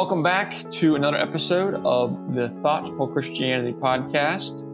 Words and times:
welcome 0.00 0.22
back 0.22 0.58
to 0.70 0.94
another 0.94 1.18
episode 1.18 1.74
of 1.84 2.34
the 2.34 2.48
Thoughtful 2.62 3.06
Christianity 3.06 3.74
podcast. 3.74 4.66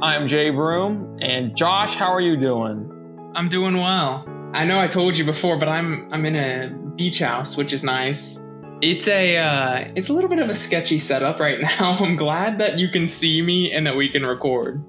I'm 0.00 0.28
Jay 0.28 0.50
Broom, 0.50 1.18
and 1.20 1.56
Josh, 1.56 1.96
how 1.96 2.12
are 2.12 2.20
you 2.20 2.36
doing? 2.36 2.88
I'm 3.34 3.48
doing 3.48 3.76
well. 3.76 4.24
I 4.54 4.64
know 4.64 4.78
I 4.78 4.86
told 4.86 5.16
you 5.16 5.24
before, 5.24 5.58
but 5.58 5.68
I'm 5.68 6.08
I'm 6.14 6.24
in 6.24 6.36
a 6.36 6.68
beach 6.94 7.18
house, 7.18 7.56
which 7.56 7.72
is 7.72 7.82
nice. 7.82 8.38
It's 8.80 9.08
a 9.08 9.36
uh, 9.38 9.92
it's 9.96 10.10
a 10.10 10.12
little 10.12 10.30
bit 10.30 10.38
of 10.38 10.48
a 10.48 10.54
sketchy 10.54 11.00
setup 11.00 11.40
right 11.40 11.60
now. 11.80 11.96
I'm 11.98 12.14
glad 12.14 12.58
that 12.58 12.78
you 12.78 12.88
can 12.88 13.08
see 13.08 13.42
me 13.42 13.72
and 13.72 13.84
that 13.84 13.96
we 13.96 14.08
can 14.08 14.24
record. 14.24 14.80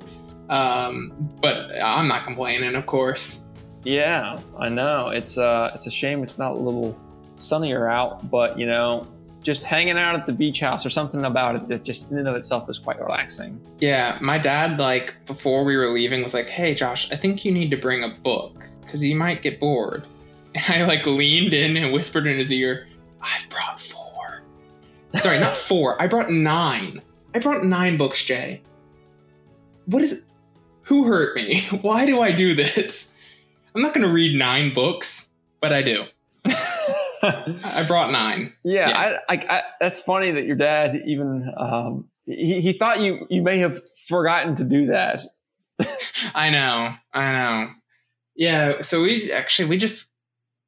Um, 0.51 1.13
but 1.41 1.71
I'm 1.81 2.07
not 2.07 2.25
complaining, 2.25 2.75
of 2.75 2.85
course. 2.85 3.45
Yeah, 3.83 4.39
I 4.55 4.69
know. 4.69 5.07
It's 5.07 5.39
uh, 5.39 5.71
it's 5.73 5.87
a 5.87 5.91
shame 5.91 6.21
it's 6.21 6.37
not 6.37 6.51
a 6.51 6.59
little 6.59 6.95
sunnier 7.39 7.89
out, 7.89 8.29
but 8.29 8.59
you 8.59 8.67
know, 8.67 9.07
just 9.43 9.63
hanging 9.63 9.97
out 9.97 10.15
at 10.15 10.25
the 10.25 10.31
beach 10.31 10.61
house 10.61 10.85
or 10.85 10.89
something 10.89 11.23
about 11.25 11.55
it 11.55 11.67
that 11.67 11.83
just 11.83 12.09
in 12.09 12.17
and 12.17 12.27
of 12.27 12.35
itself 12.35 12.69
is 12.69 12.79
quite 12.79 12.99
relaxing. 12.99 13.59
Yeah, 13.79 14.17
my 14.21 14.37
dad 14.37 14.79
like 14.79 15.13
before 15.25 15.63
we 15.63 15.75
were 15.75 15.89
leaving 15.89 16.23
was 16.23 16.33
like, 16.33 16.47
"Hey, 16.47 16.73
Josh, 16.73 17.11
I 17.11 17.15
think 17.15 17.45
you 17.45 17.51
need 17.51 17.69
to 17.71 17.77
bring 17.77 18.03
a 18.03 18.09
book 18.09 18.65
because 18.81 19.03
you 19.03 19.15
might 19.15 19.41
get 19.41 19.59
bored." 19.59 20.03
And 20.55 20.83
I 20.83 20.85
like 20.85 21.03
leaned 21.07 21.51
in 21.55 21.75
and 21.77 21.91
whispered 21.91 22.27
in 22.27 22.37
his 22.37 22.51
ear, 22.51 22.87
"I've 23.21 23.49
brought 23.49 23.79
four. 23.79 24.43
Sorry, 25.15 25.39
not 25.39 25.57
four. 25.69 25.99
I 25.99 26.05
brought 26.05 26.29
nine. 26.29 27.01
I 27.33 27.39
brought 27.39 27.63
nine 27.63 27.97
books, 27.97 28.23
Jay. 28.23 28.61
What 29.87 30.03
is? 30.03 30.25
Who 30.83 31.05
hurt 31.07 31.35
me? 31.35 31.61
Why 31.81 32.05
do 32.05 32.21
I 32.21 32.31
do 32.31 32.53
this? 32.53 33.09
I'm 33.73 33.81
not 33.81 33.95
going 33.95 34.05
to 34.07 34.13
read 34.13 34.37
nine 34.37 34.75
books, 34.75 35.29
but 35.59 35.73
I 35.73 35.81
do." 35.81 36.05
I 37.23 37.85
brought 37.87 38.11
nine. 38.11 38.53
Yeah, 38.63 38.89
yeah. 38.89 39.19
I, 39.29 39.33
I, 39.33 39.57
I, 39.57 39.61
that's 39.79 39.99
funny 39.99 40.31
that 40.31 40.45
your 40.45 40.55
dad 40.55 41.01
even 41.05 41.51
um, 41.57 42.09
he, 42.25 42.61
he 42.61 42.73
thought 42.73 42.99
you 42.99 43.25
you 43.29 43.41
may 43.41 43.59
have 43.59 43.81
forgotten 44.07 44.55
to 44.55 44.63
do 44.63 44.87
that. 44.87 45.21
I 46.35 46.49
know, 46.49 46.93
I 47.13 47.31
know. 47.31 47.69
Yeah, 48.35 48.81
so 48.81 49.03
we 49.03 49.31
actually 49.31 49.69
we 49.69 49.77
just 49.77 50.11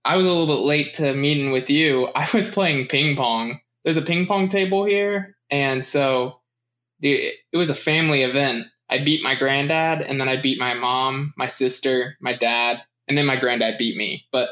I 0.03 0.17
was 0.17 0.25
a 0.25 0.29
little 0.29 0.47
bit 0.47 0.65
late 0.65 0.93
to 0.95 1.13
meeting 1.13 1.51
with 1.51 1.69
you. 1.69 2.07
I 2.15 2.29
was 2.33 2.47
playing 2.47 2.87
ping 2.87 3.15
pong. 3.15 3.59
There's 3.83 3.97
a 3.97 4.01
ping 4.01 4.25
pong 4.25 4.49
table 4.49 4.85
here, 4.85 5.35
and 5.49 5.83
so 5.83 6.39
the, 6.99 7.31
it 7.51 7.57
was 7.57 7.69
a 7.69 7.75
family 7.75 8.23
event. 8.23 8.67
I 8.89 8.99
beat 8.99 9.23
my 9.23 9.35
granddad, 9.35 10.01
and 10.01 10.21
then 10.21 10.29
I 10.29 10.37
beat 10.37 10.59
my 10.59 10.73
mom, 10.73 11.33
my 11.37 11.47
sister, 11.47 12.17
my 12.21 12.33
dad, 12.33 12.81
and 13.07 13.17
then 13.17 13.25
my 13.25 13.35
granddad 13.35 13.77
beat 13.77 13.97
me. 13.97 14.25
But 14.31 14.49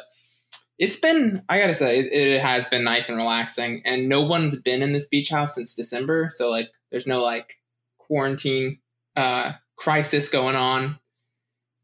it's 0.84 0.98
been 0.98 1.42
i 1.50 1.60
gotta 1.60 1.76
say 1.76 2.00
it, 2.00 2.12
it, 2.12 2.42
has 2.42 2.68
been 2.68 2.84
nice 2.84 3.08
and 3.10 3.18
relaxing 3.18 3.82
and 3.86 4.10
no 4.10 4.22
one's 4.22 4.60
been 4.60 4.82
in 4.82 4.94
this 4.94 5.08
beach 5.08 5.30
house 5.30 5.56
since 5.56 5.76
december 5.76 6.30
so 6.34 6.50
like 6.50 6.70
there's 6.92 7.08
no 7.08 7.22
like 7.22 7.56
quarantine 7.98 8.80
uh 9.16 9.54
crisis 9.76 10.30
going 10.30 10.56
on. 10.56 11.00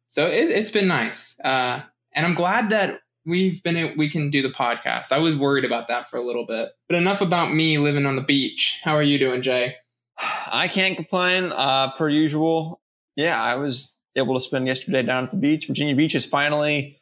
So 0.08 0.28
it, 0.28 0.56
has 0.56 0.72
been 0.72 0.88
nice 0.88 1.40
uh 1.44 1.82
and 2.14 2.26
i'm 2.26 2.36
glad 2.36 2.70
that 2.70 3.02
we've 3.26 3.62
been 3.64 3.98
we 3.98 4.10
can 4.10 4.30
do 4.30 4.42
the 4.42 4.50
podcast. 4.50 5.12
I 5.12 5.18
was 5.18 5.36
worried 5.36 5.66
about 5.66 5.88
that 5.90 6.10
for 6.10 6.18
a 6.18 6.26
little 6.26 6.46
bit. 6.46 6.70
But 6.88 6.98
enough 6.98 7.22
about 7.22 7.54
me 7.54 7.78
living 7.78 8.06
on 8.06 8.16
the 8.16 8.22
beach. 8.22 8.80
How 8.84 8.96
are 8.96 9.04
you 9.04 9.20
doing 9.20 9.42
jay? 9.42 9.76
I 10.18 10.68
can't 10.68 10.96
complain 10.96 11.52
uh 11.52 11.92
per 11.98 12.10
usual. 12.10 12.82
Yeah 13.16 13.42
i 13.42 13.56
was 13.56 13.94
able 14.16 14.34
to 14.34 14.40
spend 14.40 14.68
yesterday 14.68 15.04
down 15.04 15.26
at 15.26 15.32
the 15.32 15.38
beach. 15.38 15.68
Virginia 15.68 15.96
beach 15.96 16.16
is 16.16 16.26
finally 16.26 16.99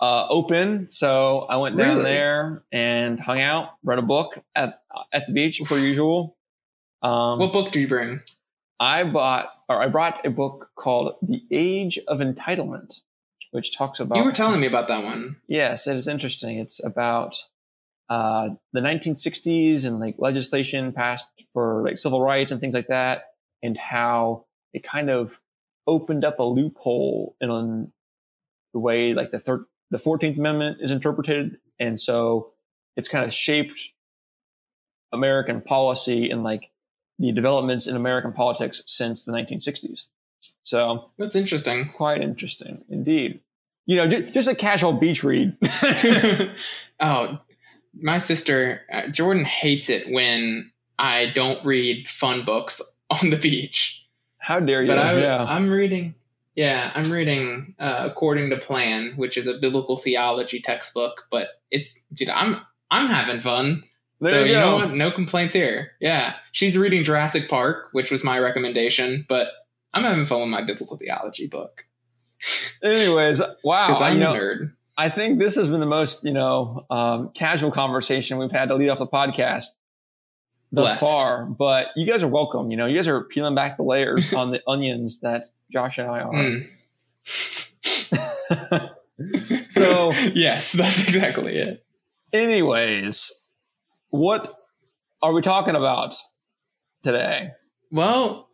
uh, 0.00 0.26
open. 0.28 0.90
So 0.90 1.40
I 1.40 1.56
went 1.56 1.76
down 1.76 1.98
really? 1.98 2.02
there 2.02 2.62
and 2.72 3.18
hung 3.18 3.40
out, 3.40 3.70
read 3.82 3.98
a 3.98 4.02
book 4.02 4.38
at 4.54 4.82
at 5.12 5.26
the 5.26 5.32
beach 5.32 5.62
per 5.64 5.78
usual. 5.78 6.36
Um, 7.02 7.38
what 7.38 7.52
book 7.52 7.72
did 7.72 7.80
you 7.80 7.88
bring? 7.88 8.20
I 8.78 9.04
bought 9.04 9.50
or 9.68 9.82
I 9.82 9.88
brought 9.88 10.24
a 10.26 10.30
book 10.30 10.70
called 10.76 11.14
The 11.22 11.42
Age 11.50 11.98
of 12.08 12.20
Entitlement, 12.20 13.00
which 13.50 13.76
talks 13.76 14.00
about. 14.00 14.18
You 14.18 14.24
were 14.24 14.32
telling 14.32 14.60
me 14.60 14.66
about 14.66 14.88
that 14.88 15.02
one. 15.02 15.36
Yes, 15.48 15.86
it 15.86 15.96
is 15.96 16.08
interesting. 16.08 16.58
It's 16.58 16.82
about 16.84 17.36
uh, 18.08 18.50
the 18.72 18.80
1960s 18.80 19.84
and 19.84 19.98
like 19.98 20.16
legislation 20.18 20.92
passed 20.92 21.30
for 21.52 21.82
like 21.84 21.98
civil 21.98 22.20
rights 22.20 22.52
and 22.52 22.60
things 22.60 22.74
like 22.74 22.88
that, 22.88 23.24
and 23.62 23.76
how 23.76 24.44
it 24.72 24.84
kind 24.84 25.10
of 25.10 25.40
opened 25.86 26.24
up 26.24 26.38
a 26.38 26.44
loophole 26.44 27.36
in 27.40 27.48
on 27.48 27.92
the 28.72 28.80
way 28.80 29.14
like 29.14 29.30
the 29.30 29.38
third 29.38 29.64
the 29.90 29.98
14th 29.98 30.38
Amendment 30.38 30.78
is 30.80 30.90
interpreted. 30.90 31.58
And 31.78 31.98
so 31.98 32.52
it's 32.96 33.08
kind 33.08 33.24
of 33.24 33.32
shaped 33.32 33.92
American 35.12 35.60
policy 35.60 36.30
and 36.30 36.42
like 36.42 36.70
the 37.18 37.32
developments 37.32 37.86
in 37.86 37.96
American 37.96 38.32
politics 38.32 38.82
since 38.86 39.24
the 39.24 39.32
1960s. 39.32 40.08
So 40.62 41.10
that's 41.18 41.36
interesting. 41.36 41.90
Quite 41.96 42.22
interesting 42.22 42.84
indeed. 42.88 43.40
You 43.86 43.96
know, 43.96 44.08
just 44.08 44.48
a 44.48 44.54
casual 44.54 44.94
beach 44.94 45.22
read. 45.22 45.56
oh, 47.00 47.38
my 47.94 48.18
sister, 48.18 48.82
uh, 48.92 49.08
Jordan 49.08 49.44
hates 49.44 49.88
it 49.88 50.10
when 50.10 50.72
I 50.98 51.26
don't 51.34 51.64
read 51.64 52.08
fun 52.08 52.44
books 52.44 52.82
on 53.10 53.30
the 53.30 53.36
beach. 53.36 54.04
How 54.38 54.60
dare 54.60 54.82
you? 54.82 54.88
But 54.88 54.98
I, 54.98 55.18
yeah. 55.18 55.44
I'm 55.44 55.70
reading 55.70 56.14
yeah, 56.56 56.90
I'm 56.94 57.12
reading 57.12 57.74
uh, 57.78 58.08
According 58.10 58.50
to 58.50 58.56
Plan, 58.56 59.12
which 59.16 59.36
is 59.36 59.46
a 59.46 59.54
biblical 59.54 59.98
theology 59.98 60.60
textbook, 60.60 61.26
but 61.30 61.48
it's 61.70 61.94
dude, 62.12 62.30
I'm 62.30 62.62
I'm 62.90 63.08
having 63.08 63.40
fun. 63.40 63.84
There 64.20 64.32
so 64.32 64.44
you, 64.44 64.54
know 64.54 64.76
what? 64.76 64.94
No 64.94 65.10
complaints 65.10 65.54
here. 65.54 65.92
Yeah. 66.00 66.34
She's 66.52 66.78
reading 66.78 67.04
Jurassic 67.04 67.50
Park, 67.50 67.88
which 67.92 68.10
was 68.10 68.24
my 68.24 68.38
recommendation, 68.38 69.26
but 69.28 69.48
I'm 69.92 70.04
having 70.04 70.24
fun 70.24 70.40
with 70.40 70.48
my 70.48 70.62
biblical 70.62 70.96
theology 70.96 71.46
book. 71.46 71.84
Anyways, 72.82 73.42
wow. 73.62 73.88
Because 73.88 74.00
I'm 74.00 74.22
a 74.22 74.24
nerd. 74.24 74.72
I 74.96 75.10
think 75.10 75.38
this 75.38 75.56
has 75.56 75.68
been 75.68 75.80
the 75.80 75.86
most, 75.86 76.24
you 76.24 76.32
know, 76.32 76.86
um, 76.88 77.30
casual 77.34 77.70
conversation 77.70 78.38
we've 78.38 78.50
had 78.50 78.70
to 78.70 78.76
lead 78.76 78.88
off 78.88 78.98
the 78.98 79.06
podcast 79.06 79.66
thus 80.76 80.90
Blessed. 80.90 81.00
far. 81.00 81.46
But 81.46 81.88
you 81.96 82.06
guys 82.06 82.22
are 82.22 82.28
welcome. 82.28 82.70
You 82.70 82.76
know, 82.76 82.86
you 82.86 82.96
guys 82.96 83.08
are 83.08 83.24
peeling 83.24 83.54
back 83.54 83.78
the 83.78 83.82
layers 83.82 84.32
on 84.32 84.52
the 84.52 84.62
onions 84.68 85.18
that 85.20 85.46
Josh 85.72 85.98
and 85.98 86.08
I 86.08 86.20
are. 86.20 86.32
Mm. 86.32 86.68
so 89.70 90.12
yes, 90.34 90.72
that's 90.72 91.02
exactly 91.02 91.56
it. 91.56 91.84
Anyways, 92.32 93.32
what 94.10 94.54
are 95.22 95.32
we 95.32 95.40
talking 95.40 95.74
about 95.74 96.14
today? 97.02 97.52
Well, 97.90 98.50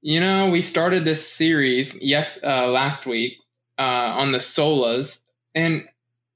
you 0.00 0.20
know, 0.20 0.50
we 0.50 0.62
started 0.62 1.04
this 1.04 1.28
series 1.28 1.94
yes 2.00 2.38
uh, 2.44 2.68
last 2.68 3.04
week 3.06 3.34
uh, 3.78 3.82
on 3.82 4.30
the 4.30 4.38
solas, 4.38 5.18
and 5.54 5.82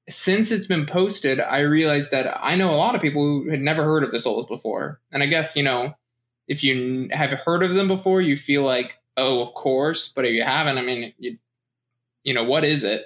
since 0.08 0.50
it's 0.50 0.66
been 0.66 0.86
posted, 0.86 1.40
I 1.40 1.60
realized 1.60 2.10
that 2.10 2.38
I 2.42 2.56
know 2.56 2.70
a 2.70 2.76
lot 2.76 2.94
of 2.94 3.02
people 3.02 3.22
who 3.22 3.50
had 3.50 3.60
never 3.60 3.84
heard 3.84 4.04
of 4.04 4.12
the 4.12 4.18
solas 4.18 4.48
before, 4.48 5.00
and 5.12 5.22
I 5.22 5.26
guess 5.26 5.56
you 5.56 5.62
know, 5.62 5.94
if 6.46 6.64
you 6.64 7.08
have 7.12 7.32
heard 7.32 7.62
of 7.62 7.74
them 7.74 7.88
before, 7.88 8.20
you 8.20 8.36
feel 8.36 8.62
like 8.62 8.98
oh, 9.18 9.42
of 9.42 9.52
course. 9.54 10.08
But 10.08 10.24
if 10.24 10.32
you 10.32 10.42
haven't, 10.42 10.78
I 10.78 10.82
mean, 10.82 11.12
you, 11.18 11.36
you 12.22 12.32
know, 12.32 12.44
what 12.44 12.64
is 12.64 12.84
it? 12.84 13.02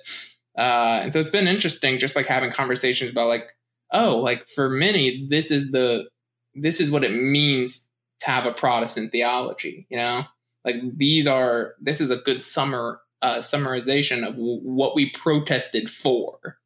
Uh, 0.56 1.00
and 1.02 1.12
so 1.12 1.18
it's 1.18 1.30
been 1.30 1.48
interesting, 1.48 1.98
just 1.98 2.14
like 2.14 2.26
having 2.26 2.52
conversations 2.52 3.10
about 3.10 3.28
like, 3.28 3.46
oh, 3.92 4.18
like 4.18 4.46
for 4.54 4.68
many, 4.68 5.26
this 5.28 5.50
is 5.50 5.72
the, 5.72 6.08
this 6.54 6.80
is 6.80 6.91
what 6.91 7.02
it 7.02 7.12
means 7.12 7.88
to 8.20 8.26
have 8.26 8.44
a 8.44 8.52
Protestant 8.52 9.10
theology. 9.10 9.86
You 9.88 9.96
know, 9.96 10.24
like 10.64 10.76
these 10.96 11.26
are, 11.26 11.74
this 11.80 12.00
is 12.00 12.10
a 12.10 12.16
good 12.16 12.42
summer 12.42 13.00
uh, 13.22 13.38
summarization 13.38 14.26
of 14.26 14.34
w- 14.34 14.60
what 14.62 14.94
we 14.94 15.10
protested 15.10 15.88
for. 15.88 16.59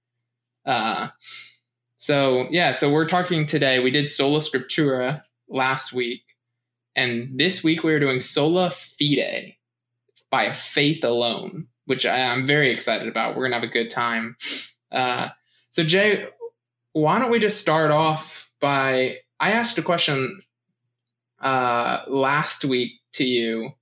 Uh, 0.66 1.08
so 1.96 2.46
yeah, 2.50 2.72
so 2.72 2.90
we're 2.90 3.08
talking 3.08 3.46
today. 3.46 3.78
We 3.80 3.90
did 3.90 4.08
sola 4.08 4.40
scriptura 4.40 5.22
last 5.48 5.92
week, 5.92 6.22
and 6.94 7.38
this 7.38 7.62
week 7.62 7.82
we 7.82 7.94
are 7.94 8.00
doing 8.00 8.20
Sola 8.20 8.70
Fide 8.70 9.54
by 10.30 10.52
faith 10.52 11.04
alone, 11.04 11.68
which 11.86 12.04
I, 12.04 12.18
am 12.18 12.46
very 12.46 12.72
excited 12.72 13.08
about. 13.08 13.36
We're 13.36 13.48
to 13.48 13.54
have 13.54 13.62
a 13.62 13.68
good 13.68 13.90
time. 13.90 14.36
Uh, 14.90 15.28
so, 15.70 15.84
Jay, 15.84 16.26
why 16.92 17.18
don't 17.18 17.30
we 17.30 17.38
just 17.38 17.60
start 17.60 17.90
off 17.90 18.48
by 18.60 19.18
I 19.38 19.52
asked 19.52 19.78
a 19.78 19.82
question 19.82 20.40
uh, 21.40 22.02
last 22.08 22.64
week 22.64 22.92
to 23.14 23.24
you 23.24 23.72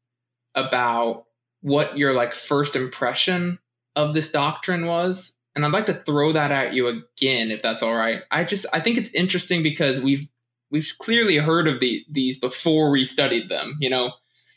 about 0.55 1.25
what 1.61 1.97
your 1.97 2.13
like 2.13 2.35
first 2.35 2.77
impression 2.77 3.59
of 3.97 4.15
this 4.15 4.31
doctrine 4.31 4.87
was 4.87 5.34
and 5.55 5.65
I'd 5.65 5.73
like 5.73 5.87
to 5.87 5.95
throw 5.95 6.33
that 6.33 6.51
at 6.51 6.75
you 6.75 6.89
again 6.89 7.51
if 7.51 7.63
that's 7.63 7.83
all 7.83 7.95
right. 7.95 8.23
I 8.31 8.45
just 8.45 8.67
I 8.73 8.81
think 8.81 8.99
it's 8.99 9.11
interesting 9.11 9.63
because 9.63 10.01
we've 10.01 10.27
we've 10.71 10.91
clearly 10.99 11.37
heard 11.37 11.69
of 11.69 11.81
the, 11.81 12.05
these 12.11 12.39
before 12.39 12.91
we 12.91 13.05
studied 13.05 13.49
them. 13.49 13.77
You 13.81 13.91
know, 13.91 14.13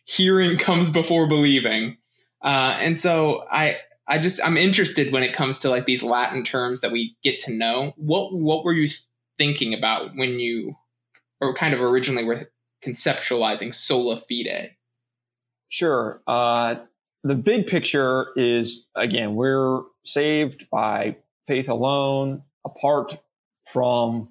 hearing 0.05 0.57
comes 0.59 0.89
before 0.89 1.27
believing, 1.27 1.97
uh, 2.43 2.77
and 2.79 2.99
so 2.99 3.45
I 3.51 3.77
I 4.07 4.19
just 4.19 4.39
I'm 4.43 4.57
interested 4.57 5.11
when 5.11 5.23
it 5.23 5.33
comes 5.33 5.59
to 5.59 5.69
like 5.69 5.85
these 5.85 6.03
Latin 6.03 6.43
terms 6.43 6.81
that 6.81 6.91
we 6.91 7.15
get 7.23 7.39
to 7.41 7.53
know. 7.53 7.93
What 7.97 8.33
what 8.33 8.63
were 8.63 8.73
you 8.73 8.89
thinking 9.37 9.73
about 9.73 10.15
when 10.15 10.39
you 10.39 10.75
or 11.39 11.55
kind 11.55 11.73
of 11.73 11.81
originally 11.81 12.23
were 12.23 12.49
conceptualizing 12.83 13.73
sola 13.73 14.17
fide? 14.17 14.71
Sure. 15.69 16.21
Uh, 16.25 16.75
the 17.23 17.35
big 17.35 17.67
picture 17.67 18.27
is 18.35 18.85
again, 18.95 19.35
we're 19.35 19.81
saved 20.03 20.69
by 20.69 21.17
faith 21.47 21.69
alone, 21.69 22.43
apart 22.65 23.17
from 23.71 24.29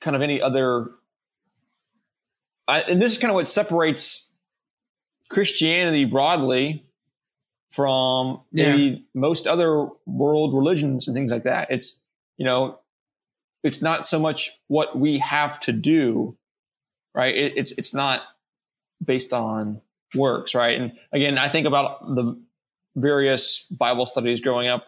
kind 0.00 0.16
of 0.16 0.22
any 0.22 0.40
other. 0.40 0.90
I, 2.68 2.80
and 2.82 3.02
this 3.02 3.12
is 3.12 3.18
kind 3.18 3.30
of 3.30 3.34
what 3.34 3.48
separates 3.48 4.30
Christianity 5.30 6.04
broadly 6.04 6.84
from 7.72 8.42
maybe 8.52 8.82
yeah. 8.82 8.96
most 9.14 9.46
other 9.46 9.88
world 10.06 10.54
religions 10.54 11.08
and 11.08 11.16
things 11.16 11.32
like 11.32 11.44
that. 11.44 11.70
It's, 11.70 11.98
you 12.36 12.44
know, 12.44 12.78
it's 13.64 13.80
not 13.80 14.06
so 14.06 14.20
much 14.20 14.58
what 14.68 14.96
we 14.96 15.18
have 15.18 15.58
to 15.60 15.72
do, 15.72 16.36
right? 17.14 17.34
It, 17.34 17.54
it's, 17.56 17.72
it's 17.72 17.94
not 17.94 18.22
based 19.02 19.32
on 19.32 19.80
works, 20.14 20.54
right? 20.54 20.80
And 20.80 20.92
again, 21.12 21.38
I 21.38 21.48
think 21.48 21.66
about 21.66 22.14
the 22.14 22.40
various 22.96 23.64
Bible 23.70 24.06
studies 24.06 24.40
growing 24.40 24.68
up 24.68 24.84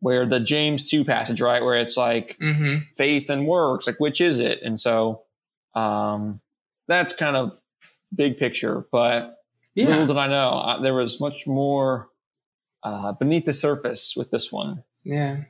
where 0.00 0.26
the 0.26 0.40
James 0.40 0.88
2 0.90 1.04
passage, 1.04 1.40
right, 1.40 1.62
where 1.62 1.76
it's 1.76 1.96
like 1.96 2.36
mm-hmm. 2.40 2.84
faith 2.96 3.30
and 3.30 3.46
works, 3.46 3.86
like 3.86 4.00
which 4.00 4.20
is 4.20 4.40
it? 4.40 4.60
And 4.62 4.78
so 4.78 5.22
um, 5.74 6.40
that's 6.88 7.12
kind 7.12 7.36
of 7.36 7.56
big 8.14 8.36
picture, 8.36 8.86
but 8.90 9.36
yeah. 9.74 9.86
little 9.86 10.08
did 10.08 10.16
I 10.16 10.26
know, 10.26 10.50
I, 10.50 10.82
there 10.82 10.94
was 10.94 11.20
much 11.20 11.46
more 11.46 12.08
uh, 12.82 13.12
beneath 13.12 13.44
the 13.44 13.52
surface 13.52 14.14
with 14.16 14.30
this 14.30 14.50
one. 14.50 14.82
Yeah. 15.04 15.44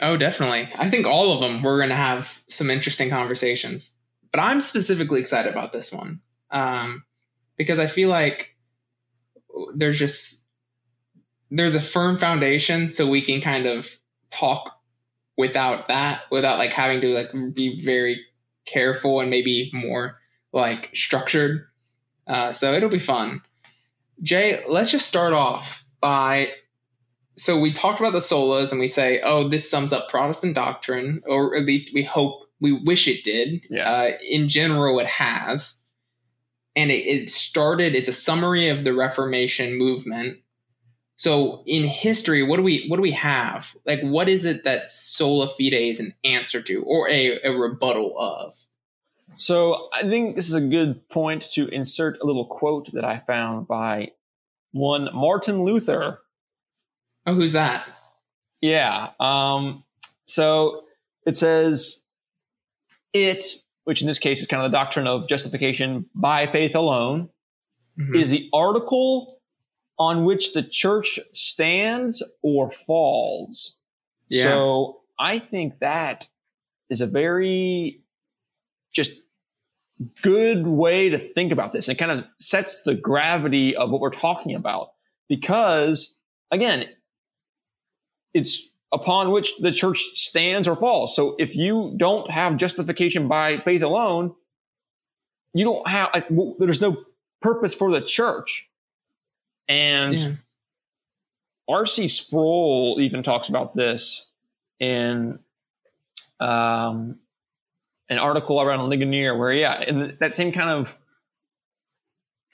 Oh, 0.00 0.16
definitely. 0.16 0.68
I 0.76 0.90
think 0.90 1.06
all 1.06 1.32
of 1.32 1.40
them 1.40 1.62
we're 1.62 1.78
going 1.78 1.88
to 1.88 1.96
have 1.96 2.42
some 2.50 2.70
interesting 2.70 3.08
conversations, 3.08 3.90
but 4.32 4.40
I'm 4.40 4.60
specifically 4.60 5.20
excited 5.20 5.50
about 5.50 5.72
this 5.72 5.92
one 5.92 6.20
um, 6.50 7.04
because 7.56 7.78
I 7.78 7.86
feel 7.86 8.08
like 8.08 8.54
there's 9.74 9.98
just 9.98 10.44
there's 11.50 11.74
a 11.74 11.80
firm 11.80 12.18
foundation 12.18 12.92
so 12.94 13.06
we 13.06 13.22
can 13.22 13.40
kind 13.40 13.66
of 13.66 13.88
talk 14.30 14.72
without 15.36 15.88
that 15.88 16.22
without 16.30 16.58
like 16.58 16.72
having 16.72 17.00
to 17.00 17.08
like 17.08 17.54
be 17.54 17.84
very 17.84 18.20
careful 18.66 19.20
and 19.20 19.30
maybe 19.30 19.70
more 19.72 20.18
like 20.52 20.90
structured. 20.94 21.66
Uh, 22.26 22.52
so 22.52 22.72
it'll 22.72 22.88
be 22.88 22.98
fun. 22.98 23.42
Jay 24.22 24.64
let's 24.68 24.90
just 24.90 25.06
start 25.06 25.32
off 25.32 25.84
by 26.00 26.48
so 27.36 27.58
we 27.58 27.72
talked 27.72 27.98
about 27.98 28.12
the 28.12 28.20
solas 28.20 28.70
and 28.70 28.80
we 28.80 28.86
say 28.86 29.20
oh 29.24 29.48
this 29.48 29.68
sums 29.68 29.92
up 29.92 30.08
protestant 30.08 30.54
doctrine 30.54 31.20
or 31.26 31.56
at 31.56 31.64
least 31.64 31.92
we 31.92 32.04
hope 32.04 32.42
we 32.60 32.72
wish 32.72 33.08
it 33.08 33.24
did. 33.24 33.66
Yeah. 33.68 33.90
Uh, 33.90 34.10
in 34.28 34.48
general 34.48 34.98
it 35.00 35.06
has 35.06 35.74
and 36.76 36.90
it, 36.90 37.06
it 37.06 37.30
started 37.30 37.94
it's 37.94 38.08
a 38.08 38.12
summary 38.12 38.68
of 38.68 38.84
the 38.84 38.94
reformation 38.94 39.76
movement 39.76 40.38
so 41.16 41.62
in 41.66 41.84
history, 41.84 42.42
what 42.42 42.56
do 42.56 42.62
we 42.62 42.86
what 42.88 42.96
do 42.96 43.02
we 43.02 43.12
have? 43.12 43.76
Like 43.86 44.00
what 44.02 44.28
is 44.28 44.44
it 44.44 44.64
that 44.64 44.88
sola 44.88 45.48
fide 45.48 45.72
is 45.72 46.00
an 46.00 46.14
answer 46.24 46.60
to 46.62 46.82
or 46.82 47.08
a, 47.08 47.40
a 47.42 47.52
rebuttal 47.52 48.18
of? 48.18 48.56
So 49.36 49.88
I 49.92 50.02
think 50.02 50.36
this 50.36 50.48
is 50.48 50.54
a 50.54 50.60
good 50.60 51.08
point 51.08 51.42
to 51.52 51.68
insert 51.68 52.20
a 52.20 52.26
little 52.26 52.46
quote 52.46 52.92
that 52.92 53.04
I 53.04 53.22
found 53.26 53.66
by 53.66 54.12
one 54.72 55.08
Martin 55.14 55.64
Luther. 55.64 56.18
Oh, 57.26 57.34
who's 57.34 57.52
that? 57.52 57.86
Yeah. 58.60 59.10
Um, 59.18 59.84
so 60.26 60.82
it 61.26 61.36
says 61.36 62.00
it, 63.12 63.44
which 63.84 64.00
in 64.00 64.06
this 64.06 64.18
case 64.18 64.40
is 64.40 64.46
kind 64.46 64.64
of 64.64 64.70
the 64.70 64.76
doctrine 64.76 65.06
of 65.06 65.28
justification 65.28 66.06
by 66.14 66.46
faith 66.46 66.74
alone, 66.74 67.28
mm-hmm. 67.98 68.14
is 68.14 68.28
the 68.28 68.48
article 68.52 69.38
on 69.98 70.24
which 70.24 70.54
the 70.54 70.62
church 70.62 71.20
stands 71.32 72.22
or 72.42 72.70
falls. 72.70 73.76
Yeah. 74.28 74.44
So 74.44 75.00
I 75.18 75.38
think 75.38 75.78
that 75.80 76.28
is 76.90 77.00
a 77.00 77.06
very 77.06 78.02
just 78.92 79.12
good 80.22 80.66
way 80.66 81.10
to 81.10 81.18
think 81.18 81.52
about 81.52 81.72
this. 81.72 81.88
It 81.88 81.96
kind 81.96 82.10
of 82.10 82.24
sets 82.40 82.82
the 82.82 82.94
gravity 82.94 83.76
of 83.76 83.90
what 83.90 84.00
we're 84.00 84.10
talking 84.10 84.54
about 84.54 84.88
because 85.28 86.16
again, 86.50 86.86
it's 88.32 88.70
upon 88.94 89.32
which 89.32 89.56
the 89.58 89.72
church 89.72 89.98
stands 90.14 90.68
or 90.68 90.76
falls. 90.76 91.14
So 91.14 91.34
if 91.38 91.56
you 91.56 91.94
don't 91.96 92.30
have 92.30 92.56
justification 92.56 93.28
by 93.28 93.58
faith 93.58 93.82
alone, 93.82 94.34
you 95.52 95.64
don't 95.64 95.86
have, 95.86 96.10
like, 96.14 96.28
there's 96.58 96.80
no 96.80 96.96
purpose 97.42 97.74
for 97.74 97.90
the 97.90 98.00
church. 98.00 98.68
And 99.68 100.18
yeah. 100.18 100.32
R.C. 101.68 102.08
Sproul 102.08 102.98
even 103.00 103.22
talks 103.22 103.48
about 103.48 103.74
this 103.74 104.26
in 104.78 105.38
um, 106.40 107.18
an 108.08 108.18
article 108.18 108.60
around 108.60 108.88
Ligonier, 108.88 109.36
where, 109.36 109.52
yeah, 109.52 109.82
in 109.82 110.16
that 110.20 110.34
same 110.34 110.52
kind 110.52 110.70
of 110.70 110.96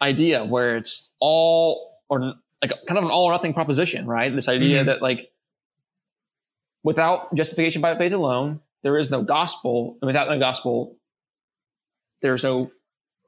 idea 0.00 0.44
where 0.44 0.76
it's 0.76 1.10
all 1.20 1.98
or 2.08 2.34
like 2.62 2.72
kind 2.86 2.98
of 2.98 3.04
an 3.04 3.10
all 3.10 3.26
or 3.26 3.32
nothing 3.32 3.54
proposition, 3.54 4.06
right? 4.06 4.34
This 4.34 4.48
idea 4.48 4.78
mm-hmm. 4.78 4.86
that 4.86 5.02
like 5.02 5.30
without 6.82 7.34
justification 7.34 7.82
by 7.82 7.96
faith 7.96 8.12
alone, 8.12 8.60
there 8.82 8.98
is 8.98 9.10
no 9.10 9.22
gospel, 9.22 9.98
and 10.00 10.06
without 10.06 10.28
the 10.28 10.38
gospel, 10.38 10.96
there's 12.22 12.42
no 12.42 12.70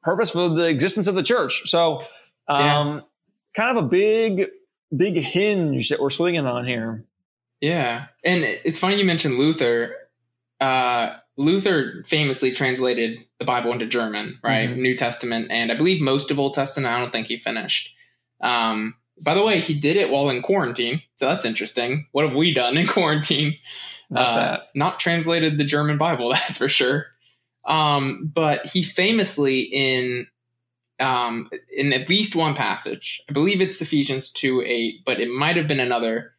purpose 0.02 0.31
for 0.31 0.49
the 0.49 0.66
existence 0.66 1.06
of 1.06 1.14
the 1.14 1.22
church. 1.22 1.69
So, 1.70 2.00
um, 2.49 2.60
yeah 2.96 3.00
kind 3.54 3.76
of 3.76 3.84
a 3.84 3.88
big, 3.88 4.46
big 4.94 5.16
hinge 5.16 5.88
that 5.90 6.00
we're 6.00 6.10
swinging 6.10 6.46
on 6.46 6.66
here. 6.66 7.04
Yeah. 7.60 8.06
And 8.25 8.43
it's 8.43 8.78
funny 8.78 8.96
you 8.96 9.04
mentioned 9.04 9.38
Luther. 9.38 9.96
Uh, 10.60 11.16
Luther 11.37 12.04
famously 12.06 12.52
translated 12.52 13.19
the 13.38 13.44
Bible 13.44 13.72
into 13.72 13.87
German, 13.87 14.38
right? 14.43 14.69
Mm-hmm. 14.69 14.82
New 14.82 14.96
Testament, 14.96 15.50
and 15.50 15.72
I 15.72 15.76
believe 15.76 16.00
most 16.00 16.31
of 16.31 16.38
Old 16.38 16.54
Testament. 16.54 16.93
I 16.93 17.00
don't 17.00 17.10
think 17.10 17.26
he 17.26 17.38
finished. 17.38 17.94
Um, 18.40 18.96
by 19.20 19.35
the 19.35 19.43
way, 19.43 19.61
he 19.61 19.75
did 19.75 19.97
it 19.97 20.11
while 20.11 20.31
in 20.31 20.43
quarantine, 20.43 21.03
so 21.17 21.26
that's 21.26 21.44
interesting. 21.44 22.06
What 22.12 22.26
have 22.26 22.37
we 22.37 22.55
done 22.55 22.76
in 22.76 22.87
quarantine? 22.88 23.56
Not, 24.11 24.21
uh, 24.21 24.61
not 24.75 25.00
translated 25.00 25.59
the 25.59 25.64
German 25.64 25.99
Bible, 25.99 26.31
that's 26.33 26.59
for 26.59 26.69
sure. 26.69 27.07
Um, 27.64 28.31
but 28.35 28.66
he 28.66 28.83
famously 28.83 29.61
in 29.61 30.26
um, 31.00 31.50
in 31.75 31.92
at 31.92 32.09
least 32.09 32.37
one 32.37 32.54
passage. 32.54 33.23
I 33.28 33.33
believe 33.33 33.61
it's 33.61 33.81
Ephesians 33.81 34.31
2 34.31 34.62
8, 34.62 35.04
but 35.04 35.21
it 35.21 35.28
might 35.28 35.57
have 35.57 35.69
been 35.69 35.81
another. 35.81 36.33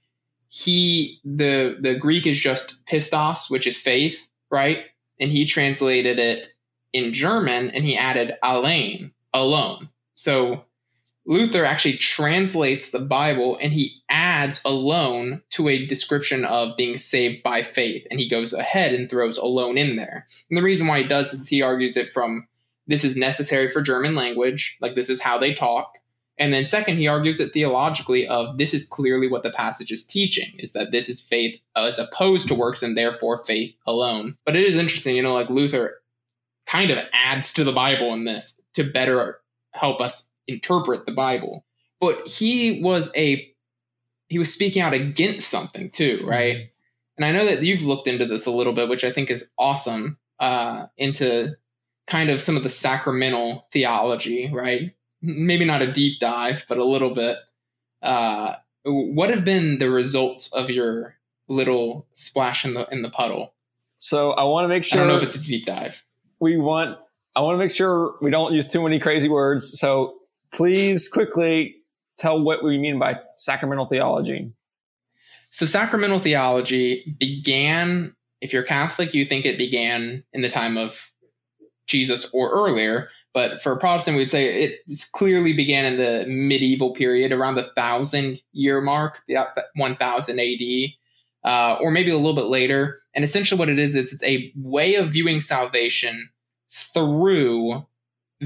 He 0.50 1.20
the 1.25 1.77
the 1.80 1.96
Greek 1.96 2.27
is 2.27 2.39
just 2.39 2.86
pistos, 2.86 3.50
which 3.50 3.65
is 3.65 3.77
faith, 3.77 4.27
right? 4.51 4.86
And 5.20 5.32
he 5.32 5.46
translated 5.46 6.20
it 6.20 6.48
in 6.94 7.13
German 7.13 7.72
and 7.72 7.84
he 7.84 7.98
added 7.98 8.36
allein, 8.44 9.12
alone. 9.34 9.89
So 10.15 10.63
Luther 11.25 11.63
actually 11.63 11.98
translates 11.98 12.89
the 12.89 13.00
Bible 13.00 13.58
and 13.62 13.72
he 13.72 14.01
adds 14.10 14.60
alone 14.65 15.42
to 15.51 15.70
a 15.70 15.86
description 15.86 16.44
of 16.44 16.75
being 16.75 16.98
saved 16.98 17.44
by 17.44 17.63
faith. 17.63 18.06
And 18.12 18.20
he 18.20 18.27
goes 18.27 18.51
ahead 18.51 18.94
and 18.94 19.10
throws 19.10 19.38
alone 19.38 19.77
in 19.77 19.96
there. 19.96 20.27
And 20.50 20.58
the 20.58 20.63
reason 20.63 20.88
why 20.88 21.01
he 21.01 21.08
does 21.08 21.34
is 21.34 21.48
he 21.48 21.62
argues 21.62 21.96
it 21.96 22.12
from 22.12 22.48
this 22.88 23.06
is 23.06 23.15
necessary 23.15 23.70
for 23.70 23.82
German 23.82 24.15
language, 24.15 24.77
like 24.82 24.96
this 24.96 25.10
is 25.10 25.22
how 25.22 25.38
they 25.38 25.53
talk. 25.53 25.98
And 26.38 26.53
then 26.53 26.65
second, 26.65 26.98
he 26.98 27.08
argues 27.08 27.39
it 27.39 27.53
theologically 27.53 28.27
of 28.27 28.58
this 28.58 28.74
is 28.74 28.86
clearly 28.86 29.30
what 29.30 29.44
the 29.44 29.51
passage 29.51 29.92
is 29.92 30.03
teaching, 30.03 30.51
is 30.58 30.72
that 30.74 30.92
this 30.92 31.08
is 31.08 31.22
faith 31.22 31.60
as 31.75 32.00
opposed 32.00 32.48
to 32.48 32.56
works 32.56 32.82
and 32.82 32.98
therefore 32.98 33.38
faith 33.38 33.74
alone. 33.86 34.36
But 34.46 34.56
it 34.56 34.65
is 34.65 34.75
interesting, 34.75 35.15
you 35.15 35.22
know, 35.22 35.36
like 35.36 35.50
Luther 35.50 36.01
kind 36.65 36.92
of 36.92 36.98
adds 37.13 37.53
to 37.53 37.63
the 37.63 37.72
Bible 37.72 38.13
in 38.13 38.25
this 38.25 38.60
to 38.74 38.84
better 38.84 39.39
help 39.72 40.01
us 40.01 40.27
interpret 40.47 41.05
the 41.05 41.12
Bible. 41.12 41.65
But 42.00 42.27
he 42.27 42.81
was 42.81 43.12
a 43.15 43.53
he 44.27 44.39
was 44.39 44.51
speaking 44.53 44.81
out 44.81 44.93
against 44.93 45.50
something 45.50 45.89
too, 45.89 46.23
right? 46.25 46.69
And 47.17 47.25
I 47.25 47.31
know 47.31 47.45
that 47.45 47.62
you've 47.62 47.83
looked 47.83 48.07
into 48.07 48.25
this 48.25 48.45
a 48.45 48.51
little 48.51 48.73
bit, 48.73 48.89
which 48.89 49.03
I 49.03 49.12
think 49.12 49.29
is 49.29 49.50
awesome, 49.57 50.17
uh, 50.39 50.88
into 50.97 51.55
kind 52.07 52.29
of 52.29 52.41
some 52.41 52.57
of 52.57 52.63
the 52.63 52.69
sacramental 52.69 53.67
theology, 53.71 54.50
right? 54.51 54.93
Maybe 55.21 55.65
not 55.65 55.81
a 55.81 55.91
deep 55.91 56.19
dive, 56.19 56.65
but 56.67 56.77
a 56.77 56.83
little 56.83 57.13
bit. 57.13 57.38
Uh, 58.01 58.55
what 58.85 59.29
have 59.29 59.45
been 59.45 59.79
the 59.79 59.89
results 59.89 60.51
of 60.51 60.69
your 60.69 61.15
little 61.47 62.07
splash 62.13 62.65
in 62.65 62.73
the 62.73 62.88
in 62.91 63.01
the 63.01 63.09
puddle? 63.09 63.53
So 64.00 64.31
I 64.31 64.43
want 64.43 64.65
to 64.65 64.69
make 64.69 64.83
sure. 64.83 65.00
I 65.00 65.03
don't 65.03 65.12
know 65.12 65.17
if 65.17 65.23
it's 65.23 65.38
a 65.38 65.47
deep 65.47 65.65
dive. 65.65 66.03
We 66.39 66.57
want. 66.57 66.97
I 67.35 67.41
want 67.41 67.55
to 67.55 67.59
make 67.59 67.71
sure 67.71 68.15
we 68.21 68.31
don't 68.31 68.53
use 68.53 68.67
too 68.67 68.81
many 68.83 69.00
crazy 69.00 69.29
words. 69.29 69.79
So 69.79 70.15
please 70.53 71.07
quickly 71.07 71.75
tell 72.17 72.41
what 72.41 72.63
we 72.63 72.77
mean 72.77 73.00
by 73.00 73.19
sacramental 73.38 73.86
theology. 73.86 74.51
So 75.50 75.65
sacramental 75.65 76.19
theology 76.19 77.15
began. 77.19 78.15
If 78.41 78.51
you're 78.51 78.63
Catholic, 78.63 79.13
you 79.13 79.25
think 79.25 79.45
it 79.45 79.57
began 79.57 80.24
in 80.33 80.41
the 80.41 80.50
time 80.50 80.77
of 80.77 81.12
Jesus 81.88 82.29
or 82.33 82.51
earlier. 82.51 83.10
But 83.33 83.62
for 83.62 83.72
a 83.72 83.77
Protestant, 83.77 84.17
we'd 84.17 84.31
say 84.31 84.63
it 84.63 85.05
clearly 85.12 85.53
began 85.53 85.86
in 85.86 85.98
the 85.98 86.25
medieval 86.27 86.93
period, 86.93 87.31
around 87.31 87.55
the 87.55 87.63
thousand 87.63 88.39
year 88.51 88.79
mark, 88.79 89.19
the 89.27 89.43
1000 89.75 90.39
AD, 90.39 90.89
uh, 91.43 91.77
or 91.81 91.89
maybe 91.89 92.12
a 92.12 92.15
little 92.15 92.36
bit 92.36 92.45
later. 92.45 93.00
And 93.15 93.24
essentially, 93.24 93.57
what 93.57 93.69
it 93.69 93.79
is 93.79 93.95
is 93.95 94.13
it's 94.13 94.24
a 94.24 94.51
way 94.55 94.95
of 94.95 95.12
viewing 95.12 95.41
salvation 95.41 96.29
through 96.93 97.86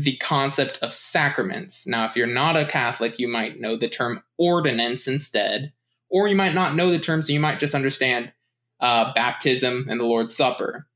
the 0.03 0.17
concept 0.17 0.79
of 0.81 0.93
sacraments. 0.93 1.87
Now, 1.87 2.05
if 2.05 2.15
you're 2.15 2.27
not 2.27 2.55
a 2.55 2.65
Catholic, 2.65 3.19
you 3.19 3.27
might 3.27 3.59
know 3.59 3.77
the 3.77 3.89
term 3.89 4.23
ordinance 4.37 5.07
instead, 5.07 5.73
or 6.09 6.27
you 6.27 6.35
might 6.35 6.53
not 6.53 6.75
know 6.75 6.91
the 6.91 6.99
terms, 6.99 7.27
and 7.27 7.33
you 7.33 7.39
might 7.39 7.59
just 7.59 7.75
understand 7.75 8.31
uh, 8.79 9.13
baptism 9.13 9.87
and 9.89 9.99
the 9.99 10.05
Lord's 10.05 10.35
Supper. 10.35 10.87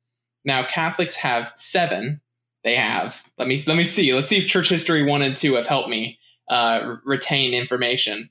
Now, 0.46 0.66
Catholics 0.66 1.16
have 1.16 1.54
seven 1.56 2.22
they 2.64 2.76
have. 2.76 3.24
Let 3.38 3.48
me 3.48 3.64
let 3.66 3.78
me 3.78 3.86
see. 3.86 4.14
Let's 4.14 4.28
see 4.28 4.38
if 4.38 4.48
church 4.48 4.70
history 4.70 5.04
one 5.04 5.22
and 5.22 5.36
two 5.36 5.56
have 5.56 5.66
helped 5.66 5.90
me 5.90 6.20
uh, 6.50 6.98
retain 7.04 7.54
information. 7.54 8.30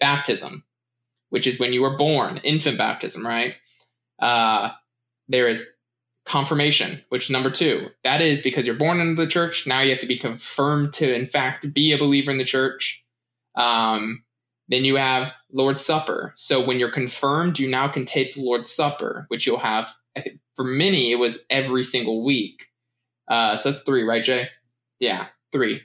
Baptism, 0.00 0.64
which 1.30 1.46
is 1.46 1.58
when 1.58 1.72
you 1.72 1.82
were 1.82 1.96
born, 1.96 2.38
infant 2.38 2.78
baptism, 2.78 3.26
right? 3.26 3.54
Uh, 4.18 4.70
there 5.28 5.48
is 5.48 5.66
confirmation, 6.30 7.02
which 7.08 7.24
is 7.24 7.30
number 7.30 7.50
two. 7.50 7.88
That 8.04 8.20
is 8.20 8.40
because 8.40 8.64
you're 8.64 8.76
born 8.76 9.00
into 9.00 9.20
the 9.20 9.28
church. 9.28 9.66
Now 9.66 9.80
you 9.80 9.90
have 9.90 10.00
to 10.00 10.06
be 10.06 10.16
confirmed 10.16 10.92
to, 10.94 11.12
in 11.12 11.26
fact, 11.26 11.74
be 11.74 11.92
a 11.92 11.98
believer 11.98 12.30
in 12.30 12.38
the 12.38 12.44
church. 12.44 13.04
Um, 13.56 14.22
then 14.68 14.84
you 14.84 14.94
have 14.94 15.32
Lord's 15.52 15.84
Supper. 15.84 16.32
So 16.36 16.64
when 16.64 16.78
you're 16.78 16.92
confirmed, 16.92 17.58
you 17.58 17.68
now 17.68 17.88
can 17.88 18.04
take 18.04 18.34
the 18.34 18.42
Lord's 18.42 18.70
Supper, 18.70 19.24
which 19.26 19.44
you'll 19.44 19.58
have. 19.58 19.90
I 20.16 20.20
think 20.20 20.38
for 20.54 20.64
many, 20.64 21.10
it 21.10 21.16
was 21.16 21.44
every 21.50 21.82
single 21.82 22.24
week. 22.24 22.66
Uh, 23.26 23.56
so 23.56 23.72
that's 23.72 23.82
three, 23.82 24.04
right, 24.04 24.22
Jay? 24.22 24.48
Yeah, 25.00 25.26
three. 25.50 25.80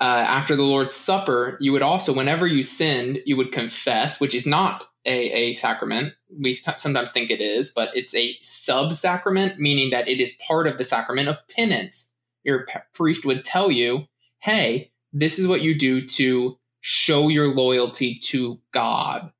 Uh, 0.00 0.24
after 0.26 0.56
the 0.56 0.62
Lord's 0.62 0.94
Supper, 0.94 1.58
you 1.60 1.72
would 1.72 1.82
also, 1.82 2.14
whenever 2.14 2.46
you 2.46 2.62
sinned, 2.62 3.20
you 3.26 3.36
would 3.36 3.52
confess, 3.52 4.20
which 4.20 4.34
is 4.34 4.46
not 4.46 4.84
a, 5.08 5.32
a 5.32 5.52
sacrament. 5.54 6.12
We 6.38 6.54
sometimes 6.54 7.10
think 7.10 7.30
it 7.30 7.40
is, 7.40 7.70
but 7.70 7.90
it's 7.96 8.14
a 8.14 8.36
sub 8.40 8.94
sacrament, 8.94 9.58
meaning 9.58 9.90
that 9.90 10.06
it 10.06 10.20
is 10.20 10.34
part 10.46 10.66
of 10.66 10.78
the 10.78 10.84
sacrament 10.84 11.28
of 11.28 11.36
penance. 11.48 12.08
Your 12.44 12.66
priest 12.94 13.24
would 13.24 13.44
tell 13.44 13.70
you, 13.70 14.04
hey, 14.40 14.92
this 15.12 15.38
is 15.38 15.48
what 15.48 15.62
you 15.62 15.76
do 15.76 16.06
to 16.06 16.58
show 16.80 17.28
your 17.28 17.48
loyalty 17.48 18.18
to 18.26 18.60
God 18.72 19.32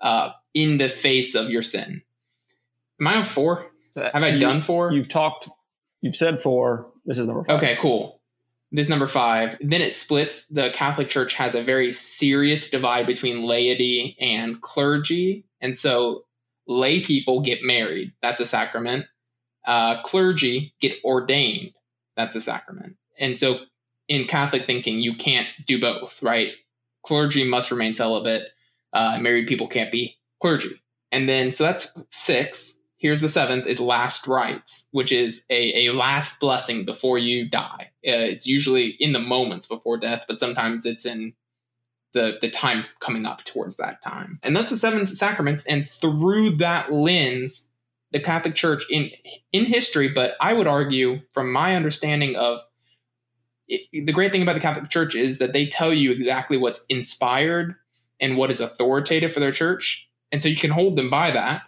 uh, 0.00 0.30
in 0.54 0.78
the 0.78 0.88
face 0.88 1.34
of 1.34 1.50
your 1.50 1.62
sin. 1.62 2.02
Am 3.00 3.06
I 3.06 3.16
on 3.16 3.24
four? 3.24 3.66
Have 3.96 4.22
I 4.22 4.28
you, 4.28 4.40
done 4.40 4.60
four? 4.60 4.92
You've 4.92 5.08
talked 5.08 5.48
You've 6.06 6.16
said 6.16 6.40
four. 6.40 6.86
This 7.04 7.18
is 7.18 7.26
number 7.26 7.44
five. 7.44 7.56
Okay, 7.56 7.76
cool. 7.80 8.15
This 8.72 8.88
number 8.88 9.06
five. 9.06 9.56
Then 9.60 9.80
it 9.80 9.92
splits. 9.92 10.44
The 10.50 10.70
Catholic 10.70 11.08
Church 11.08 11.34
has 11.34 11.54
a 11.54 11.62
very 11.62 11.92
serious 11.92 12.68
divide 12.68 13.06
between 13.06 13.44
laity 13.46 14.16
and 14.20 14.60
clergy. 14.60 15.44
And 15.60 15.78
so 15.78 16.24
lay 16.66 17.00
people 17.00 17.40
get 17.40 17.62
married. 17.62 18.12
That's 18.22 18.40
a 18.40 18.46
sacrament. 18.46 19.06
Uh, 19.66 20.02
clergy 20.02 20.74
get 20.80 20.96
ordained. 21.04 21.72
That's 22.16 22.36
a 22.36 22.40
sacrament. 22.40 22.96
And 23.18 23.38
so 23.38 23.60
in 24.08 24.26
Catholic 24.26 24.66
thinking, 24.66 24.98
you 25.00 25.16
can't 25.16 25.48
do 25.66 25.80
both, 25.80 26.22
right? 26.22 26.52
Clergy 27.04 27.44
must 27.44 27.70
remain 27.70 27.94
celibate. 27.94 28.48
Uh, 28.92 29.18
married 29.20 29.46
people 29.46 29.68
can't 29.68 29.92
be 29.92 30.16
clergy. 30.40 30.80
And 31.12 31.28
then, 31.28 31.50
so 31.50 31.64
that's 31.64 31.92
six. 32.10 32.75
Here's 32.98 33.20
the 33.20 33.28
seventh 33.28 33.66
is 33.66 33.78
last 33.78 34.26
rites, 34.26 34.86
which 34.90 35.12
is 35.12 35.44
a, 35.50 35.86
a 35.86 35.92
last 35.92 36.40
blessing 36.40 36.84
before 36.84 37.18
you 37.18 37.48
die. 37.48 37.90
Uh, 38.06 38.32
it's 38.32 38.46
usually 38.46 38.96
in 38.98 39.12
the 39.12 39.18
moments 39.18 39.66
before 39.66 39.98
death, 39.98 40.24
but 40.26 40.40
sometimes 40.40 40.86
it's 40.86 41.04
in 41.04 41.34
the, 42.14 42.38
the 42.40 42.50
time 42.50 42.86
coming 43.00 43.26
up 43.26 43.44
towards 43.44 43.76
that 43.76 44.02
time. 44.02 44.38
And 44.42 44.56
that's 44.56 44.70
the 44.70 44.78
seven 44.78 45.06
sacraments. 45.12 45.64
And 45.66 45.86
through 45.86 46.52
that 46.52 46.90
lens, 46.90 47.68
the 48.12 48.20
Catholic 48.20 48.54
Church 48.54 48.84
in 48.88 49.10
in 49.52 49.66
history, 49.66 50.08
but 50.08 50.34
I 50.40 50.54
would 50.54 50.66
argue 50.66 51.20
from 51.32 51.52
my 51.52 51.76
understanding 51.76 52.34
of 52.36 52.60
it, 53.68 53.82
the 53.92 54.12
great 54.12 54.32
thing 54.32 54.42
about 54.42 54.54
the 54.54 54.60
Catholic 54.60 54.88
Church 54.88 55.14
is 55.14 55.38
that 55.38 55.52
they 55.52 55.66
tell 55.66 55.92
you 55.92 56.12
exactly 56.12 56.56
what's 56.56 56.80
inspired 56.88 57.74
and 58.20 58.38
what 58.38 58.50
is 58.50 58.60
authoritative 58.60 59.34
for 59.34 59.40
their 59.40 59.52
church. 59.52 60.08
And 60.32 60.40
so 60.40 60.48
you 60.48 60.56
can 60.56 60.70
hold 60.70 60.96
them 60.96 61.10
by 61.10 61.30
that 61.32 61.62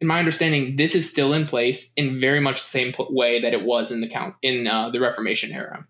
in 0.00 0.06
my 0.06 0.18
understanding, 0.18 0.76
this 0.76 0.94
is 0.94 1.08
still 1.08 1.32
in 1.32 1.46
place 1.46 1.92
in 1.96 2.20
very 2.20 2.40
much 2.40 2.62
the 2.62 2.68
same 2.68 2.94
way 3.10 3.40
that 3.40 3.54
it 3.54 3.64
was 3.64 3.90
in 3.90 4.00
the 4.00 4.08
count 4.08 4.34
in 4.42 4.66
uh, 4.66 4.90
the 4.90 5.00
Reformation 5.00 5.52
era, 5.52 5.86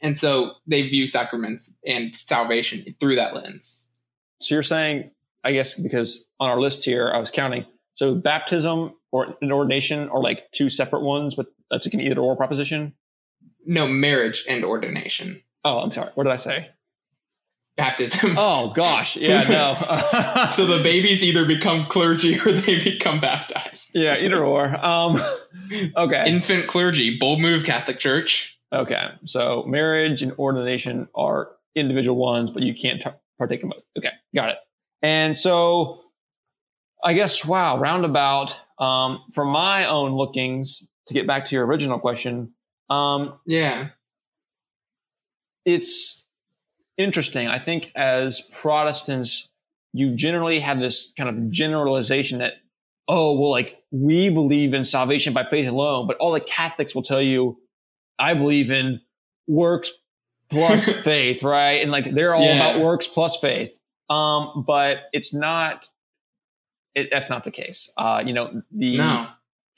and 0.00 0.18
so 0.18 0.52
they 0.66 0.82
view 0.82 1.06
sacraments 1.06 1.70
and 1.86 2.14
salvation 2.14 2.84
through 3.00 3.16
that 3.16 3.34
lens. 3.34 3.82
So 4.40 4.54
you're 4.54 4.62
saying, 4.62 5.10
I 5.44 5.52
guess, 5.52 5.74
because 5.74 6.24
on 6.40 6.50
our 6.50 6.60
list 6.60 6.84
here, 6.84 7.10
I 7.12 7.18
was 7.18 7.30
counting. 7.30 7.64
So 7.94 8.14
baptism 8.14 8.94
or 9.12 9.36
an 9.40 9.52
ordination 9.52 10.08
are 10.08 10.20
like 10.20 10.50
two 10.52 10.68
separate 10.68 11.02
ones, 11.02 11.34
but 11.34 11.46
that's 11.70 11.86
an 11.86 12.00
either 12.00 12.20
or 12.20 12.36
proposition. 12.36 12.94
No, 13.64 13.86
marriage 13.86 14.44
and 14.48 14.64
ordination. 14.64 15.42
Oh, 15.64 15.78
I'm 15.78 15.92
sorry. 15.92 16.10
What 16.14 16.24
did 16.24 16.32
I 16.32 16.36
say? 16.36 16.68
Baptism. 17.76 18.36
Oh 18.38 18.72
gosh, 18.74 19.16
yeah, 19.16 19.42
no. 19.44 20.48
so 20.56 20.66
the 20.66 20.82
babies 20.82 21.24
either 21.24 21.44
become 21.44 21.86
clergy 21.86 22.38
or 22.38 22.52
they 22.52 22.82
become 22.82 23.20
baptized. 23.20 23.90
Yeah, 23.94 24.16
either 24.18 24.44
or. 24.44 24.74
Um, 24.84 25.20
okay. 25.96 26.24
Infant 26.26 26.66
clergy, 26.66 27.18
bold 27.18 27.40
move, 27.40 27.64
Catholic 27.64 27.98
Church. 27.98 28.58
Okay, 28.72 29.08
so 29.24 29.64
marriage 29.66 30.22
and 30.22 30.32
ordination 30.32 31.08
are 31.14 31.50
individual 31.74 32.16
ones, 32.16 32.50
but 32.50 32.62
you 32.62 32.74
can't 32.74 33.02
t- 33.02 33.10
partake 33.38 33.62
in 33.62 33.68
both. 33.68 33.82
Okay, 33.98 34.12
got 34.34 34.48
it. 34.48 34.56
And 35.02 35.36
so, 35.36 36.00
I 37.04 37.12
guess 37.12 37.44
wow, 37.44 37.78
roundabout. 37.78 38.58
Um, 38.78 39.22
from 39.32 39.48
my 39.48 39.86
own 39.86 40.12
lookings, 40.12 40.82
to 41.06 41.14
get 41.14 41.26
back 41.26 41.44
to 41.46 41.54
your 41.54 41.66
original 41.66 41.98
question. 41.98 42.52
Um, 42.90 43.38
yeah, 43.46 43.88
it's 45.64 46.21
interesting. 46.96 47.48
I 47.48 47.58
think 47.58 47.92
as 47.94 48.40
Protestants, 48.40 49.48
you 49.92 50.14
generally 50.14 50.60
have 50.60 50.80
this 50.80 51.12
kind 51.16 51.28
of 51.28 51.50
generalization 51.50 52.38
that, 52.38 52.54
oh, 53.08 53.38
well, 53.38 53.50
like 53.50 53.78
we 53.90 54.30
believe 54.30 54.74
in 54.74 54.84
salvation 54.84 55.32
by 55.32 55.44
faith 55.44 55.68
alone, 55.68 56.06
but 56.06 56.16
all 56.18 56.32
the 56.32 56.40
Catholics 56.40 56.94
will 56.94 57.02
tell 57.02 57.20
you, 57.20 57.58
I 58.18 58.34
believe 58.34 58.70
in 58.70 59.00
works 59.46 59.92
plus 60.50 60.88
faith, 61.04 61.42
right? 61.42 61.82
And 61.82 61.90
like 61.90 62.14
they're 62.14 62.34
all 62.34 62.44
yeah. 62.44 62.70
about 62.70 62.80
works 62.82 63.06
plus 63.06 63.36
faith. 63.36 63.78
Um, 64.08 64.64
but 64.66 64.98
it's 65.12 65.32
not, 65.32 65.90
it, 66.94 67.08
that's 67.10 67.30
not 67.30 67.44
the 67.44 67.50
case. 67.50 67.90
Uh, 67.96 68.22
you 68.24 68.32
know, 68.32 68.62
the 68.70 68.96
no. 68.96 69.28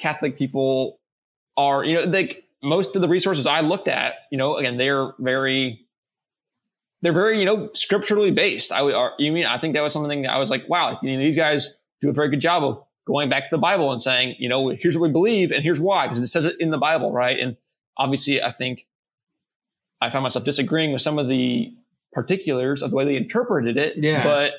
Catholic 0.01 0.37
people 0.37 1.01
are, 1.57 1.85
you 1.85 1.95
know, 1.95 2.03
like 2.03 2.45
most 2.63 2.97
of 2.97 3.03
the 3.03 3.09
resources 3.09 3.47
I 3.47 3.61
looked 3.61 3.89
at, 3.89 4.15
you 4.31 4.39
know, 4.39 4.57
again, 4.57 4.77
they're 4.77 5.13
very 5.19 5.84
they're 7.05 7.13
very, 7.13 7.39
you 7.39 7.45
know, 7.45 7.69
scripturally 7.75 8.31
based. 8.31 8.73
I 8.73 8.81
would, 8.81 8.95
you 9.19 9.31
mean, 9.31 9.45
I 9.45 9.59
think 9.59 9.75
that 9.75 9.83
was 9.83 9.93
something 9.93 10.23
that 10.23 10.33
I 10.33 10.39
was 10.39 10.49
like, 10.49 10.67
wow, 10.71 10.99
you 11.03 11.13
know, 11.13 11.19
these 11.19 11.37
guys 11.37 11.77
do 12.01 12.09
a 12.09 12.15
very 12.15 12.31
good 12.31 12.41
job 12.41 12.65
of 12.65 12.83
going 13.07 13.29
back 13.29 13.45
to 13.45 13.51
the 13.51 13.59
Bible 13.59 13.93
and 13.93 14.01
saying, 14.01 14.37
you 14.39 14.49
know, 14.49 14.71
here's 14.71 14.97
what 14.97 15.09
we 15.09 15.13
believe 15.13 15.51
and 15.51 15.63
here's 15.63 15.79
why, 15.79 16.07
because 16.07 16.21
it 16.21 16.29
says 16.29 16.47
it 16.47 16.57
in 16.59 16.71
the 16.71 16.79
Bible, 16.79 17.13
right? 17.13 17.39
And 17.39 17.59
obviously, 17.99 18.43
I 18.43 18.51
think 18.51 18.87
I 20.01 20.09
found 20.09 20.23
myself 20.23 20.47
disagreeing 20.47 20.95
with 20.95 21.03
some 21.03 21.19
of 21.19 21.29
the 21.29 21.75
particulars 22.15 22.83
of 22.83 22.89
the 22.89 22.97
way 22.97 23.05
they 23.05 23.17
interpreted 23.17 23.77
it. 23.77 23.99
Yeah. 23.99 24.25
But 24.25 24.55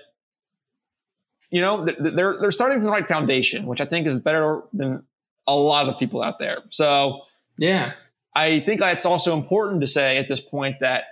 you 1.49 1.61
know, 1.61 1.83
they're 1.83 2.37
they're 2.39 2.51
starting 2.51 2.77
from 2.77 2.85
the 2.85 2.91
right 2.91 3.07
foundation, 3.07 3.65
which 3.65 3.81
I 3.81 3.85
think 3.85 4.05
is 4.05 4.19
better 4.19 4.61
than 4.71 5.01
a 5.47 5.55
lot 5.55 5.89
of 5.89 5.97
people 5.97 6.21
out 6.21 6.37
there. 6.37 6.59
So 6.69 7.21
yeah, 7.57 7.93
I 8.35 8.59
think 8.59 8.81
it's 8.83 9.05
also 9.07 9.35
important 9.35 9.81
to 9.81 9.87
say 9.87 10.17
at 10.17 10.27
this 10.27 10.41
point 10.41 10.75
that 10.81 11.05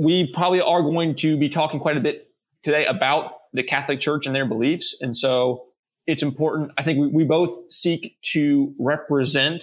we 0.00 0.32
probably 0.32 0.62
are 0.62 0.80
going 0.80 1.14
to 1.14 1.36
be 1.36 1.50
talking 1.50 1.78
quite 1.78 1.98
a 1.98 2.00
bit 2.00 2.30
today 2.62 2.86
about 2.86 3.34
the 3.52 3.62
Catholic 3.62 4.00
Church 4.00 4.24
and 4.26 4.34
their 4.34 4.46
beliefs. 4.46 4.96
And 5.02 5.14
so 5.14 5.66
it's 6.06 6.22
important. 6.22 6.72
I 6.78 6.82
think 6.82 6.98
we, 6.98 7.08
we 7.08 7.24
both 7.24 7.70
seek 7.70 8.16
to 8.32 8.74
represent 8.78 9.62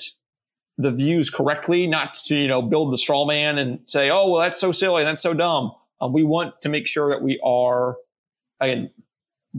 the 0.77 0.91
views 0.91 1.32
correctly, 1.32 1.88
not 1.88 2.20
to, 2.25 2.38
you 2.38 2.48
know, 2.48 2.62
build 2.62 2.94
the 2.94 3.00
straw 3.00 3.25
man 3.25 3.58
and 3.58 3.79
say, 3.88 4.12
oh, 4.12 4.29
well, 4.29 4.41
that's 4.44 4.60
so 4.60 4.72
silly. 4.72 5.03
That's 5.03 5.24
so 5.24 5.34
dumb. 5.34 5.72
Um, 6.00 6.13
we 6.13 6.22
want 6.22 6.62
to 6.62 6.70
make 6.70 6.86
sure 6.86 7.10
that 7.10 7.24
we 7.24 7.41
are 7.44 7.96
again, 8.60 8.91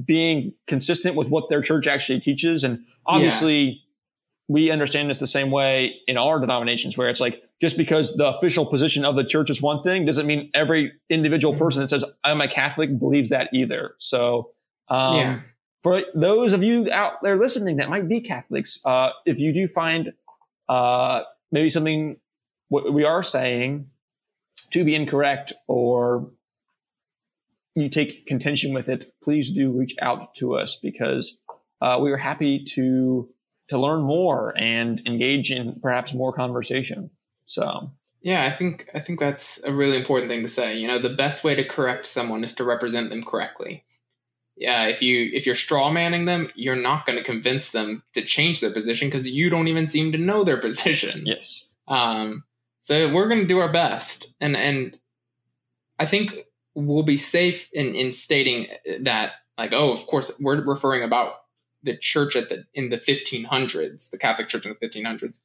being 0.04 0.52
consistent 0.68 1.16
with 1.16 1.28
what 1.28 1.48
their 1.48 1.60
church 1.60 1.88
actually 1.88 2.20
teaches. 2.20 2.62
And 2.62 2.84
obviously, 3.04 3.62
yeah. 3.62 3.74
we 4.46 4.70
understand 4.70 5.10
this 5.10 5.18
the 5.18 5.26
same 5.26 5.50
way 5.50 5.96
in 6.06 6.16
our 6.16 6.38
denominations, 6.38 6.96
where 6.96 7.08
it's 7.08 7.20
like, 7.20 7.42
just 7.60 7.76
because 7.76 8.14
the 8.16 8.36
official 8.36 8.66
position 8.66 9.04
of 9.04 9.16
the 9.16 9.24
church 9.24 9.50
is 9.50 9.60
one 9.60 9.82
thing 9.82 10.06
doesn't 10.06 10.26
mean 10.26 10.50
every 10.54 10.92
individual 11.10 11.54
mm-hmm. 11.54 11.62
person 11.62 11.82
that 11.82 11.88
says 11.88 12.04
I'm 12.24 12.40
a 12.40 12.48
Catholic 12.48 12.98
believes 12.98 13.30
that 13.30 13.50
either. 13.52 13.94
So, 13.98 14.50
um, 14.88 15.16
yeah. 15.16 15.40
for 15.82 16.02
those 16.14 16.52
of 16.52 16.62
you 16.62 16.90
out 16.92 17.22
there 17.22 17.36
listening 17.36 17.76
that 17.76 17.88
might 17.88 18.08
be 18.08 18.20
Catholics, 18.20 18.80
uh, 18.84 19.10
if 19.26 19.40
you 19.40 19.52
do 19.52 19.66
find 19.66 20.12
uh, 20.68 21.22
maybe 21.50 21.70
something 21.70 22.16
what 22.68 22.92
we 22.92 23.04
are 23.04 23.22
saying 23.22 23.88
to 24.70 24.84
be 24.84 24.94
incorrect 24.94 25.52
or 25.66 26.30
you 27.74 27.88
take 27.88 28.26
contention 28.26 28.72
with 28.74 28.88
it, 28.88 29.12
please 29.22 29.50
do 29.50 29.70
reach 29.70 29.94
out 30.00 30.34
to 30.34 30.56
us 30.56 30.76
because 30.76 31.40
uh, 31.80 31.98
we 32.00 32.10
are 32.10 32.16
happy 32.16 32.64
to 32.64 33.28
to 33.68 33.78
learn 33.78 34.00
more 34.00 34.56
and 34.56 35.02
engage 35.06 35.52
in 35.52 35.78
perhaps 35.82 36.14
more 36.14 36.32
conversation. 36.32 37.10
So 37.48 37.90
yeah, 38.20 38.44
I 38.44 38.54
think 38.54 38.88
I 38.94 39.00
think 39.00 39.18
that's 39.18 39.62
a 39.64 39.72
really 39.72 39.96
important 39.96 40.30
thing 40.30 40.42
to 40.42 40.48
say. 40.48 40.76
You 40.76 40.86
know, 40.86 40.98
the 40.98 41.08
best 41.08 41.42
way 41.42 41.54
to 41.54 41.64
correct 41.64 42.06
someone 42.06 42.44
is 42.44 42.54
to 42.56 42.64
represent 42.64 43.10
them 43.10 43.24
correctly. 43.24 43.84
Yeah, 44.56 44.84
if 44.84 45.00
you 45.00 45.30
if 45.32 45.46
you're 45.46 45.54
straw 45.54 45.90
manning 45.90 46.26
them, 46.26 46.50
you're 46.54 46.76
not 46.76 47.06
going 47.06 47.16
to 47.16 47.24
convince 47.24 47.70
them 47.70 48.02
to 48.14 48.24
change 48.24 48.60
their 48.60 48.72
position 48.72 49.08
because 49.08 49.28
you 49.28 49.48
don't 49.48 49.68
even 49.68 49.88
seem 49.88 50.12
to 50.12 50.18
know 50.18 50.44
their 50.44 50.56
position. 50.60 51.26
Yes. 51.26 51.64
Um, 51.88 52.44
so 52.80 53.12
we're 53.12 53.28
going 53.28 53.40
to 53.40 53.46
do 53.46 53.60
our 53.60 53.72
best, 53.72 54.34
and 54.40 54.56
and 54.56 54.98
I 55.98 56.06
think 56.06 56.44
we'll 56.74 57.04
be 57.04 57.16
safe 57.16 57.70
in 57.72 57.94
in 57.94 58.12
stating 58.12 58.66
that 59.00 59.32
like 59.56 59.72
oh, 59.72 59.92
of 59.92 60.06
course 60.06 60.32
we're 60.38 60.62
referring 60.62 61.02
about 61.02 61.34
the 61.82 61.96
church 61.96 62.36
at 62.36 62.50
the 62.50 62.64
in 62.74 62.90
the 62.90 62.98
1500s, 62.98 64.10
the 64.10 64.18
Catholic 64.18 64.48
Church 64.48 64.66
in 64.66 64.76
the 64.78 64.86
1500s 64.86 65.38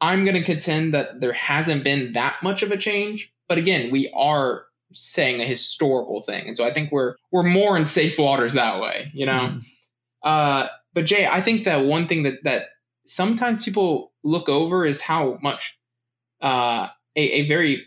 I'm 0.00 0.24
going 0.24 0.36
to 0.36 0.42
contend 0.42 0.94
that 0.94 1.20
there 1.20 1.32
hasn't 1.32 1.84
been 1.84 2.12
that 2.14 2.36
much 2.42 2.62
of 2.62 2.70
a 2.70 2.76
change. 2.76 3.32
But 3.48 3.58
again, 3.58 3.90
we 3.90 4.10
are 4.14 4.64
saying 4.92 5.40
a 5.40 5.44
historical 5.44 6.22
thing, 6.22 6.48
and 6.48 6.56
so 6.56 6.64
I 6.64 6.72
think 6.72 6.90
we're 6.90 7.16
we're 7.30 7.42
more 7.42 7.76
in 7.76 7.84
safe 7.84 8.18
waters 8.18 8.54
that 8.54 8.80
way, 8.80 9.10
you 9.12 9.26
know. 9.26 9.58
Mm. 9.58 9.62
Uh, 10.22 10.68
but 10.94 11.04
Jay, 11.04 11.26
I 11.26 11.40
think 11.40 11.64
that 11.64 11.84
one 11.84 12.08
thing 12.08 12.22
that 12.24 12.42
that 12.44 12.68
sometimes 13.04 13.64
people 13.64 14.12
look 14.22 14.48
over 14.48 14.84
is 14.84 15.00
how 15.00 15.38
much 15.42 15.78
uh, 16.40 16.88
a, 17.16 17.20
a 17.20 17.48
very 17.48 17.84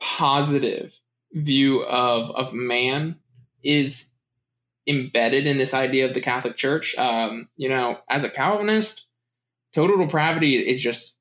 positive 0.00 0.98
view 1.32 1.82
of 1.84 2.30
of 2.30 2.52
man 2.52 3.16
is 3.62 4.06
embedded 4.86 5.46
in 5.46 5.58
this 5.58 5.74
idea 5.74 6.06
of 6.06 6.14
the 6.14 6.20
Catholic 6.20 6.56
Church. 6.56 6.96
Um, 6.96 7.48
you 7.56 7.68
know, 7.68 7.98
as 8.08 8.24
a 8.24 8.30
Calvinist, 8.30 9.06
total 9.74 9.98
depravity 9.98 10.56
is 10.56 10.80
just 10.80 11.16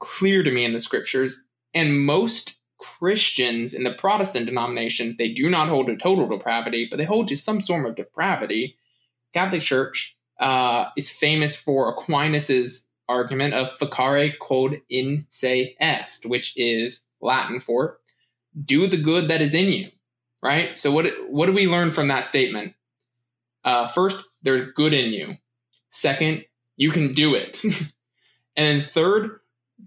clear 0.00 0.42
to 0.42 0.50
me 0.50 0.64
in 0.64 0.72
the 0.72 0.80
scriptures. 0.80 1.42
And 1.74 2.04
most 2.04 2.56
Christians 2.78 3.74
in 3.74 3.84
the 3.84 3.92
Protestant 3.92 4.46
denominations, 4.46 5.16
they 5.16 5.32
do 5.32 5.50
not 5.50 5.68
hold 5.68 5.88
to 5.88 5.96
total 5.96 6.28
depravity, 6.28 6.86
but 6.90 6.96
they 6.96 7.04
hold 7.04 7.28
to 7.28 7.36
some 7.36 7.60
form 7.60 7.84
of 7.84 7.96
depravity. 7.96 8.76
Catholic 9.34 9.62
Church 9.62 10.16
uh, 10.40 10.86
is 10.96 11.10
famous 11.10 11.56
for 11.56 11.94
Aquinas's 11.94 12.86
argument 13.08 13.54
of 13.54 13.76
facere 13.78 14.38
quod 14.38 14.80
in 14.88 15.26
se 15.30 15.76
est, 15.80 16.26
which 16.26 16.52
is 16.56 17.02
Latin 17.20 17.58
for 17.58 17.98
do 18.64 18.86
the 18.86 18.96
good 18.96 19.28
that 19.28 19.42
is 19.42 19.54
in 19.54 19.72
you. 19.72 19.90
Right. 20.42 20.76
So 20.76 20.92
what 20.92 21.06
what 21.28 21.46
do 21.46 21.52
we 21.52 21.66
learn 21.66 21.90
from 21.90 22.08
that 22.08 22.28
statement? 22.28 22.74
Uh, 23.64 23.88
first, 23.88 24.24
there's 24.42 24.70
good 24.72 24.94
in 24.94 25.12
you. 25.12 25.36
Second, 25.90 26.44
you 26.78 26.90
can 26.90 27.12
do 27.12 27.34
it. 27.34 27.62
and 28.56 28.82
third, 28.82 29.40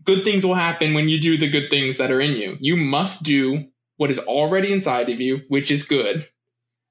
good 0.04 0.24
things 0.24 0.46
will 0.46 0.54
happen 0.54 0.94
when 0.94 1.10
you 1.10 1.20
do 1.20 1.38
the 1.38 1.50
good 1.50 1.72
things 1.72 1.98
that 1.98 2.12
are 2.12 2.22
in 2.22 2.36
you. 2.36 2.58
You 2.60 2.78
must 2.78 3.24
do 3.24 3.66
what 3.98 4.12
is 4.12 4.20
already 4.20 4.72
inside 4.72 5.10
of 5.10 5.20
you, 5.20 5.42
which 5.48 5.72
is 5.72 5.84
good. 5.84 6.28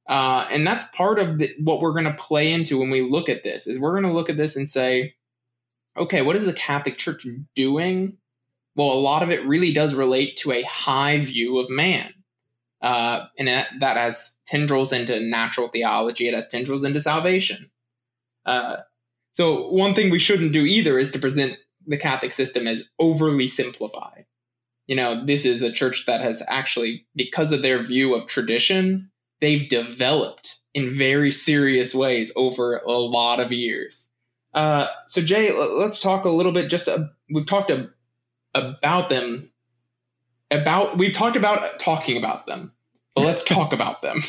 Uh, 0.09 0.47
and 0.51 0.67
that's 0.67 0.85
part 0.97 1.21
of 1.21 1.39
the, 1.39 1.55
what 1.63 1.81
we're 1.81 1.93
going 1.93 2.05
to 2.05 2.15
play 2.15 2.53
into 2.53 2.79
when 2.79 2.91
we 2.91 3.03
look 3.03 3.29
at 3.29 3.45
this 3.45 3.67
is 3.67 3.79
we're 3.79 3.93
going 3.93 4.03
to 4.03 4.13
look 4.13 4.29
at 4.29 4.37
this 4.37 4.57
and 4.57 4.69
say, 4.69 5.15
okay, 5.97 6.23
what 6.23 6.35
is 6.35 6.47
the 6.47 6.53
Catholic 6.53 6.99
Church 6.99 7.27
doing? 7.55 8.17
Well, 8.75 8.93
a 8.93 8.95
lot 8.95 9.23
of 9.23 9.31
it 9.31 9.47
really 9.47 9.73
does 9.73 9.95
relate 9.95 10.37
to 10.39 10.53
a 10.53 10.63
high 10.63 11.19
view 11.19 11.59
of 11.59 11.71
man. 11.71 12.13
Uh, 12.81 13.27
and 13.39 13.47
that, 13.47 13.69
that 13.81 13.97
has 13.97 14.33
tendrils 14.47 14.93
into 14.93 15.21
natural 15.21 15.69
theology. 15.69 16.27
It 16.27 16.35
has 16.35 16.49
tendrils 16.49 16.83
into 16.83 17.01
salvation. 17.01 17.71
Uh, 18.47 18.79
so 19.33 19.69
one 19.69 19.95
thing 19.95 20.11
we 20.11 20.19
shouldn't 20.19 20.53
do 20.53 20.65
either 20.65 20.99
is 20.99 21.13
to 21.13 21.19
present 21.19 21.57
the 21.87 21.97
Catholic 21.97 22.33
system 22.33 22.67
as 22.67 22.89
overly 22.99 23.47
simplified. 23.47 24.27
You 24.87 24.97
know, 24.97 25.25
this 25.25 25.45
is 25.45 25.63
a 25.63 25.73
church 25.73 26.05
that 26.07 26.21
has 26.21 26.43
actually, 26.49 27.07
because 27.15 27.53
of 27.53 27.63
their 27.63 27.83
view 27.83 28.15
of 28.15 28.27
tradition, 28.27 29.11
they've 29.41 29.69
developed 29.69 30.59
in 30.75 30.91
very 30.91 31.31
serious 31.31 31.95
ways 31.95 32.33
over 32.37 32.79
a 32.79 32.93
lot 32.93 33.41
of 33.41 33.53
years. 33.53 34.11
Uh, 34.53 34.89
so 35.07 35.23
Jay, 35.23 35.53
let's 35.53 36.01
talk 36.01 36.25
a 36.25 36.31
little 36.31 36.53
bit. 36.53 36.69
Just 36.69 36.89
uh, 36.89 37.05
we've 37.33 37.47
talked 37.47 37.71
a, 37.71 37.89
about 38.55 39.09
them. 39.09 39.51
About 40.51 40.99
we've 40.99 41.15
talked 41.15 41.37
about 41.37 41.79
talking 41.79 42.17
about 42.17 42.47
them 42.47 42.73
but 43.15 43.25
let's 43.25 43.45
talk 43.45 43.73
about 43.73 44.03
them. 44.03 44.23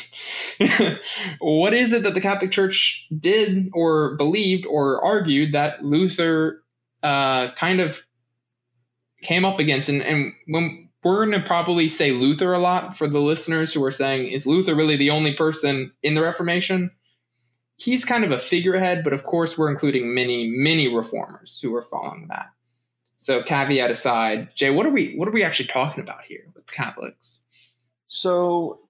what 1.40 1.74
is 1.74 1.92
it 1.92 2.02
that 2.02 2.14
the 2.14 2.20
Catholic 2.20 2.50
Church 2.50 3.06
did 3.18 3.70
or 3.72 4.16
believed 4.16 4.66
or 4.66 5.02
argued 5.04 5.52
that 5.52 5.84
Luther 5.84 6.62
uh, 7.02 7.52
kind 7.52 7.80
of 7.80 8.00
came 9.22 9.44
up 9.44 9.58
against? 9.58 9.88
And, 9.88 10.02
and 10.02 10.32
when 10.46 10.88
we're 11.04 11.26
going 11.26 11.40
to 11.40 11.46
probably 11.46 11.88
say 11.88 12.12
Luther 12.12 12.52
a 12.52 12.58
lot 12.58 12.96
for 12.96 13.08
the 13.08 13.20
listeners 13.20 13.74
who 13.74 13.84
are 13.84 13.90
saying, 13.90 14.28
is 14.28 14.46
Luther 14.46 14.74
really 14.74 14.96
the 14.96 15.10
only 15.10 15.34
person 15.34 15.92
in 16.02 16.14
the 16.14 16.22
Reformation? 16.22 16.90
He's 17.76 18.04
kind 18.04 18.22
of 18.22 18.30
a 18.30 18.38
figurehead, 18.38 19.02
but 19.02 19.12
of 19.12 19.24
course, 19.24 19.58
we're 19.58 19.70
including 19.70 20.14
many, 20.14 20.46
many 20.46 20.94
reformers 20.94 21.58
who 21.60 21.74
are 21.74 21.82
following 21.82 22.28
that. 22.28 22.46
So, 23.16 23.42
caveat 23.42 23.90
aside, 23.90 24.48
Jay, 24.54 24.70
what 24.70 24.86
are 24.86 24.90
we 24.90 25.14
what 25.14 25.28
are 25.28 25.32
we 25.32 25.44
actually 25.44 25.68
talking 25.68 26.02
about 26.02 26.22
here 26.26 26.44
with 26.54 26.66
Catholics? 26.66 27.40
So 28.14 28.80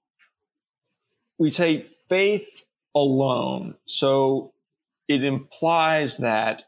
we 1.38 1.52
say 1.52 1.86
faith 2.08 2.64
alone. 2.92 3.76
So 3.86 4.52
it 5.06 5.22
implies 5.22 6.16
that 6.16 6.64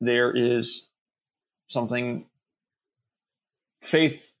there 0.00 0.32
is 0.36 0.88
something 1.68 2.26
faith 3.80 4.32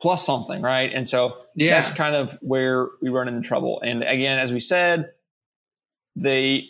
plus 0.00 0.24
something, 0.24 0.62
right? 0.62 0.90
And 0.94 1.06
so 1.06 1.36
yeah. 1.54 1.82
that's 1.82 1.94
kind 1.94 2.16
of 2.16 2.38
where 2.40 2.88
we 3.02 3.10
run 3.10 3.28
into 3.28 3.46
trouble. 3.46 3.82
And 3.84 4.02
again, 4.02 4.38
as 4.38 4.50
we 4.50 4.60
said, 4.60 5.10
the 6.16 6.62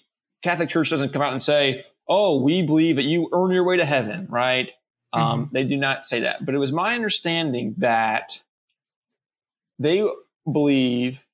Catholic 0.43 0.71
Church 0.71 0.91
doesn't 0.91 1.13
come 1.13 1.23
out 1.23 1.31
and 1.31 1.43
say, 1.43 1.85
"Oh, 2.09 2.43
we 2.43 2.63
believe 2.63 2.97
that 2.97 3.05
you 3.05 3.29
earn 3.33 3.53
your 3.53 3.63
way 3.63 3.77
to 3.77 3.87
heaven," 3.87 4.27
right? 4.29 4.73
Um, 5.13 5.23
mm-hmm. 5.23 5.31
Um, 5.31 5.51
they 5.53 5.63
do 5.63 5.77
not 5.77 6.05
say 6.05 6.21
that. 6.21 6.45
But 6.45 6.57
it 6.57 6.59
was 6.59 6.73
my 6.73 6.97
understanding 6.97 7.77
that 7.79 8.41
they 9.81 10.07
believe 10.51 11.25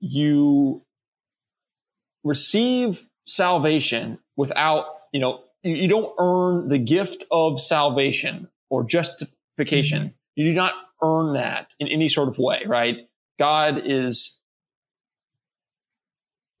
you 0.00 0.82
receive 2.24 3.06
salvation 3.24 4.18
without, 4.36 4.86
you 5.12 5.20
know, 5.20 5.44
you 5.62 5.88
don't 5.88 6.12
earn 6.18 6.68
the 6.68 6.78
gift 6.78 7.24
of 7.30 7.60
salvation 7.60 8.48
or 8.68 8.84
justification. 8.84 10.02
Mm-hmm. 10.02 10.12
You 10.34 10.44
do 10.46 10.54
not 10.54 10.74
earn 11.02 11.34
that 11.34 11.72
in 11.78 11.88
any 11.88 12.08
sort 12.08 12.28
of 12.28 12.36
way, 12.38 12.64
right? 12.66 13.08
God 13.38 13.80
is, 13.84 14.38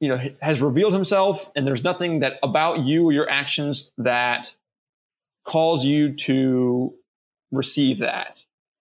you 0.00 0.08
know, 0.08 0.20
has 0.40 0.62
revealed 0.62 0.92
himself 0.92 1.50
and 1.56 1.66
there's 1.66 1.84
nothing 1.84 2.20
that 2.20 2.34
about 2.42 2.80
you 2.80 3.06
or 3.06 3.12
your 3.12 3.28
actions 3.28 3.90
that 3.98 4.54
calls 5.44 5.84
you 5.84 6.14
to 6.14 6.94
receive 7.50 7.98
that. 7.98 8.38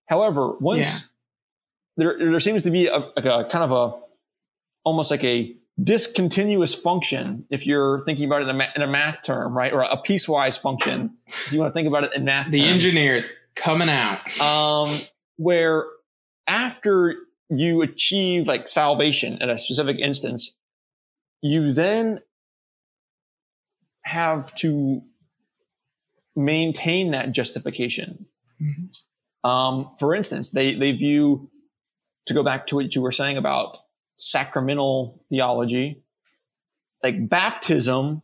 However, 0.07 0.53
once 0.59 1.09
there 1.97 2.17
there 2.17 2.39
seems 2.39 2.63
to 2.63 2.71
be 2.71 2.87
a, 2.87 2.97
like 3.15 3.25
a 3.25 3.45
kind 3.49 3.63
of 3.63 3.71
a 3.71 3.97
almost 4.83 5.11
like 5.11 5.23
a 5.23 5.55
discontinuous 5.83 6.73
function 6.73 7.45
if 7.49 7.65
you're 7.67 8.03
thinking 8.05 8.25
about 8.25 8.41
it 8.41 8.45
in 8.45 8.49
a, 8.51 8.53
ma- 8.53 8.71
in 8.75 8.81
a 8.81 8.87
math 8.87 9.23
term, 9.23 9.57
right? 9.57 9.73
Or 9.73 9.81
a 9.81 9.97
piecewise 9.97 10.59
function. 10.59 11.11
If 11.27 11.51
you 11.51 11.59
want 11.59 11.73
to 11.73 11.73
think 11.73 11.87
about 11.87 12.05
it 12.05 12.11
in 12.15 12.23
math. 12.25 12.51
The 12.51 12.61
terms. 12.61 12.71
engineers 12.71 13.33
coming 13.55 13.89
out. 13.89 14.39
Um, 14.39 14.97
where 15.37 15.85
after 16.47 17.15
you 17.49 17.81
achieve 17.81 18.47
like 18.47 18.67
salvation 18.67 19.37
in 19.41 19.49
a 19.49 19.57
specific 19.57 19.97
instance, 19.99 20.55
you 21.41 21.73
then 21.73 22.21
have 24.03 24.53
to 24.55 25.01
maintain 26.35 27.11
that 27.11 27.31
justification. 27.31 28.27
Mm-hmm. 28.61 29.49
Um, 29.49 29.91
for 29.99 30.15
instance, 30.15 30.49
they, 30.49 30.75
they 30.75 30.91
view 30.91 31.49
to 32.25 32.33
go 32.33 32.43
back 32.43 32.67
to 32.67 32.75
what 32.75 32.95
you 32.95 33.01
were 33.01 33.11
saying 33.11 33.37
about 33.37 33.77
sacramental 34.17 35.23
theology, 35.29 36.01
like 37.03 37.29
baptism 37.29 38.21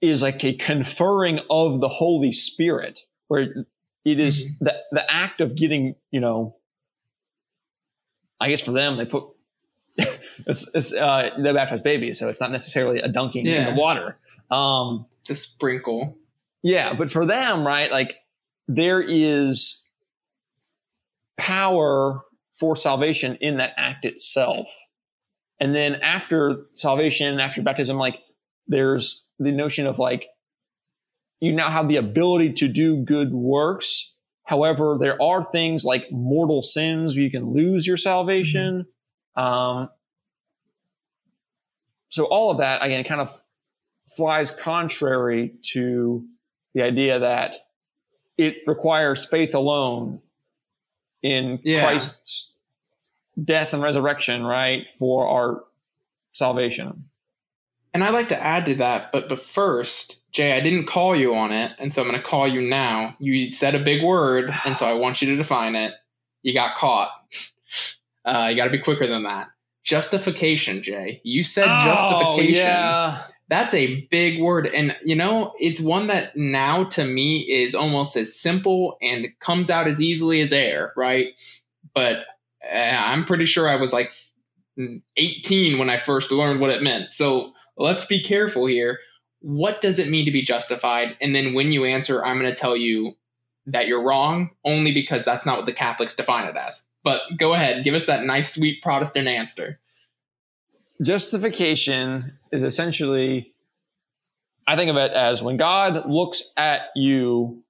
is 0.00 0.22
like 0.22 0.44
a 0.44 0.54
conferring 0.54 1.40
of 1.50 1.80
the 1.80 1.88
Holy 1.88 2.32
Spirit, 2.32 3.02
where 3.28 3.66
it 4.04 4.20
is 4.20 4.44
mm-hmm. 4.44 4.64
the, 4.64 4.76
the 4.92 5.12
act 5.12 5.40
of 5.40 5.54
getting, 5.56 5.94
you 6.10 6.20
know, 6.20 6.56
I 8.40 8.50
guess 8.50 8.60
for 8.60 8.72
them, 8.72 8.96
they 8.96 9.06
put, 9.06 9.24
it's, 9.96 10.68
it's 10.74 10.92
uh, 10.92 11.30
they 11.38 11.52
baptize 11.52 11.80
babies, 11.80 12.18
so 12.18 12.28
it's 12.28 12.40
not 12.40 12.52
necessarily 12.52 13.00
a 13.00 13.08
dunking 13.08 13.46
yeah. 13.46 13.68
in 13.68 13.74
the 13.74 13.80
water. 13.80 14.18
Um, 14.50 15.06
the 15.26 15.34
sprinkle. 15.34 16.16
Yeah, 16.62 16.94
but 16.94 17.10
for 17.10 17.26
them, 17.26 17.66
right, 17.66 17.90
like 17.90 18.16
there 18.68 19.00
is 19.00 19.84
power 21.36 22.22
for 22.58 22.76
salvation 22.76 23.36
in 23.40 23.58
that 23.58 23.72
act 23.76 24.04
itself. 24.04 24.68
And 25.60 25.74
then 25.74 25.96
after 25.96 26.66
salvation, 26.74 27.40
after 27.40 27.62
baptism, 27.62 27.96
like 27.96 28.18
there's 28.66 29.24
the 29.38 29.52
notion 29.52 29.86
of 29.86 29.98
like 29.98 30.28
you 31.40 31.52
now 31.52 31.70
have 31.70 31.88
the 31.88 31.96
ability 31.96 32.54
to 32.54 32.68
do 32.68 32.96
good 32.96 33.32
works. 33.32 34.14
However, 34.44 34.96
there 34.98 35.20
are 35.20 35.44
things 35.44 35.84
like 35.84 36.06
mortal 36.10 36.62
sins 36.62 37.14
where 37.14 37.24
you 37.24 37.30
can 37.30 37.52
lose 37.52 37.86
your 37.86 37.96
salvation. 37.96 38.86
Um, 39.34 39.90
so 42.08 42.24
all 42.24 42.50
of 42.50 42.58
that 42.58 42.82
again 42.82 43.04
kind 43.04 43.20
of 43.20 43.38
flies 44.16 44.50
contrary 44.50 45.52
to 45.72 46.24
the 46.74 46.82
idea 46.82 47.18
that 47.18 47.56
it 48.38 48.58
requires 48.66 49.26
faith 49.26 49.54
alone 49.54 50.20
in 51.22 51.60
Yeah. 51.62 51.82
Christ's 51.82 52.52
death 53.42 53.72
and 53.72 53.82
resurrection, 53.82 54.44
right, 54.44 54.86
for 54.98 55.26
our 55.28 55.64
salvation. 56.32 57.04
And 57.94 58.04
I'd 58.04 58.12
like 58.14 58.28
to 58.28 58.42
add 58.42 58.66
to 58.66 58.74
that, 58.76 59.10
but 59.10 59.28
but 59.28 59.40
first, 59.40 60.20
Jay, 60.30 60.52
I 60.52 60.60
didn't 60.60 60.86
call 60.86 61.16
you 61.16 61.34
on 61.34 61.50
it, 61.50 61.72
and 61.78 61.94
so 61.94 62.02
I'm 62.02 62.08
going 62.08 62.20
to 62.20 62.26
call 62.26 62.46
you 62.46 62.60
now. 62.60 63.16
You 63.18 63.50
said 63.50 63.74
a 63.74 63.78
big 63.78 64.02
word, 64.02 64.52
and 64.66 64.76
so 64.76 64.86
I 64.86 64.92
want 64.92 65.22
you 65.22 65.28
to 65.30 65.36
define 65.36 65.74
it. 65.74 65.94
You 66.42 66.52
got 66.52 66.76
caught. 66.76 67.10
Uh, 68.24 68.48
you 68.50 68.56
got 68.56 68.64
to 68.64 68.70
be 68.70 68.78
quicker 68.78 69.06
than 69.06 69.22
that. 69.22 69.48
Justification, 69.86 70.82
Jay. 70.82 71.20
You 71.24 71.42
said 71.42 71.68
Oh, 71.68 71.84
justification. 71.84 72.54
yeah. 72.56 73.26
That's 73.48 73.72
a 73.72 74.04
big 74.10 74.40
word. 74.42 74.66
And, 74.66 74.96
you 75.04 75.14
know, 75.14 75.54
it's 75.60 75.78
one 75.80 76.08
that 76.08 76.36
now 76.36 76.82
to 76.84 77.04
me 77.04 77.42
is 77.42 77.76
almost 77.76 78.16
as 78.16 78.34
simple 78.34 78.98
and 79.00 79.28
comes 79.38 79.70
out 79.70 79.86
as 79.86 80.02
easily 80.02 80.40
as 80.40 80.52
air, 80.52 80.92
right? 80.96 81.28
But 81.94 82.24
uh, 82.68 82.74
I'm 82.76 83.24
pretty 83.24 83.44
sure 83.46 83.68
I 83.68 83.76
was 83.76 83.92
like 83.92 84.10
18 85.16 85.78
when 85.78 85.88
I 85.88 85.96
first 85.96 86.32
learned 86.32 86.60
what 86.60 86.70
it 86.70 86.82
meant. 86.82 87.12
So 87.12 87.52
let's 87.76 88.04
be 88.06 88.20
careful 88.20 88.66
here. 88.66 88.98
What 89.40 89.80
does 89.80 90.00
it 90.00 90.08
mean 90.10 90.24
to 90.24 90.32
be 90.32 90.42
justified? 90.42 91.16
And 91.20 91.32
then 91.34 91.54
when 91.54 91.70
you 91.70 91.84
answer, 91.84 92.24
I'm 92.24 92.40
going 92.40 92.50
to 92.52 92.58
tell 92.60 92.76
you 92.76 93.12
that 93.66 93.86
you're 93.86 94.02
wrong, 94.02 94.50
only 94.64 94.92
because 94.92 95.24
that's 95.24 95.46
not 95.46 95.56
what 95.58 95.66
the 95.66 95.72
Catholics 95.72 96.16
define 96.16 96.48
it 96.48 96.56
as. 96.56 96.82
But 97.06 97.22
go 97.38 97.54
ahead, 97.54 97.84
give 97.84 97.94
us 97.94 98.06
that 98.06 98.24
nice, 98.24 98.52
sweet 98.52 98.82
Protestant 98.82 99.28
answer. 99.28 99.78
justification 101.02 102.38
is 102.52 102.62
essentially 102.62 103.52
i 104.66 104.74
think 104.76 104.90
of 104.90 104.96
it 104.96 105.12
as 105.12 105.42
when 105.42 105.56
god 105.58 106.08
looks 106.08 106.42
at 106.56 106.80
you 106.96 107.62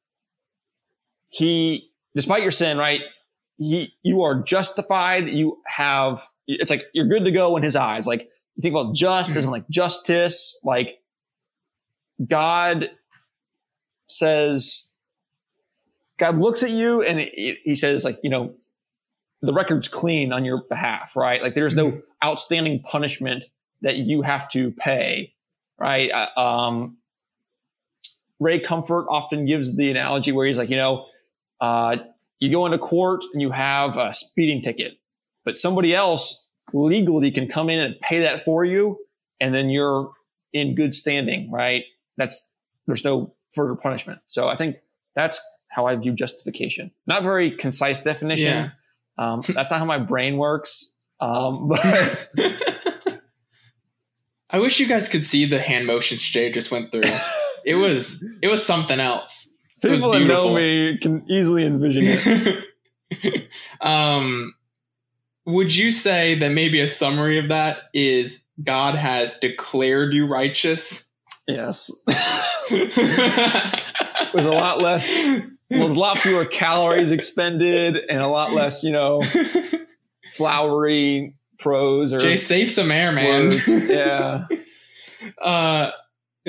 he 1.29 1.91
despite 2.15 2.43
your 2.43 2.53
sin 2.53 2.79
right 2.79 3.01
he 3.59 3.93
you 4.03 4.23
are 4.23 4.43
justified 4.43 5.29
you 5.29 5.59
have 5.67 6.25
it's 6.47 6.71
like 6.71 6.85
you're 6.95 7.09
good 7.09 7.25
to 7.25 7.33
go 7.33 7.57
in 7.57 7.65
his 7.65 7.75
eyes 7.75 8.07
like 8.07 8.29
you 8.55 8.63
think 8.63 8.73
about 8.75 8.95
just 8.95 9.35
as 9.35 9.45
in 9.45 9.51
like 9.51 9.69
justice 9.69 10.57
like 10.63 11.01
god 12.29 12.91
says 14.09 14.87
god 16.19 16.39
looks 16.39 16.63
at 16.63 16.71
you 16.71 17.03
and 17.03 17.19
he 17.65 17.75
says 17.75 18.05
like 18.05 18.21
you 18.23 18.31
know 18.31 18.55
the 19.43 19.53
record's 19.53 19.89
clean 19.89 20.33
on 20.33 20.45
your 20.45 20.63
behalf 20.69 21.15
right 21.15 21.43
like 21.43 21.55
there's 21.55 21.75
no 21.75 22.01
outstanding 22.25 22.83
punishment 22.83 23.45
that 23.83 23.97
you 23.97 24.23
have 24.23 24.49
to 24.49 24.71
pay, 24.73 25.35
right? 25.79 26.11
Uh, 26.11 26.41
um, 26.41 26.97
Ray 28.39 28.61
Comfort 28.61 29.07
often 29.09 29.47
gives 29.47 29.75
the 29.75 29.91
analogy 29.91 30.33
where 30.33 30.47
he's 30.47 30.59
like, 30.59 30.71
you 30.71 30.77
know, 30.77 31.07
uh, 31.61 31.97
you 32.39 32.51
go 32.51 32.67
into 32.67 32.79
court 32.79 33.25
and 33.33 33.41
you 33.41 33.51
have 33.51 33.97
a 33.97 34.13
speeding 34.13 34.63
ticket, 34.63 34.99
but 35.45 35.57
somebody 35.59 35.95
else 35.95 36.47
legally 36.73 37.31
can 37.31 37.49
come 37.49 37.71
in 37.71 37.79
and 37.79 37.99
pay 38.01 38.21
that 38.21 38.45
for 38.45 38.65
you, 38.65 38.99
and 39.41 39.55
then 39.55 39.71
you're 39.71 40.13
in 40.53 40.75
good 40.75 40.95
standing, 40.95 41.51
right? 41.51 41.85
That's 42.17 42.49
there's 42.87 43.05
no 43.05 43.35
further 43.55 43.75
punishment. 43.75 44.21
So 44.27 44.49
I 44.49 44.57
think 44.57 44.77
that's 45.15 45.41
how 45.69 45.87
I 45.87 45.97
view 45.97 46.13
justification. 46.13 46.91
Not 47.07 47.23
very 47.23 47.53
concise 47.53 48.03
definition. 48.03 48.73
Um, 49.19 49.43
that's 49.49 49.71
not 49.71 49.79
how 49.79 49.85
my 49.85 49.99
brain 49.99 50.37
works. 50.37 50.91
Um, 51.21 51.69
but 51.69 52.31
I 54.51 54.59
wish 54.59 54.79
you 54.79 54.87
guys 54.87 55.09
could 55.09 55.25
see 55.25 55.47
the 55.47 55.59
hand 55.59 55.87
motions 55.87 56.23
Jay 56.23 56.51
just 56.53 56.71
went 56.71 56.93
through. 56.93 57.05
it 57.65 57.75
was 57.75 58.23
it 58.43 58.49
was 58.49 58.65
something 58.65 59.01
else. 59.01 59.49
It 59.83 59.91
people 59.91 60.13
that 60.13 60.21
know 60.21 60.55
beautiful. 60.55 60.55
me 60.55 60.99
can 60.99 61.31
easily 61.31 61.65
envision 61.65 62.05
it. 62.07 63.49
um, 63.81 64.55
would 65.45 65.75
you 65.75 65.93
say 65.93 66.35
that 66.39 66.51
maybe 66.51 66.81
a 66.81 66.89
summary 66.89 67.39
of 67.39 67.49
that 67.49 67.85
is 67.95 68.43
God 68.63 68.95
has 68.95 69.39
declared 69.39 70.13
you 70.13 70.27
righteous? 70.27 71.05
Yes. 71.47 71.91
With 72.71 72.97
a 74.45 74.51
lot 74.51 74.81
less, 74.81 75.09
with 75.15 75.56
a 75.71 75.87
lot 75.87 76.19
fewer 76.19 76.45
calories 76.45 77.11
expended 77.11 77.97
and 78.09 78.21
a 78.21 78.29
lot 78.29 78.53
less, 78.53 78.85
you 78.85 78.93
know, 78.93 79.23
flowery 80.35 81.35
prose 81.59 82.13
or 82.13 82.19
Jay, 82.19 82.37
save 82.37 82.71
some 82.71 82.91
air, 82.91 83.13
man. 83.13 83.49
words. 83.49 83.69
Yeah. 83.69 84.47
Uh, 85.43 85.91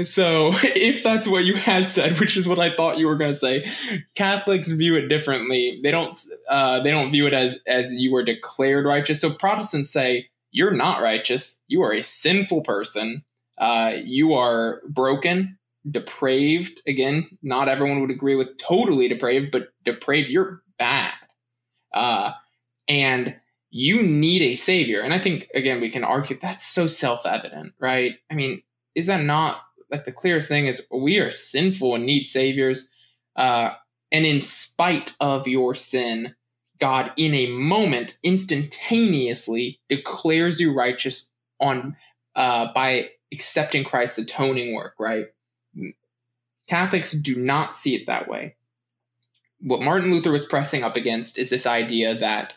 so 0.04 0.52
if 0.64 1.04
that's 1.04 1.28
what 1.28 1.46
you 1.46 1.56
had 1.56 1.90
said, 1.90 2.20
which 2.20 2.38
is 2.38 2.48
what 2.48 2.60
I 2.60 2.76
thought 2.76 2.98
you 2.98 3.08
were 3.08 3.16
going 3.16 3.32
to 3.32 3.38
say, 3.38 3.70
Catholics 4.16 4.70
view 4.72 4.96
it 4.96 5.08
differently. 5.08 5.80
They 5.82 5.92
don't. 5.92 6.18
Uh, 6.50 6.82
they 6.84 6.92
don't 6.92 7.12
view 7.12 7.26
it 7.28 7.34
as 7.34 7.60
as 7.66 7.94
you 7.94 8.12
were 8.12 8.24
declared 8.24 8.86
righteous. 8.86 9.22
So 9.22 9.32
Protestants 9.32 9.92
say 9.92 10.30
you're 10.52 10.76
not 10.76 11.02
righteous. 11.02 11.60
You 11.68 11.82
are 11.84 11.94
a 11.94 12.04
sinful 12.04 12.62
person. 12.62 13.24
Uh, 13.58 13.94
you 14.04 14.34
are 14.34 14.82
broken, 14.88 15.58
depraved. 15.90 16.82
Again, 16.88 17.38
not 17.42 17.70
everyone 17.70 18.02
would 18.02 18.12
agree 18.12 18.36
with 18.36 18.58
totally 18.58 19.08
depraved, 19.08 19.52
but 19.52 19.70
depraved. 19.84 20.30
You're 20.30 20.62
bad. 20.78 21.14
Uh, 21.94 22.32
and 22.88 23.36
you 23.70 24.02
need 24.02 24.42
a 24.42 24.56
savior. 24.56 25.02
And 25.02 25.14
I 25.14 25.20
think 25.20 25.50
again 25.54 25.82
we 25.82 25.90
can 25.90 26.04
argue 26.04 26.38
that's 26.40 26.66
so 26.66 26.88
self-evident, 26.88 27.74
right? 27.80 28.16
I 28.32 28.36
mean, 28.36 28.62
is 28.96 29.08
that 29.08 29.24
not 29.24 29.62
like 29.92 30.06
the 30.06 30.12
clearest 30.12 30.48
thing 30.48 30.68
is 30.68 30.86
we 30.92 31.18
are 31.18 31.32
sinful 31.32 31.96
and 31.96 32.06
need 32.06 32.26
saviors. 32.26 32.90
Uh, 33.36 33.72
and 34.12 34.26
in 34.26 34.42
spite 34.42 35.16
of 35.20 35.48
your 35.48 35.76
sin, 35.76 36.36
God 36.80 37.12
in 37.18 37.34
a 37.34 37.48
moment 37.48 38.18
instantaneously 38.24 39.80
declares 39.90 40.60
you 40.60 40.74
righteous 40.74 41.32
on 41.60 41.96
uh, 42.36 42.72
by 42.74 43.10
accepting 43.34 43.84
Christ's 43.84 44.20
atoning 44.20 44.74
work, 44.74 44.94
right? 45.00 45.26
Catholics 46.68 47.12
do 47.12 47.36
not 47.36 47.78
see 47.78 47.96
it 47.96 48.08
that 48.08 48.28
way. 48.28 48.56
What 49.60 49.82
Martin 49.82 50.12
Luther 50.12 50.32
was 50.32 50.46
pressing 50.46 50.84
up 50.84 50.96
against 50.96 51.38
is 51.38 51.50
this 51.50 51.66
idea 51.66 52.16
that 52.20 52.54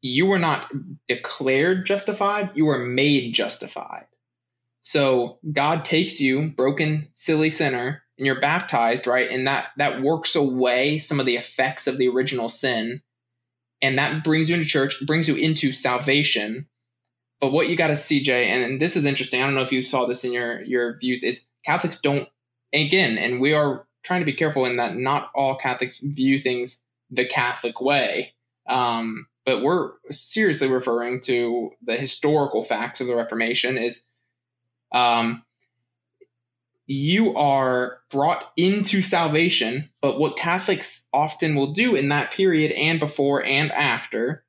you 0.00 0.26
were 0.26 0.38
not 0.38 0.70
declared 1.08 1.86
justified, 1.86 2.50
you 2.54 2.66
were 2.66 2.78
made 2.78 3.34
justified. 3.34 4.06
So 4.82 5.38
God 5.52 5.84
takes 5.84 6.20
you, 6.20 6.50
broken, 6.50 7.08
silly 7.12 7.50
sinner, 7.50 8.02
and 8.16 8.26
you're 8.26 8.40
baptized, 8.40 9.06
right? 9.06 9.28
And 9.30 9.46
that 9.46 9.66
that 9.78 10.00
works 10.00 10.36
away 10.36 10.98
some 10.98 11.18
of 11.18 11.26
the 11.26 11.36
effects 11.36 11.86
of 11.86 11.98
the 11.98 12.08
original 12.08 12.48
sin, 12.48 13.02
and 13.82 13.98
that 13.98 14.22
brings 14.22 14.48
you 14.48 14.54
into 14.54 14.68
church, 14.68 15.02
brings 15.04 15.28
you 15.28 15.34
into 15.34 15.72
salvation. 15.72 16.68
But 17.40 17.52
what 17.52 17.68
you 17.68 17.76
got 17.76 17.88
to 17.88 17.96
see, 17.96 18.22
Jay, 18.22 18.48
and, 18.48 18.80
this 18.80 18.96
is 18.96 19.04
interesting. 19.04 19.42
I 19.42 19.44
don't 19.44 19.54
know 19.54 19.62
if 19.62 19.72
you 19.72 19.82
saw 19.82 20.06
this 20.06 20.24
in 20.24 20.32
your 20.32 20.62
your 20.62 20.98
views. 20.98 21.22
Is 21.22 21.46
Catholics 21.64 22.00
don't 22.00 22.28
again, 22.76 23.18
and 23.18 23.40
we 23.40 23.52
are 23.52 23.86
trying 24.02 24.20
to 24.20 24.26
be 24.26 24.32
careful 24.32 24.64
in 24.64 24.76
that 24.76 24.96
not 24.96 25.30
all 25.34 25.56
Catholics 25.56 25.98
view 25.98 26.38
things 26.38 26.80
the 27.10 27.26
Catholic 27.26 27.80
way. 27.80 28.34
Um, 28.68 29.26
but 29.44 29.62
we're 29.62 29.92
seriously 30.10 30.68
referring 30.68 31.20
to 31.22 31.70
the 31.82 31.96
historical 31.96 32.62
facts 32.62 33.00
of 33.00 33.06
the 33.06 33.14
Reformation. 33.14 33.78
Is 33.78 34.02
um, 34.92 35.44
you 36.86 37.36
are 37.36 37.98
brought 38.10 38.52
into 38.56 39.02
salvation, 39.02 39.88
but 40.00 40.18
what 40.18 40.36
Catholics 40.36 41.06
often 41.12 41.54
will 41.54 41.72
do 41.72 41.96
in 41.96 42.08
that 42.10 42.30
period 42.30 42.72
and 42.72 43.00
before 43.00 43.44
and 43.44 43.72
after 43.72 44.44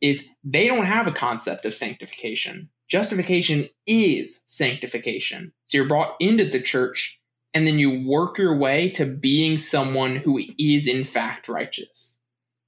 is 0.00 0.26
they 0.44 0.66
don't 0.66 0.86
have 0.86 1.06
a 1.06 1.12
concept 1.12 1.64
of 1.64 1.74
sanctification. 1.74 2.68
Justification 2.88 3.68
is 3.86 4.42
sanctification. 4.46 5.52
So 5.66 5.78
you're 5.78 5.88
brought 5.88 6.16
into 6.20 6.44
the 6.44 6.60
church 6.60 7.20
and 7.56 7.66
then 7.66 7.78
you 7.78 8.06
work 8.06 8.36
your 8.36 8.54
way 8.54 8.90
to 8.90 9.06
being 9.06 9.56
someone 9.56 10.16
who 10.16 10.38
is 10.58 10.86
in 10.86 11.04
fact 11.04 11.48
righteous. 11.48 12.18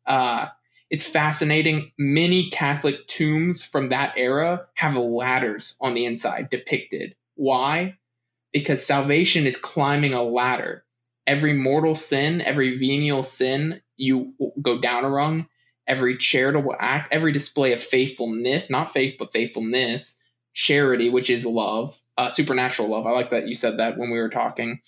Uh, 0.06 0.46
it's 0.88 1.04
fascinating. 1.04 1.92
Many 1.98 2.48
Catholic 2.48 3.06
tombs 3.06 3.62
from 3.62 3.90
that 3.90 4.14
era 4.16 4.64
have 4.76 4.96
ladders 4.96 5.76
on 5.78 5.92
the 5.92 6.06
inside 6.06 6.48
depicted. 6.48 7.16
Why? 7.34 7.98
Because 8.50 8.86
salvation 8.86 9.46
is 9.46 9.58
climbing 9.58 10.14
a 10.14 10.22
ladder. 10.22 10.86
every 11.28 11.52
mortal 11.52 11.94
sin, 11.94 12.40
every 12.40 12.74
venial 12.76 13.22
sin, 13.22 13.82
you 13.98 14.32
go 14.62 14.80
down 14.80 15.04
a 15.04 15.10
rung. 15.10 15.46
Every 15.86 16.16
charitable 16.16 16.74
act, 16.80 17.12
every 17.12 17.32
display 17.32 17.74
of 17.74 17.82
faithfulness, 17.82 18.70
not 18.70 18.92
faith, 18.92 19.16
but 19.18 19.32
faithfulness, 19.32 20.16
charity, 20.54 21.10
which 21.10 21.30
is 21.30 21.46
love, 21.46 21.98
uh, 22.18 22.28
supernatural 22.28 22.90
love. 22.90 23.06
I 23.06 23.10
like 23.10 23.30
that 23.30 23.48
you 23.48 23.54
said 23.54 23.78
that 23.78 23.96
when 23.96 24.10
we 24.10 24.18
were 24.18 24.28
talking. 24.28 24.80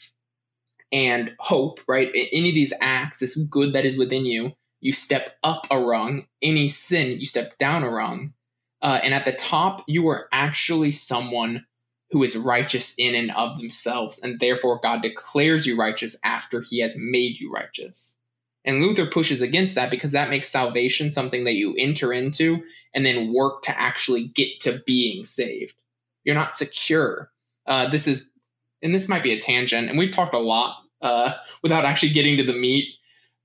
And 0.93 1.35
hope, 1.39 1.81
right? 1.87 2.11
Any 2.33 2.49
of 2.49 2.55
these 2.55 2.73
acts, 2.81 3.21
this 3.21 3.37
good 3.37 3.73
that 3.75 3.85
is 3.85 3.97
within 3.97 4.27
you, 4.27 4.53
you 4.81 4.93
step 4.93 5.37
up 5.45 5.67
a 5.71 5.79
rung. 5.79 6.27
Any 6.43 6.67
sin, 6.67 7.21
you 7.21 7.27
step 7.27 7.57
down 7.59 7.85
a 7.85 7.89
rung. 7.89 8.33
Uh, 8.83 8.99
and 9.03 9.15
at 9.15 9.25
the 9.25 9.33
top, 9.33 9.85
you 9.87 10.09
are 10.09 10.29
actually 10.33 10.91
someone 10.91 11.65
who 12.11 12.25
is 12.25 12.37
righteous 12.37 12.95
in 12.99 13.15
and 13.15 13.31
of 13.33 13.57
themselves, 13.59 14.19
and 14.19 14.41
therefore 14.41 14.81
God 14.83 15.01
declares 15.01 15.65
you 15.65 15.79
righteous 15.79 16.17
after 16.25 16.61
he 16.61 16.81
has 16.81 16.97
made 16.97 17.39
you 17.39 17.53
righteous. 17.53 18.17
And 18.65 18.83
Luther 18.83 19.07
pushes 19.07 19.43
against 19.43 19.77
that 19.77 19.91
because 19.91 20.13
that 20.13 20.31
makes 20.31 20.49
salvation 20.49 21.13
something 21.13 21.45
that 21.45 21.55
you 21.55 21.75
enter 21.79 22.13
into 22.13 22.63
and 22.93 23.07
then 23.07 23.33
work 23.33 23.63
to 23.63 23.81
actually 23.81 24.29
get 24.29 24.61
to 24.63 24.83
being 24.85 25.25
saved. 25.25 25.75
You're 26.25 26.35
not 26.35 26.57
secure. 26.57 27.31
Uh, 27.67 27.89
this 27.89 28.07
is, 28.07 28.27
and 28.83 28.95
this 28.95 29.09
might 29.09 29.23
be 29.23 29.33
a 29.33 29.41
tangent, 29.41 29.89
and 29.89 29.99
we've 29.99 30.11
talked 30.11 30.35
a 30.35 30.39
lot 30.39 30.77
uh, 31.03 31.35
without 31.63 31.85
actually 31.85 32.13
getting 32.13 32.37
to 32.37 32.45
the 32.45 32.53
meat, 32.53 32.89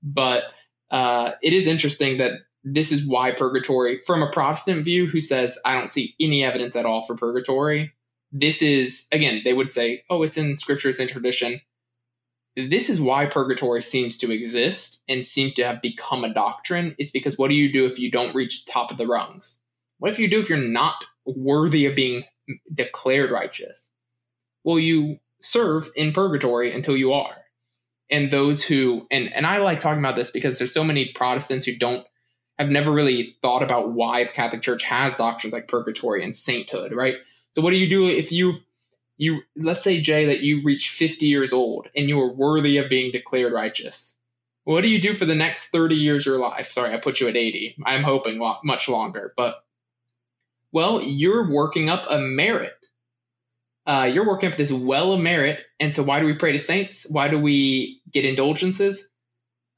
but 0.02 0.44
uh, 0.90 1.32
it 1.42 1.52
is 1.52 1.66
interesting 1.66 2.18
that 2.18 2.32
this 2.64 2.90
is 2.90 3.06
why 3.06 3.30
purgatory, 3.30 4.00
from 4.06 4.22
a 4.22 4.30
Protestant 4.30 4.84
view 4.84 5.06
who 5.06 5.20
says, 5.20 5.58
I 5.64 5.74
don't 5.74 5.90
see 5.90 6.14
any 6.20 6.44
evidence 6.44 6.74
at 6.74 6.86
all 6.86 7.02
for 7.02 7.16
purgatory, 7.16 7.92
this 8.32 8.60
is, 8.60 9.06
again, 9.12 9.42
they 9.44 9.52
would 9.52 9.72
say, 9.72 10.02
oh, 10.10 10.22
it's 10.22 10.36
in 10.36 10.56
scripture, 10.58 10.88
it's 10.88 10.98
in 10.98 11.08
tradition. 11.08 11.60
This 12.56 12.90
is 12.90 13.00
why 13.00 13.26
purgatory 13.26 13.82
seems 13.82 14.18
to 14.18 14.32
exist 14.32 15.02
and 15.08 15.26
seems 15.26 15.52
to 15.54 15.64
have 15.64 15.80
become 15.80 16.24
a 16.24 16.34
doctrine, 16.34 16.96
is 16.98 17.10
because 17.10 17.38
what 17.38 17.48
do 17.48 17.54
you 17.54 17.72
do 17.72 17.86
if 17.86 17.98
you 17.98 18.10
don't 18.10 18.34
reach 18.34 18.64
the 18.64 18.72
top 18.72 18.90
of 18.90 18.98
the 18.98 19.06
rungs? 19.06 19.60
What 19.98 20.10
if 20.10 20.18
you 20.18 20.28
do 20.28 20.40
if 20.40 20.48
you're 20.48 20.58
not 20.58 20.96
worthy 21.24 21.86
of 21.86 21.94
being 21.94 22.24
declared 22.72 23.30
righteous? 23.30 23.90
Well, 24.64 24.78
you 24.78 25.18
serve 25.40 25.90
in 25.94 26.12
purgatory 26.12 26.74
until 26.74 26.96
you 26.96 27.12
are. 27.12 27.36
And 28.10 28.30
those 28.30 28.64
who, 28.64 29.06
and, 29.10 29.32
and 29.32 29.46
I 29.46 29.58
like 29.58 29.80
talking 29.80 29.98
about 29.98 30.16
this 30.16 30.30
because 30.30 30.58
there's 30.58 30.72
so 30.72 30.84
many 30.84 31.12
Protestants 31.14 31.66
who 31.66 31.76
don't 31.76 32.06
have 32.58 32.68
never 32.68 32.90
really 32.90 33.36
thought 33.42 33.62
about 33.62 33.92
why 33.92 34.24
the 34.24 34.30
Catholic 34.30 34.62
Church 34.62 34.82
has 34.84 35.14
doctrines 35.16 35.52
like 35.52 35.68
purgatory 35.68 36.24
and 36.24 36.36
sainthood, 36.36 36.92
right? 36.92 37.16
So 37.52 37.62
what 37.62 37.70
do 37.70 37.76
you 37.76 37.88
do 37.88 38.06
if 38.08 38.30
you 38.30 38.54
you 39.18 39.40
let's 39.56 39.82
say 39.82 40.00
Jay 40.00 40.26
that 40.26 40.40
you 40.40 40.62
reach 40.62 40.90
50 40.90 41.26
years 41.26 41.52
old 41.52 41.88
and 41.96 42.08
you 42.08 42.20
are 42.20 42.32
worthy 42.32 42.76
of 42.76 42.90
being 42.90 43.12
declared 43.12 43.52
righteous? 43.52 44.18
What 44.64 44.82
do 44.82 44.88
you 44.88 45.00
do 45.00 45.14
for 45.14 45.24
the 45.24 45.34
next 45.34 45.68
30 45.68 45.94
years 45.94 46.26
of 46.26 46.32
your 46.32 46.38
life? 46.38 46.72
Sorry, 46.72 46.92
I 46.92 46.98
put 46.98 47.20
you 47.20 47.28
at 47.28 47.36
80. 47.36 47.76
I'm 47.84 48.02
hoping 48.02 48.38
much 48.64 48.88
longer, 48.88 49.32
but 49.36 49.64
well, 50.76 51.02
you're 51.02 51.50
working 51.50 51.88
up 51.88 52.04
a 52.10 52.18
merit. 52.18 52.74
Uh, 53.86 54.08
you're 54.12 54.26
working 54.26 54.50
up 54.50 54.56
this 54.56 54.72
well 54.72 55.12
of 55.12 55.20
merit, 55.20 55.60
and 55.80 55.94
so 55.94 56.02
why 56.02 56.20
do 56.20 56.26
we 56.26 56.34
pray 56.34 56.52
to 56.52 56.58
saints? 56.58 57.06
Why 57.08 57.28
do 57.28 57.38
we 57.38 58.00
get 58.12 58.24
indulgences? 58.24 59.08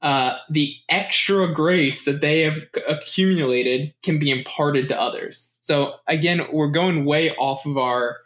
uh, 0.01 0.37
the 0.49 0.75
extra 0.87 1.53
grace 1.53 2.05
that 2.05 2.21
they 2.21 2.41
have 2.43 2.63
accumulated 2.87 3.93
can 4.03 4.17
be 4.17 4.31
imparted 4.31 4.87
to 4.89 4.99
others. 4.99 5.51
So 5.61 5.95
again, 6.07 6.47
we're 6.51 6.71
going 6.71 7.05
way 7.05 7.31
off 7.35 7.65
of 7.65 7.77
our 7.77 8.17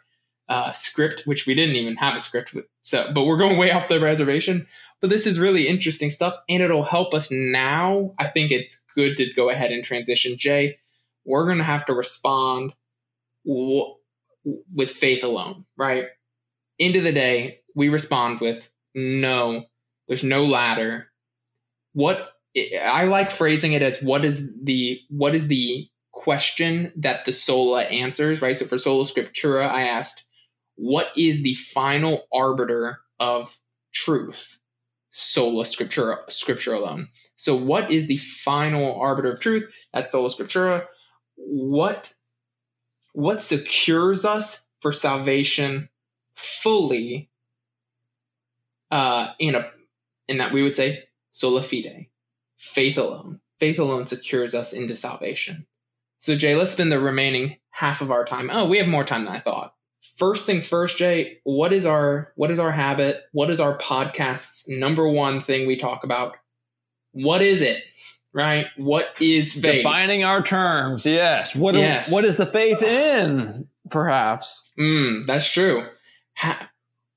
uh, 0.48 0.72
script, 0.72 1.22
which 1.24 1.46
we 1.46 1.54
didn't 1.54 1.76
even 1.76 1.96
have 1.96 2.14
a 2.14 2.20
script. 2.20 2.54
With, 2.54 2.66
so, 2.82 3.10
but 3.12 3.24
we're 3.24 3.38
going 3.38 3.58
way 3.58 3.72
off 3.72 3.88
the 3.88 3.98
reservation. 3.98 4.66
But 5.00 5.10
this 5.10 5.26
is 5.26 5.38
really 5.38 5.68
interesting 5.68 6.10
stuff, 6.10 6.36
and 6.48 6.62
it'll 6.62 6.84
help 6.84 7.12
us 7.12 7.30
now. 7.30 8.14
I 8.18 8.28
think 8.28 8.50
it's 8.50 8.82
good 8.94 9.16
to 9.16 9.32
go 9.34 9.50
ahead 9.50 9.70
and 9.70 9.84
transition. 9.84 10.38
Jay, 10.38 10.78
we're 11.24 11.46
going 11.46 11.58
to 11.58 11.64
have 11.64 11.86
to 11.86 11.94
respond 11.94 12.74
w- 13.46 13.94
with 14.74 14.90
faith 14.90 15.24
alone, 15.24 15.64
right? 15.76 16.06
End 16.78 16.96
of 16.96 17.04
the 17.04 17.12
day, 17.12 17.60
we 17.74 17.88
respond 17.88 18.40
with 18.40 18.68
no. 18.94 19.64
There's 20.08 20.24
no 20.24 20.44
ladder 20.44 21.08
what 21.94 22.30
I 22.84 23.04
like 23.04 23.30
phrasing 23.30 23.72
it 23.72 23.82
as 23.82 24.02
what 24.02 24.24
is 24.24 24.48
the 24.62 25.00
what 25.08 25.34
is 25.34 25.48
the 25.48 25.88
question 26.12 26.92
that 26.96 27.24
the 27.24 27.32
sola 27.32 27.82
answers, 27.84 28.42
right? 28.42 28.58
So 28.58 28.66
for 28.66 28.78
sola 28.78 29.04
scriptura, 29.04 29.68
I 29.68 29.82
asked, 29.82 30.24
what 30.76 31.10
is 31.16 31.42
the 31.42 31.54
final 31.54 32.26
arbiter 32.32 33.00
of 33.18 33.56
truth? 33.92 34.58
Sola 35.10 35.64
scriptura, 35.64 36.18
scripture 36.28 36.74
alone. 36.74 37.08
So 37.36 37.56
what 37.56 37.90
is 37.90 38.06
the 38.06 38.18
final 38.18 39.00
arbiter 39.00 39.32
of 39.32 39.40
truth? 39.40 39.64
That's 39.92 40.12
sola 40.12 40.28
scriptura. 40.28 40.84
What 41.36 42.14
what 43.12 43.42
secures 43.42 44.24
us 44.24 44.66
for 44.80 44.92
salvation 44.92 45.88
fully 46.34 47.30
uh, 48.90 49.28
in 49.38 49.54
a 49.54 49.70
in 50.28 50.38
that 50.38 50.52
we 50.52 50.62
would 50.62 50.74
say 50.74 51.04
sola 51.30 51.62
fide, 51.62 52.06
faith 52.58 52.98
alone. 52.98 53.40
Faith 53.60 53.78
alone 53.78 54.06
secures 54.06 54.54
us 54.54 54.72
into 54.72 54.96
salvation. 54.96 55.66
So, 56.18 56.34
Jay, 56.34 56.56
let's 56.56 56.72
spend 56.72 56.90
the 56.90 57.00
remaining 57.00 57.56
half 57.70 58.00
of 58.00 58.10
our 58.10 58.24
time. 58.24 58.50
Oh, 58.50 58.66
we 58.66 58.78
have 58.78 58.88
more 58.88 59.04
time 59.04 59.24
than 59.24 59.34
I 59.34 59.40
thought. 59.40 59.74
First 60.16 60.46
things 60.46 60.66
first, 60.66 60.96
Jay, 60.98 61.38
what 61.44 61.72
is 61.72 61.86
our 61.86 62.32
what 62.36 62.50
is 62.50 62.58
our 62.58 62.72
habit? 62.72 63.22
What 63.32 63.50
is 63.50 63.60
our 63.60 63.78
podcast's 63.78 64.68
number 64.68 65.08
one 65.08 65.40
thing 65.40 65.66
we 65.66 65.76
talk 65.76 66.04
about? 66.04 66.36
What 67.12 67.42
is 67.42 67.60
it? 67.60 67.82
Right? 68.34 68.66
What 68.76 69.16
is 69.20 69.52
faith? 69.52 69.84
Defining 69.84 70.24
our 70.24 70.42
terms, 70.42 71.06
yes. 71.06 71.54
What 71.54 71.76
yes. 71.76 72.10
what 72.10 72.24
is 72.24 72.36
the 72.36 72.46
faith 72.46 72.82
in? 72.82 73.68
Perhaps. 73.90 74.68
Mm, 74.78 75.26
that's 75.26 75.48
true. 75.48 75.86
Ha- 76.36 76.68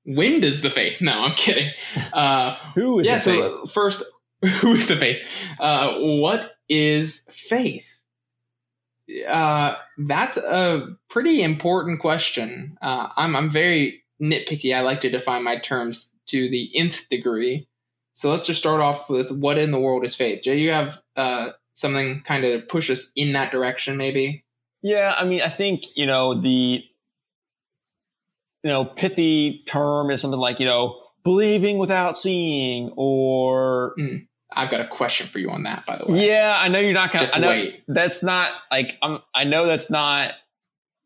when 0.06 0.40
does 0.40 0.62
the 0.62 0.70
faith? 0.70 1.02
No, 1.02 1.24
I'm 1.24 1.34
kidding. 1.36 1.70
Uh, 2.14 2.56
who 2.76 3.00
is 3.00 3.08
yeah, 3.08 3.18
the 3.18 3.22
so? 3.22 3.66
First, 3.66 4.04
who 4.62 4.74
is 4.74 4.88
the 4.88 4.96
faith? 4.96 5.26
Uh, 5.60 5.96
what 5.98 6.52
is 6.70 7.24
faith? 7.30 7.94
Uh, 9.28 9.76
that's 9.98 10.38
a 10.38 10.96
pretty 11.10 11.42
important 11.42 12.00
question. 12.00 12.78
Uh, 12.82 13.10
I'm 13.16 13.36
I'm 13.36 13.50
very 13.50 14.04
nitpicky. 14.22 14.76
I 14.76 14.82
like 14.82 15.02
to 15.02 15.10
define 15.10 15.44
my 15.44 15.58
terms 15.58 16.12
to 16.28 16.50
the 16.50 16.70
nth 16.76 17.10
degree. 17.10 17.68
So 18.18 18.32
let's 18.32 18.48
just 18.48 18.60
start 18.60 18.82
off 18.82 19.10
with 19.10 19.32
what 19.32 19.58
in 19.58 19.72
the 19.72 19.80
world 19.80 20.04
is 20.04 20.16
faith. 20.16 20.42
Jay, 20.44 20.58
you 20.58 20.72
have 20.72 20.98
uh, 21.16 21.50
something 21.76 22.22
kind 22.26 22.44
of 22.46 22.68
push 22.68 22.90
us 22.90 23.12
in 23.16 23.34
that 23.34 23.52
direction, 23.52 23.96
maybe? 23.96 24.44
Yeah, 24.82 25.14
I 25.16 25.26
mean, 25.26 25.42
I 25.42 25.50
think 25.50 25.84
you 25.96 26.08
know 26.08 26.40
the 26.40 26.84
you 28.64 28.74
know, 28.74 28.84
pithy 28.84 29.64
term 29.66 30.12
is 30.12 30.20
something 30.22 30.40
like, 30.40 30.60
you 30.60 30.66
know, 30.66 31.02
believing 31.24 31.78
without 31.78 32.18
seeing 32.18 32.92
or 32.98 33.94
mm. 33.98 34.28
I've 34.52 34.72
got 34.72 34.82
a 34.82 34.88
question 34.88 35.28
for 35.28 35.40
you 35.40 35.52
on 35.52 35.64
that, 35.64 35.86
by 35.86 35.98
the 35.98 36.06
way. 36.12 36.28
Yeah, 36.28 36.58
I 36.60 36.68
know 36.68 36.80
you're 36.80 36.94
not 36.94 37.12
gonna. 37.12 37.26
Just 37.26 37.38
I 37.38 37.40
know 37.40 37.50
wait. 37.50 37.84
that's 37.88 38.24
not 38.24 38.52
like 38.72 38.98
I'm. 39.02 39.20
I 39.36 39.44
know 39.44 39.66
that's 39.68 39.90
not 39.90 40.34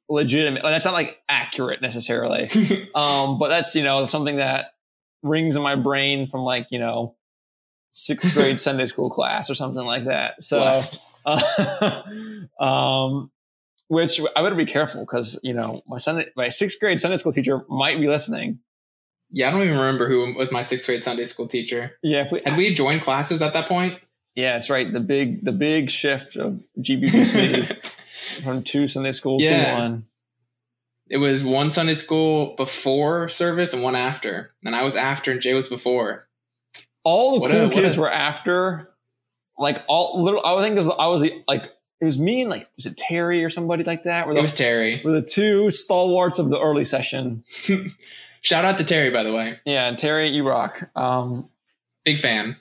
legitimate. 0.09 0.61
That's 0.63 0.85
not 0.85 0.93
like 0.93 1.17
accurate 1.27 1.81
necessarily. 1.81 2.49
um, 2.95 3.39
but 3.39 3.49
that's 3.49 3.75
you 3.75 3.83
know 3.83 4.05
something 4.05 4.37
that 4.37 4.73
rings 5.23 5.55
in 5.55 5.61
my 5.61 5.75
brain 5.75 6.27
from 6.27 6.41
like 6.41 6.67
you 6.71 6.79
know 6.79 7.15
sixth 7.91 8.33
grade 8.33 8.59
Sunday 8.59 8.85
school 8.85 9.09
class 9.09 9.49
or 9.49 9.55
something 9.55 9.85
like 9.85 10.05
that. 10.05 10.41
So, 10.41 10.81
uh, 11.25 12.03
um, 12.63 13.31
which 13.87 14.21
I 14.35 14.41
better 14.41 14.55
be 14.55 14.65
careful 14.65 15.01
because 15.01 15.39
you 15.43 15.53
know 15.53 15.81
my 15.87 15.97
Sunday, 15.97 16.27
my 16.35 16.49
sixth 16.49 16.79
grade 16.79 16.99
Sunday 16.99 17.17
school 17.17 17.31
teacher 17.31 17.61
might 17.69 17.99
be 17.99 18.07
listening. 18.07 18.59
Yeah, 19.33 19.47
I 19.47 19.51
don't 19.51 19.61
even 19.61 19.77
remember 19.77 20.09
who 20.09 20.33
was 20.35 20.51
my 20.51 20.61
sixth 20.61 20.85
grade 20.85 21.03
Sunday 21.03 21.25
school 21.25 21.47
teacher. 21.47 21.97
Yeah, 22.03 22.27
we, 22.31 22.41
had 22.45 22.57
we 22.57 22.73
joined 22.73 23.01
classes 23.01 23.41
at 23.41 23.53
that 23.53 23.67
point. 23.67 23.97
Yeah, 24.35 24.53
that's 24.53 24.69
right. 24.69 24.91
The 24.91 24.99
big 24.99 25.43
the 25.43 25.51
big 25.51 25.89
shift 25.89 26.35
of 26.37 26.61
GBBC 26.79 27.85
from 28.43 28.63
two 28.63 28.87
Sunday 28.87 29.11
schools 29.11 29.43
yeah. 29.43 29.73
to 29.73 29.79
one. 29.81 30.05
It 31.11 31.17
was 31.17 31.43
one 31.43 31.73
Sunday 31.73 31.93
school 31.93 32.55
before 32.55 33.27
service 33.27 33.73
and 33.73 33.83
one 33.83 33.97
after, 33.97 34.53
and 34.63 34.73
I 34.73 34.83
was 34.83 34.95
after, 34.95 35.33
and 35.33 35.41
Jay 35.41 35.53
was 35.53 35.67
before. 35.67 36.29
All 37.03 37.33
the 37.33 37.41
what 37.41 37.51
cool 37.51 37.65
a, 37.65 37.69
kids 37.69 37.97
a, 37.97 37.99
were 37.99 38.11
after. 38.11 38.89
Like 39.59 39.83
all 39.89 40.23
little, 40.23 40.39
I 40.45 40.63
think 40.63 40.79
I 40.79 41.07
was 41.07 41.19
the 41.19 41.43
like 41.49 41.65
it 41.99 42.05
was 42.05 42.17
me 42.17 42.39
and 42.39 42.49
like 42.49 42.69
was 42.77 42.85
it 42.85 42.95
Terry 42.95 43.43
or 43.43 43.49
somebody 43.49 43.83
like 43.83 44.05
that? 44.05 44.25
Were 44.25 44.37
it 44.37 44.41
was 44.41 44.55
Terry. 44.55 45.01
Were 45.03 45.11
the 45.11 45.21
two 45.21 45.69
stalwarts 45.69 46.39
of 46.39 46.49
the 46.49 46.57
early 46.57 46.85
session. 46.85 47.43
Shout 48.41 48.63
out 48.63 48.77
to 48.77 48.85
Terry, 48.85 49.09
by 49.09 49.23
the 49.23 49.33
way. 49.33 49.59
Yeah, 49.65 49.93
Terry, 49.97 50.29
you 50.29 50.47
rock. 50.47 50.89
Um, 50.95 51.49
Big 52.05 52.21
fan. 52.21 52.55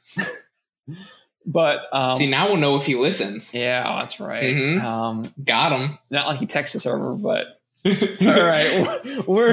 but 1.46 1.82
um, 1.92 2.18
see, 2.18 2.28
now 2.28 2.48
we'll 2.48 2.56
know 2.56 2.74
if 2.74 2.84
he 2.84 2.96
listens. 2.96 3.54
Yeah, 3.54 3.84
oh, 3.86 4.00
that's 4.00 4.18
right. 4.18 4.42
Mm-hmm. 4.42 4.84
Um, 4.84 5.34
Got 5.44 5.70
him. 5.70 5.98
Not 6.10 6.26
like 6.26 6.40
he 6.40 6.46
texts 6.46 6.74
us 6.74 6.84
over, 6.84 7.14
but 7.14 7.59
all 7.84 7.92
right, 8.26 9.22
we're 9.26 9.52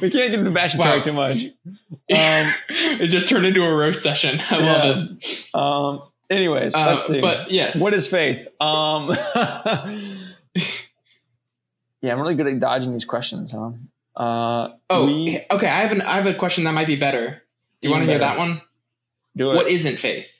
we 0.00 0.10
can't 0.10 0.30
get 0.30 0.34
into 0.34 0.50
bashing 0.50 0.80
wow. 0.80 1.00
Too 1.02 1.12
much. 1.12 1.44
Um, 2.12 2.52
it 2.68 3.06
just 3.06 3.28
turned 3.28 3.46
into 3.46 3.64
a 3.64 3.74
roast 3.74 4.02
session. 4.02 4.38
I 4.50 4.58
love 4.58 5.08
it. 5.22 5.46
Um, 5.54 6.02
anyways, 6.28 6.74
Uh, 6.74 6.86
let's 6.86 7.06
see. 7.06 7.20
But 7.22 7.50
yes, 7.50 7.80
What 7.80 7.94
is 7.94 8.06
faith? 8.06 8.48
Um, 8.60 9.08
yeah, 12.02 12.12
I'm 12.12 12.20
really 12.20 12.34
good 12.34 12.46
at 12.48 12.60
dodging 12.60 12.92
these 12.92 13.04
questions, 13.06 13.52
huh? 13.52 13.70
Uh, 14.14 14.70
oh, 14.90 15.06
we- 15.06 15.40
okay. 15.50 15.66
I 15.68 15.80
have 15.80 15.92
an 15.92 16.02
I 16.02 16.16
have 16.16 16.26
a 16.26 16.34
question 16.34 16.64
that 16.64 16.72
might 16.72 16.86
be 16.86 16.96
better. 16.96 17.42
Do 17.80 17.88
you 17.88 17.92
want 17.92 18.04
to 18.04 18.10
hear 18.10 18.18
that 18.18 18.36
one? 18.36 18.60
do 19.36 19.50
it. 19.52 19.54
What 19.54 19.68
isn't 19.68 19.98
faith? 19.98 20.30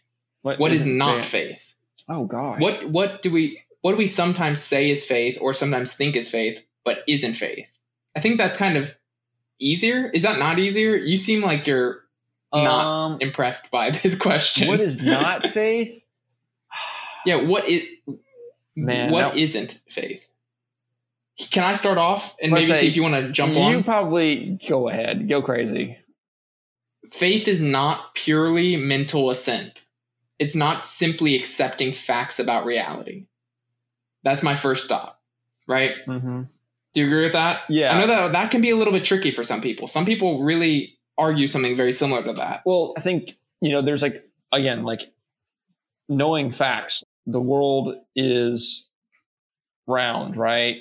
what, 0.42 0.58
What 0.58 0.72
is 0.72 0.80
isn't 0.82 0.98
not 0.98 1.24
faith? 1.24 1.74
Oh 2.08 2.24
gosh. 2.26 2.60
What 2.60 2.84
what 2.84 3.22
do 3.22 3.30
we 3.30 3.62
what 3.80 3.92
do 3.92 3.96
we 3.98 4.06
sometimes 4.06 4.60
say 4.60 4.90
is 4.90 5.04
faith 5.04 5.38
or 5.40 5.54
sometimes 5.54 5.92
think 5.94 6.16
is 6.16 6.28
faith 6.28 6.62
but 6.84 6.98
isn't 7.08 7.34
faith? 7.34 7.68
I 8.16 8.20
think 8.20 8.38
that's 8.38 8.58
kind 8.58 8.76
of 8.76 8.96
easier. 9.58 10.10
Is 10.12 10.22
that 10.22 10.38
not 10.38 10.58
easier? 10.58 10.96
You 10.96 11.16
seem 11.16 11.40
like 11.42 11.66
you're 11.66 12.02
not 12.52 12.84
Um, 12.86 13.18
impressed 13.20 13.70
by 13.70 13.90
this 14.02 14.16
question. 14.18 14.68
what 14.68 14.80
is 14.80 15.00
not 15.00 15.46
faith? 15.48 16.02
Yeah, 17.24 17.36
what 17.36 17.68
is 17.68 17.82
Man, 18.74 19.10
what 19.10 19.20
now- 19.20 19.34
not 19.34 19.80
faith? 19.88 20.26
Can 21.50 21.64
I 21.64 21.74
start 21.74 21.96
off 21.98 22.36
and 22.42 22.52
Let's 22.52 22.68
maybe 22.68 22.80
see 22.80 22.88
if 22.88 22.96
you 22.96 23.02
want 23.02 23.14
to 23.14 23.32
jump 23.32 23.54
you 23.54 23.60
on? 23.60 23.72
You 23.72 23.82
probably 23.82 24.58
go 24.68 24.88
ahead, 24.88 25.28
go 25.28 25.40
crazy. 25.42 25.96
Faith 27.10 27.48
is 27.48 27.60
not 27.60 28.14
purely 28.14 28.76
mental 28.76 29.30
assent. 29.30 29.86
It's 30.38 30.54
not 30.54 30.86
simply 30.86 31.34
accepting 31.34 31.92
facts 31.94 32.38
about 32.38 32.64
reality. 32.66 33.26
That's 34.24 34.42
my 34.42 34.56
first 34.56 34.84
stop, 34.84 35.20
right? 35.66 35.92
Mm-hmm. 36.06 36.42
Do 36.94 37.00
you 37.00 37.06
agree 37.06 37.22
with 37.22 37.32
that? 37.32 37.62
Yeah. 37.68 37.96
I 37.96 38.00
know 38.00 38.06
that 38.06 38.32
that 38.32 38.50
can 38.50 38.60
be 38.60 38.70
a 38.70 38.76
little 38.76 38.92
bit 38.92 39.04
tricky 39.04 39.30
for 39.30 39.44
some 39.44 39.60
people. 39.60 39.88
Some 39.88 40.04
people 40.04 40.42
really 40.42 40.98
argue 41.16 41.48
something 41.48 41.76
very 41.76 41.92
similar 41.92 42.22
to 42.24 42.32
that. 42.34 42.62
Well, 42.66 42.94
I 42.96 43.00
think 43.00 43.36
you 43.62 43.72
know, 43.72 43.80
there's 43.80 44.02
like 44.02 44.28
again, 44.52 44.82
like 44.82 45.00
knowing 46.08 46.52
facts. 46.52 47.02
The 47.26 47.40
world 47.40 47.94
is 48.16 48.88
round, 49.86 50.36
right? 50.36 50.76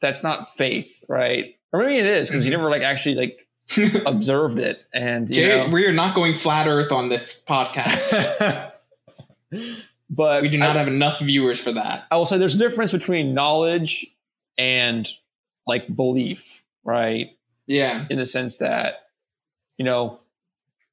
That's 0.00 0.22
not 0.22 0.56
faith, 0.56 1.04
right? 1.08 1.54
Or 1.72 1.80
maybe 1.80 1.98
it 1.98 2.06
is 2.06 2.28
because 2.28 2.44
you 2.44 2.52
mm-hmm. 2.52 2.60
never 2.60 2.70
like 2.70 2.82
actually 2.82 3.14
like 3.14 4.02
observed 4.06 4.58
it, 4.58 4.84
and 4.92 5.30
you 5.30 5.36
Jay, 5.36 5.64
know. 5.64 5.72
we 5.72 5.86
are 5.86 5.92
not 5.92 6.14
going 6.14 6.34
flat 6.34 6.66
earth 6.66 6.92
on 6.92 7.08
this 7.08 7.40
podcast. 7.48 8.72
but 10.10 10.42
we 10.42 10.48
do 10.48 10.58
not 10.58 10.76
I, 10.76 10.78
have 10.80 10.88
enough 10.88 11.20
viewers 11.20 11.60
for 11.60 11.72
that. 11.72 12.04
I 12.10 12.16
will 12.16 12.26
say 12.26 12.36
there's 12.36 12.56
a 12.56 12.58
difference 12.58 12.92
between 12.92 13.34
knowledge 13.34 14.06
and 14.58 15.08
like 15.66 15.94
belief, 15.94 16.62
right? 16.84 17.30
Yeah. 17.66 18.04
in 18.10 18.18
the 18.18 18.26
sense 18.26 18.56
that 18.58 19.06
you 19.78 19.84
know 19.86 20.20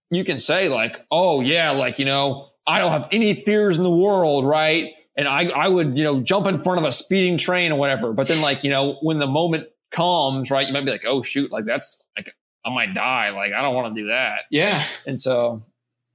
you 0.10 0.24
can 0.24 0.39
say 0.39 0.69
like 0.69 1.06
oh 1.12 1.41
yeah 1.41 1.71
like 1.71 2.00
you 2.00 2.06
know 2.06 2.47
i 2.65 2.80
don't 2.80 2.91
have 2.93 3.08
any 3.12 3.34
fears 3.34 3.78
in 3.78 3.84
the 3.84 3.91
world 3.91 4.45
right 4.45 4.91
and 5.17 5.28
i 5.28 5.43
i 5.47 5.67
would 5.67 5.97
you 5.97 6.04
know 6.06 6.21
jump 6.21 6.47
in 6.47 6.58
front 6.60 6.80
of 6.80 6.86
a 6.86 6.91
speeding 6.93 7.38
train 7.38 7.74
or 7.74 7.78
whatever 7.78 8.13
but 8.13 8.28
then 8.30 8.39
like 8.41 8.63
you 8.63 8.69
know 8.69 8.97
when 9.02 9.19
the 9.19 9.28
moment 9.28 9.67
comes 9.91 10.50
right 10.50 10.65
you 10.65 10.71
might 10.74 10.86
be 10.86 10.91
like 10.91 11.04
oh 11.06 11.21
shoot 11.21 11.52
like 11.52 11.65
that's 11.65 12.02
like 12.17 12.34
i 12.65 12.69
might 12.74 12.93
die 12.93 13.30
like 13.32 13.52
i 13.52 13.62
don't 13.62 13.76
want 13.76 13.93
to 13.93 14.02
do 14.02 14.08
that 14.08 14.43
Yeah. 14.50 14.86
and 15.06 15.19
so 15.19 15.62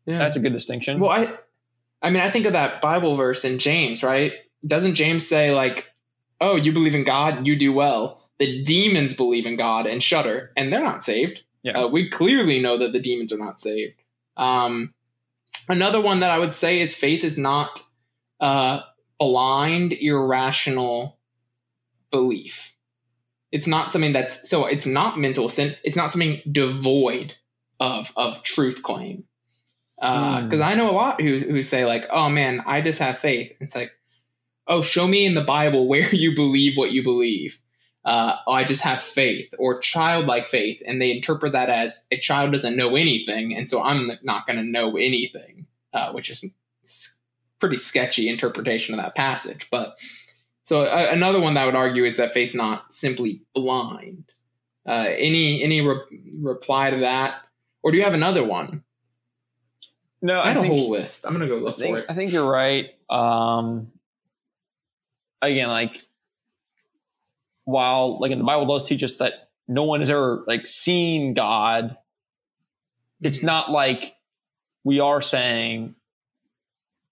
Yeah. 0.07 0.19
that's 0.19 0.37
a 0.37 0.41
good 0.41 0.55
distinction 0.55 0.99
Well, 1.01 1.11
I, 1.11 1.33
I 2.03 2.09
mean, 2.11 2.23
I 2.23 2.31
think 2.31 2.47
of 2.47 2.55
that 2.55 2.81
Bible 2.81 3.15
verse 3.15 3.45
in 3.45 3.59
James, 3.59 4.03
right? 4.03 4.33
Doesn't 4.67 4.95
James 4.95 5.27
say 5.29 5.53
like, 5.53 5.87
"Oh, 6.41 6.57
you 6.57 6.73
believe 6.73 6.95
in 6.95 7.05
God, 7.05 7.47
you 7.47 7.57
do 7.57 7.73
well." 7.73 8.23
The 8.39 8.63
demons 8.65 9.15
believe 9.15 9.47
in 9.47 9.57
God 9.57 9.87
and 9.87 10.03
shudder, 10.03 10.53
and 10.57 10.73
they're 10.73 10.83
not 10.83 11.03
saved. 11.05 11.43
Yeah. 11.63 11.85
Uh, 11.85 11.89
we 11.89 12.11
clearly 12.11 12.61
know 12.61 12.77
that 12.79 12.93
the 12.93 13.01
demons 13.01 13.33
are 13.33 13.39
not 13.39 13.61
saved. 13.61 13.95
Um, 14.37 14.93
another 15.69 16.01
one 16.01 16.21
that 16.21 16.31
I 16.31 16.39
would 16.39 16.55
say 16.55 16.81
is 16.81 16.95
faith 16.95 17.25
is 17.25 17.39
not 17.39 17.83
uh, 18.41 18.81
blind, 19.19 19.95
irrational 19.95 21.19
belief. 22.11 22.75
It's 23.53 23.67
not 23.67 23.93
something 23.93 24.13
that's 24.13 24.49
so. 24.49 24.67
It's 24.67 24.87
not 24.87 25.19
mental 25.19 25.49
sin. 25.49 25.77
It's 25.83 25.97
not 25.97 26.11
something 26.11 26.43
devoid 26.51 27.35
of 27.81 28.13
of 28.17 28.43
truth 28.43 28.83
claim 28.83 29.25
because 29.97 30.61
Mm. 30.61 30.65
I 30.65 30.75
know 30.75 30.91
a 30.91 30.93
lot 30.93 31.21
who 31.21 31.39
who 31.39 31.63
say 31.63 31.85
like, 31.87 32.07
"Oh 32.11 32.29
man, 32.29 32.63
I 32.67 32.81
just 32.83 32.99
have 32.99 33.19
faith." 33.19 33.53
It's 33.61 33.75
like, 33.75 33.93
"Oh, 34.67 34.83
show 34.83 35.07
me 35.07 35.27
in 35.27 35.35
the 35.35 35.43
Bible 35.43 35.87
where 35.89 36.15
you 36.15 36.35
believe 36.35 36.77
what 36.77 36.93
you 36.93 37.03
believe." 37.03 37.61
Uh, 38.05 38.37
oh, 38.47 38.53
I 38.53 38.63
just 38.63 38.83
have 38.83 39.03
faith 39.03 39.53
or 39.59 39.81
childlike 39.81 40.47
faith, 40.47 40.81
and 40.87 41.03
they 41.03 41.11
interpret 41.11 41.53
that 41.53 41.69
as 41.69 42.07
a 42.13 42.19
child 42.19 42.53
doesn't 42.53 42.77
know 42.77 42.95
anything, 42.95 43.57
and 43.57 43.69
so 43.69 43.83
I'm 43.83 44.13
not 44.23 44.47
going 44.47 44.59
to 44.59 44.63
know 44.63 44.97
anything, 44.97 45.67
uh, 45.93 46.13
which 46.13 46.31
is 46.31 46.45
pretty 47.59 47.77
sketchy 47.77 48.29
interpretation 48.29 48.95
of 48.95 49.01
that 49.03 49.17
passage. 49.17 49.67
But 49.73 49.97
so 50.63 50.83
uh, 50.83 51.09
another 51.11 51.41
one 51.41 51.55
that 51.55 51.63
I 51.63 51.67
would 51.67 51.75
argue 51.75 52.05
is 52.05 52.17
that 52.19 52.33
faith 52.33 52.55
not 52.55 52.93
simply 52.93 53.43
blind. 53.55 54.25
Uh, 54.87 55.07
any 55.17 55.65
any 55.65 55.81
re- 55.81 55.99
reply 56.41 56.91
to 56.91 56.99
that, 56.99 57.41
or 57.83 57.91
do 57.91 57.97
you 57.97 58.05
have 58.05 58.15
another 58.15 58.45
one? 58.45 58.85
no 60.23 60.41
I 60.41 60.51
i 60.51 60.53
had 60.53 60.65
a 60.65 60.69
whole 60.69 60.91
list. 60.91 61.27
I'm 61.27 61.33
gonna 61.33 61.49
go 61.49 61.59
I 61.59 61.61
look 61.61 61.79
think, 61.79 61.93
for 61.93 61.99
it. 62.01 62.07
I 62.09 62.15
think 62.15 62.33
you're 62.33 62.49
right. 62.49 62.91
Um, 63.11 63.91
again, 65.51 65.69
like 65.69 66.03
while 67.65 68.19
like 68.21 68.31
in 68.31 68.39
the 68.39 68.45
Bible 68.45 68.67
does 68.67 68.87
teach 68.89 69.03
us 69.03 69.15
that 69.17 69.51
no 69.69 69.83
one 69.85 70.01
has 70.01 70.11
ever 70.11 70.45
like 70.47 70.67
seen 70.67 71.35
God, 71.35 71.97
it's 73.21 73.39
Mm-hmm. 73.39 73.47
not 73.47 73.71
like 73.71 74.15
we 74.85 75.01
are 75.01 75.21
saying 75.21 75.95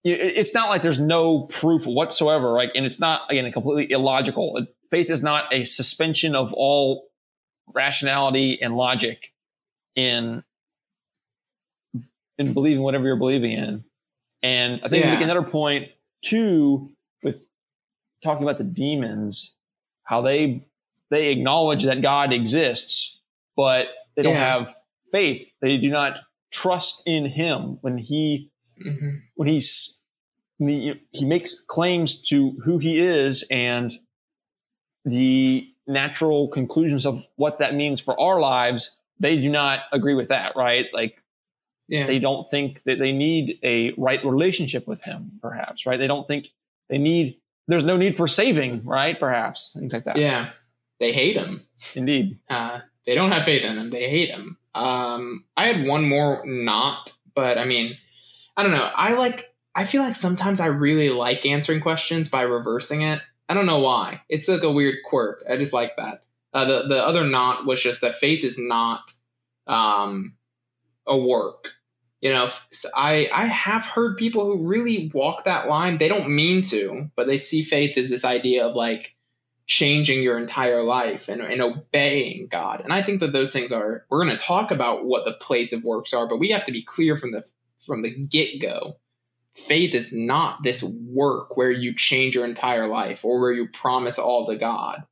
it's 0.03 0.53
not 0.53 0.69
like 0.69 0.83
there's 0.83 0.99
no 0.99 1.41
proof 1.41 1.87
whatsoever, 1.87 2.53
right? 2.53 2.69
And 2.75 2.85
it's 2.85 2.99
not 2.99 3.21
again 3.29 3.51
completely 3.51 3.91
illogical. 3.91 4.65
Faith 4.91 5.09
is 5.09 5.23
not 5.23 5.51
a 5.51 5.63
suspension 5.63 6.35
of 6.35 6.53
all 6.53 7.07
rationality 7.73 8.59
and 8.61 8.77
logic 8.77 9.33
in 9.95 10.43
in 12.37 12.53
believing 12.53 12.83
whatever 12.83 13.05
you're 13.05 13.15
believing 13.15 13.53
in. 13.53 13.83
And 14.43 14.75
I 14.83 14.89
think 14.89 14.91
we 14.91 14.99
Yeah. 14.99 15.11
make 15.15 15.21
another 15.21 15.41
point 15.41 15.89
too 16.21 16.91
with 17.23 17.47
talking 18.23 18.43
about 18.43 18.57
the 18.57 18.63
demons, 18.63 19.53
how 20.03 20.21
they 20.21 20.67
they 21.11 21.27
acknowledge 21.31 21.83
that 21.83 22.01
God 22.01 22.33
exists, 22.33 23.19
but 23.55 23.87
they 24.15 24.23
don't 24.23 24.33
Yeah. 24.33 24.57
have 24.65 24.75
faith. 25.11 25.47
They 25.61 25.77
do 25.77 25.89
not 25.89 26.19
trust 26.51 27.03
in 27.05 27.25
Him 27.25 27.77
when 27.81 27.97
He 27.97 28.49
Mhm. 28.85 29.21
when 29.35 29.47
he's 29.47 29.99
when 30.57 30.69
he, 30.69 30.93
he 31.11 31.25
makes 31.25 31.59
claims 31.67 32.21
to 32.29 32.51
who 32.63 32.77
he 32.77 32.99
is 32.99 33.43
and 33.51 33.93
the 35.05 35.67
natural 35.87 36.47
conclusions 36.49 37.05
of 37.05 37.25
what 37.35 37.59
that 37.59 37.75
means 37.75 38.01
for 38.01 38.19
our 38.19 38.39
lives 38.39 38.97
they 39.19 39.37
do 39.39 39.49
not 39.49 39.81
agree 39.91 40.15
with 40.15 40.29
that 40.29 40.55
right 40.55 40.87
like 40.93 41.21
Yeah. 41.87 42.07
they 42.07 42.19
don't 42.19 42.49
think 42.49 42.81
that 42.83 42.97
they 42.99 43.11
need 43.11 43.59
a 43.63 43.91
right 43.97 44.23
relationship 44.25 44.87
with 44.87 45.01
him 45.03 45.39
perhaps 45.41 45.85
right 45.85 45.97
they 45.97 46.07
don't 46.07 46.27
think 46.27 46.49
they 46.89 46.97
need 46.97 47.39
there's 47.67 47.85
no 47.85 47.97
need 47.97 48.15
for 48.15 48.27
saving 48.27 48.83
right 48.83 49.19
perhaps 49.19 49.75
things 49.77 49.93
like 49.93 50.03
that 50.03 50.17
yeah. 50.17 50.49
They 50.99 51.11
hate 51.11 51.35
him. 51.35 51.67
indeed 51.93 52.39
Uh, 52.49 52.79
they 53.05 53.15
don't 53.15 53.31
have 53.31 53.43
faith 53.43 53.63
in 53.63 53.77
him. 53.77 53.89
They 53.89 54.09
hate 54.09 54.29
him. 54.29 54.57
Um, 54.73 55.45
I 55.55 55.67
had 55.67 55.87
one 55.87 56.07
more 56.07 56.43
not, 56.45 57.13
but 57.33 57.57
I 57.57 57.65
mean, 57.65 57.97
I 58.57 58.63
don't 58.63 58.71
know. 58.71 58.89
I 58.95 59.13
like. 59.13 59.53
I 59.75 59.83
feel 59.83 60.01
like 60.01 60.15
sometimes 60.15 60.59
I 60.59 60.67
really 60.67 61.09
like 61.09 61.45
answering 61.45 61.81
questions 61.81 62.29
by 62.29 62.43
reversing 62.43 63.01
it. 63.01 63.21
I 63.49 63.53
don't 63.53 63.65
know 63.65 63.79
why. 63.79 64.21
It's 64.29 64.47
like 64.47 64.63
a 64.63 64.71
weird 64.71 64.95
quirk. 65.07 65.43
I 65.49 65.57
just 65.57 65.73
like 65.73 65.97
that. 65.97 66.23
Uh, 66.53 66.65
the 66.65 66.87
the 66.87 67.05
other 67.05 67.23
not 67.25 67.65
was 67.65 67.81
just 67.81 68.01
that 68.01 68.15
faith 68.15 68.43
is 68.43 68.57
not 68.57 69.11
um, 69.67 70.35
a 71.05 71.17
work. 71.17 71.71
You 72.25 72.33
know, 72.33 72.49
i 72.95 73.29
i 73.31 73.45
have 73.45 73.85
heard 73.85 74.17
people 74.17 74.45
who 74.45 74.65
really 74.65 75.11
walk 75.13 75.43
that 75.43 75.67
line. 75.67 75.99
They 75.99 76.07
don't 76.07 76.31
mean 76.31 76.63
to, 76.63 77.11
but 77.15 77.27
they 77.27 77.37
see 77.37 77.61
faith 77.61 77.95
as 77.99 78.09
this 78.09 78.25
idea 78.25 78.65
of 78.65 78.73
like 78.73 79.15
changing 79.67 80.23
your 80.23 80.39
entire 80.39 80.81
life 80.81 81.29
and, 81.29 81.39
and 81.39 81.61
obeying 81.61 82.47
God. 82.47 82.81
And 82.81 82.91
I 82.91 83.03
think 83.03 83.19
that 83.19 83.31
those 83.31 83.51
things 83.51 83.71
are 83.71 84.07
we're 84.09 84.25
going 84.25 84.35
to 84.35 84.43
talk 84.43 84.71
about 84.71 85.05
what 85.05 85.23
the 85.25 85.33
place 85.33 85.71
of 85.71 85.83
works 85.83 86.15
are, 86.15 86.27
but 86.27 86.39
we 86.39 86.49
have 86.49 86.65
to 86.65 86.71
be 86.71 86.81
clear 86.81 87.15
from 87.15 87.31
the 87.31 87.43
from 87.85 88.01
the 88.01 88.09
get-go. 88.09 88.97
Faith 89.53 89.93
is 89.93 90.11
not 90.11 90.63
this 90.63 90.81
work 90.81 91.55
where 91.55 91.69
you 91.69 91.93
change 91.93 92.33
your 92.33 92.45
entire 92.45 92.87
life 92.87 93.23
or 93.23 93.39
where 93.39 93.53
you 93.53 93.67
promise 93.67 94.17
all 94.17 94.47
to 94.47 94.55
God. 94.55 95.03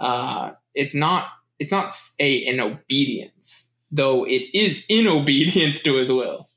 Uh, 0.00 0.54
it's 0.74 0.96
not 0.96 1.28
it's 1.60 1.70
not 1.70 1.92
a 2.18 2.44
an 2.46 2.58
obedience, 2.58 3.66
though 3.92 4.24
it 4.24 4.52
is 4.52 4.84
in 4.88 5.06
obedience 5.20 5.80
to 5.82 5.94
his 5.94 6.10
will. 6.10 6.48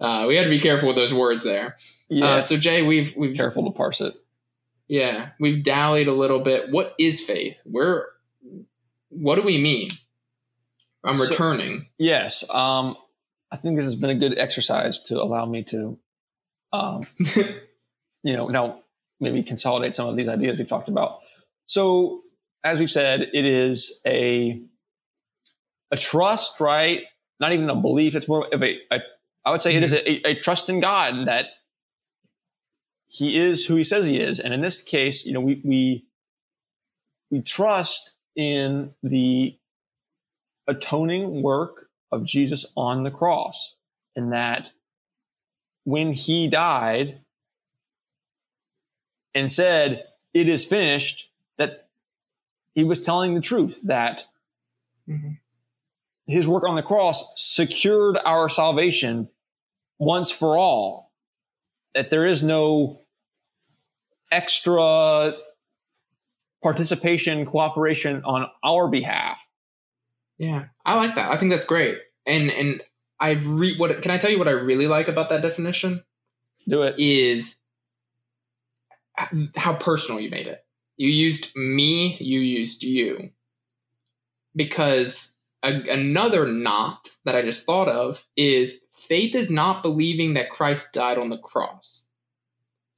Uh, 0.00 0.26
we 0.28 0.36
had 0.36 0.44
to 0.44 0.50
be 0.50 0.60
careful 0.60 0.88
with 0.88 0.96
those 0.96 1.14
words 1.14 1.42
there. 1.42 1.76
Uh, 2.22 2.40
so 2.40 2.56
Jay, 2.56 2.82
we've 2.82 3.16
we've 3.16 3.36
careful 3.36 3.64
to 3.64 3.70
parse 3.70 4.00
it 4.00 4.14
yeah, 4.88 5.30
we've 5.40 5.62
dallied 5.62 6.08
a 6.08 6.12
little 6.12 6.40
bit. 6.40 6.70
What 6.70 6.94
is 6.98 7.20
faith? 7.20 7.60
Where, 7.64 8.06
what 9.08 9.36
do 9.36 9.42
we 9.42 9.58
mean? 9.58 9.90
I'm 11.04 11.16
So- 11.16 11.28
returning. 11.28 11.86
Yes. 11.98 12.48
Um, 12.48 12.96
I 13.50 13.56
think 13.56 13.76
this 13.76 13.86
has 13.86 13.96
been 13.96 14.10
a 14.10 14.14
good 14.16 14.38
exercise 14.38 15.00
to 15.04 15.20
allow 15.20 15.46
me 15.46 15.62
to, 15.64 15.98
um, 16.72 17.06
you 18.22 18.36
know, 18.36 18.48
now 18.48 18.80
maybe 19.20 19.42
consolidate 19.42 19.94
some 19.94 20.08
of 20.08 20.16
these 20.16 20.28
ideas 20.28 20.58
we've 20.58 20.68
talked 20.68 20.88
about. 20.88 21.20
So, 21.66 22.22
as 22.64 22.78
we've 22.78 22.90
said, 22.90 23.20
it 23.32 23.44
is 23.46 24.00
a 24.04 24.60
a 25.92 25.96
trust, 25.96 26.58
right? 26.58 27.02
Not 27.38 27.52
even 27.52 27.70
a 27.70 27.76
belief. 27.76 28.16
It's 28.16 28.26
more 28.26 28.52
of 28.52 28.62
a, 28.62 28.76
a 28.90 29.00
I 29.46 29.52
would 29.52 29.62
say 29.62 29.76
it 29.76 29.84
is 29.84 29.92
a, 29.92 30.28
a 30.28 30.40
trust 30.40 30.68
in 30.68 30.80
God 30.80 31.28
that 31.28 31.46
He 33.06 33.38
is 33.38 33.64
who 33.64 33.76
He 33.76 33.84
says 33.84 34.04
He 34.06 34.18
is, 34.18 34.40
and 34.40 34.52
in 34.52 34.60
this 34.60 34.82
case, 34.82 35.24
you 35.24 35.32
know, 35.32 35.40
we 35.40 35.62
we 35.64 36.04
we 37.30 37.40
trust 37.40 38.12
in 38.34 38.92
the 39.04 39.56
atoning 40.66 41.42
work 41.42 41.88
of 42.10 42.24
Jesus 42.24 42.66
on 42.76 43.04
the 43.04 43.10
cross, 43.10 43.76
and 44.16 44.32
that 44.32 44.72
when 45.84 46.12
He 46.12 46.48
died 46.48 47.20
and 49.32 49.52
said, 49.52 50.04
"It 50.34 50.48
is 50.48 50.64
finished," 50.64 51.30
that 51.56 51.88
He 52.74 52.82
was 52.82 53.00
telling 53.00 53.34
the 53.34 53.40
truth 53.40 53.80
that 53.84 54.26
Mhm. 55.08 55.38
his 56.26 56.48
work 56.48 56.64
on 56.64 56.74
the 56.74 56.82
cross 56.82 57.24
secured 57.36 58.18
our 58.24 58.48
salvation 58.48 59.28
once 59.98 60.30
for 60.30 60.56
all. 60.56 61.12
That 61.94 62.10
there 62.10 62.26
is 62.26 62.42
no 62.42 63.00
extra 64.30 65.34
participation, 66.62 67.46
cooperation 67.46 68.22
on 68.24 68.48
our 68.62 68.88
behalf. 68.88 69.40
Yeah, 70.38 70.66
I 70.84 70.94
like 70.94 71.14
that. 71.14 71.30
I 71.30 71.38
think 71.38 71.52
that's 71.52 71.64
great. 71.64 71.98
And 72.26 72.50
and 72.50 72.82
I 73.18 73.32
re 73.32 73.76
what 73.78 74.02
can 74.02 74.10
I 74.10 74.18
tell 74.18 74.30
you 74.30 74.38
what 74.38 74.48
I 74.48 74.52
really 74.52 74.86
like 74.86 75.08
about 75.08 75.30
that 75.30 75.42
definition 75.42 76.04
Do 76.68 76.82
it. 76.82 76.96
is 76.98 77.54
how 79.54 79.74
personal 79.74 80.20
you 80.20 80.28
made 80.28 80.46
it. 80.46 80.62
You 80.98 81.08
used 81.08 81.54
me, 81.56 82.18
you 82.20 82.40
used 82.40 82.82
you. 82.82 83.30
Because 84.54 85.32
a, 85.62 85.72
another 85.88 86.46
not 86.46 87.08
that 87.24 87.36
I 87.36 87.42
just 87.42 87.64
thought 87.64 87.88
of 87.88 88.24
is 88.36 88.78
faith 88.96 89.34
is 89.34 89.50
not 89.50 89.82
believing 89.82 90.34
that 90.34 90.50
Christ 90.50 90.92
died 90.92 91.18
on 91.18 91.30
the 91.30 91.38
cross. 91.38 92.08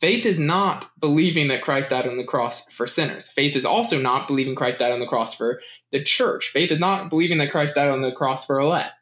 Faith 0.01 0.25
is 0.25 0.39
not 0.39 0.91
believing 1.01 1.49
that 1.49 1.63
Christ 1.63 1.91
died 1.91 2.07
on 2.07 2.19
the 2.19 2.25
cross 2.25 2.65
for 2.71 2.87
sinners. 2.87 3.29
Faith 3.29 3.57
is 3.57 3.65
also 3.65 4.01
not 4.01 4.29
believing 4.29 4.55
Christ 4.55 4.79
died 4.79 4.93
on 4.93 5.01
the 5.01 5.07
cross 5.09 5.35
for 5.35 5.61
the 5.91 6.03
church. 6.03 6.51
Faith 6.51 6.71
is 6.71 6.79
not 6.79 7.11
believing 7.11 7.39
that 7.39 7.51
Christ 7.51 7.75
died 7.75 7.89
on 7.91 8.03
the 8.03 8.13
cross 8.13 8.47
for 8.47 8.61
elect. 8.61 8.93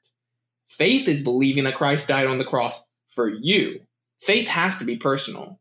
Faith 0.69 1.07
is 1.07 1.23
believing 1.23 1.65
that 1.65 1.77
Christ 1.77 2.09
died 2.09 2.27
on 2.27 2.39
the 2.39 2.45
cross 2.45 2.83
for 3.15 3.29
you. 3.29 3.81
Faith 4.23 4.49
has 4.49 4.79
to 4.79 4.85
be 4.85 4.97
personal 4.97 5.61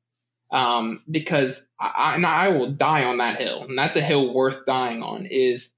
um, 0.51 1.01
because 1.11 1.67
I, 1.79 2.17
I- 2.23 2.45
I 2.45 2.47
will 2.49 2.71
die 2.71 3.03
on 3.03 3.17
that 3.17 3.41
hill, 3.41 3.63
and 3.63 3.77
that's 3.77 3.97
a 3.97 4.01
hill 4.01 4.33
worth 4.33 4.65
dying 4.65 5.03
on. 5.03 5.25
Is 5.25 5.71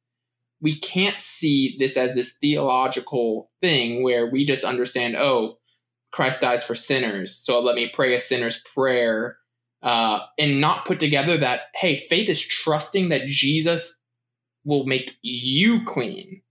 we 0.62 0.80
can't 0.80 1.20
see 1.20 1.76
this 1.80 1.98
as 1.98 2.14
this 2.14 2.34
theological 2.42 3.52
thing 3.62 4.04
where 4.04 4.28
we 4.28 4.46
just 4.46 4.64
understand, 4.64 5.16
oh, 5.16 5.58
Christ 6.12 6.42
dies 6.42 6.64
for 6.64 6.76
sinners, 6.76 7.36
so 7.36 7.60
let 7.60 7.76
me 7.76 7.92
pray 7.94 8.16
a 8.16 8.20
sinner's 8.20 8.62
prayer, 8.74 9.38
uh, 9.84 10.20
and 10.40 10.60
not 10.60 10.86
put 10.86 11.00
together 11.00 11.38
that 11.38 11.62
hey, 11.76 11.96
faith 11.96 12.30
is 12.30 12.42
trusting 12.42 13.10
that 13.10 13.28
Jesus 13.28 13.96
will 14.66 14.86
make 14.86 15.18
you 15.22 15.86
clean. 15.86 16.42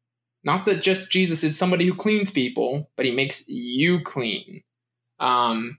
Not 0.45 0.65
that 0.67 0.81
just 0.81 1.11
Jesus 1.11 1.43
is 1.43 1.59
somebody 1.59 1.87
who 1.87 1.95
cleans 1.95 2.31
people, 2.31 2.89
but 2.97 3.05
he 3.05 3.11
makes 3.11 3.43
you 3.49 4.01
clean. 4.01 4.63
Um, 5.19 5.79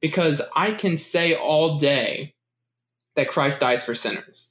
because 0.00 0.40
I 0.54 0.72
can 0.72 0.96
say 0.96 1.34
all 1.34 1.78
day 1.78 2.34
that 3.16 3.28
Christ 3.28 3.58
dies 3.60 3.84
for 3.84 3.96
sinners. 3.96 4.47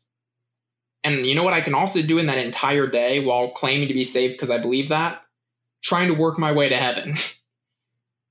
And 1.04 1.26
you 1.26 1.36
know 1.36 1.44
what 1.44 1.54
I 1.54 1.62
can 1.62 1.74
also 1.74 2.02
do 2.02 2.18
in 2.18 2.26
that 2.28 2.38
entire 2.38 2.88
day 2.88 3.24
while 3.24 3.52
claiming 3.52 3.88
to 3.88 3.94
be 3.94 4.04
saved 4.04 4.34
because 4.34 4.50
I 4.50 4.58
believe 4.58 4.90
that? 4.90 5.22
Trying 5.84 6.08
to 6.08 6.14
work 6.14 6.38
my 6.38 6.52
way 6.52 6.70
to 6.70 6.78
heaven. 6.78 7.16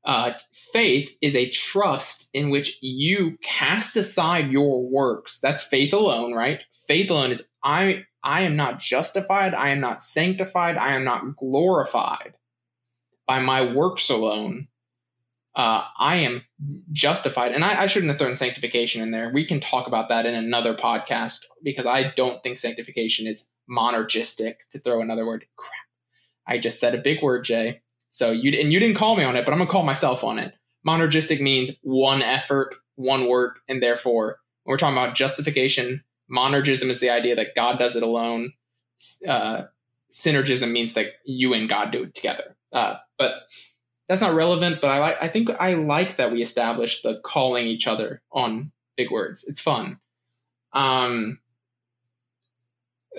Uh, 0.06 0.34
faith 0.72 1.10
is 1.20 1.34
a 1.34 1.50
trust 1.50 2.30
in 2.32 2.48
which 2.48 2.78
you 2.80 3.36
cast 3.42 3.96
aside 3.96 4.52
your 4.52 4.88
works. 4.88 5.40
That's 5.40 5.64
faith 5.64 5.92
alone, 5.92 6.32
right? 6.32 6.64
Faith 6.86 7.10
alone 7.10 7.32
is 7.32 7.48
I 7.64 8.04
I 8.22 8.42
am 8.42 8.54
not 8.54 8.78
justified, 8.78 9.52
I 9.52 9.70
am 9.70 9.80
not 9.80 10.04
sanctified, 10.04 10.76
I 10.76 10.94
am 10.94 11.02
not 11.02 11.36
glorified 11.36 12.34
by 13.26 13.40
my 13.40 13.72
works 13.72 14.08
alone. 14.08 14.68
Uh, 15.56 15.84
I 15.98 16.16
am 16.16 16.44
justified. 16.92 17.52
And 17.52 17.64
I, 17.64 17.84
I 17.84 17.86
shouldn't 17.86 18.10
have 18.10 18.18
thrown 18.18 18.36
sanctification 18.36 19.02
in 19.02 19.10
there. 19.10 19.30
We 19.32 19.46
can 19.46 19.58
talk 19.58 19.86
about 19.86 20.10
that 20.10 20.26
in 20.26 20.34
another 20.34 20.74
podcast 20.74 21.38
because 21.62 21.86
I 21.86 22.12
don't 22.14 22.42
think 22.42 22.58
sanctification 22.58 23.26
is 23.26 23.48
monergistic 23.70 24.56
to 24.72 24.78
throw 24.78 25.00
another 25.00 25.26
word. 25.26 25.46
Crap. 25.56 25.72
I 26.46 26.58
just 26.58 26.78
said 26.78 26.94
a 26.94 26.98
big 26.98 27.22
word, 27.22 27.44
Jay. 27.44 27.80
So 28.10 28.30
you 28.30 28.58
and 28.58 28.72
you 28.72 28.78
didn't 28.78 28.96
call 28.96 29.16
me 29.16 29.24
on 29.24 29.34
it, 29.34 29.44
but 29.44 29.52
I'm 29.52 29.58
gonna 29.58 29.70
call 29.70 29.82
myself 29.82 30.22
on 30.22 30.38
it. 30.38 30.54
Monergistic 30.86 31.40
means 31.40 31.70
one 31.82 32.22
effort, 32.22 32.76
one 32.94 33.26
work, 33.26 33.60
and 33.68 33.82
therefore 33.82 34.38
when 34.64 34.72
we're 34.72 34.78
talking 34.78 34.96
about 34.96 35.16
justification, 35.16 36.04
monergism 36.30 36.88
is 36.90 37.00
the 37.00 37.10
idea 37.10 37.34
that 37.36 37.54
God 37.56 37.78
does 37.78 37.96
it 37.96 38.02
alone. 38.02 38.52
Uh, 39.26 39.64
synergism 40.10 40.70
means 40.70 40.94
that 40.94 41.12
you 41.24 41.52
and 41.52 41.68
God 41.68 41.90
do 41.90 42.04
it 42.04 42.14
together. 42.14 42.56
Uh, 42.72 42.96
but 43.18 43.32
that's 44.08 44.20
not 44.20 44.34
relevant. 44.34 44.80
But 44.80 44.88
I 44.88 44.98
like. 44.98 45.16
I 45.20 45.28
think 45.28 45.48
I 45.58 45.74
like 45.74 46.16
that 46.16 46.32
we 46.32 46.42
established 46.42 47.02
the 47.02 47.20
calling 47.24 47.66
each 47.66 47.86
other 47.86 48.22
on 48.32 48.72
big 48.96 49.10
words. 49.10 49.44
It's 49.46 49.60
fun. 49.60 49.98
Um, 50.72 51.40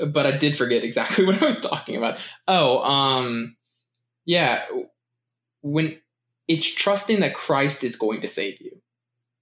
but 0.07 0.25
I 0.25 0.38
did 0.38 0.57
forget 0.57 0.83
exactly 0.83 1.25
what 1.25 1.41
I 1.41 1.45
was 1.45 1.59
talking 1.59 1.95
about. 1.95 2.19
Oh, 2.47 2.83
um, 2.83 3.57
yeah. 4.25 4.63
When 5.61 5.97
it's 6.47 6.65
trusting 6.65 7.19
that 7.19 7.33
Christ 7.33 7.83
is 7.83 7.95
going 7.95 8.21
to 8.21 8.27
save 8.27 8.61
you, 8.61 8.79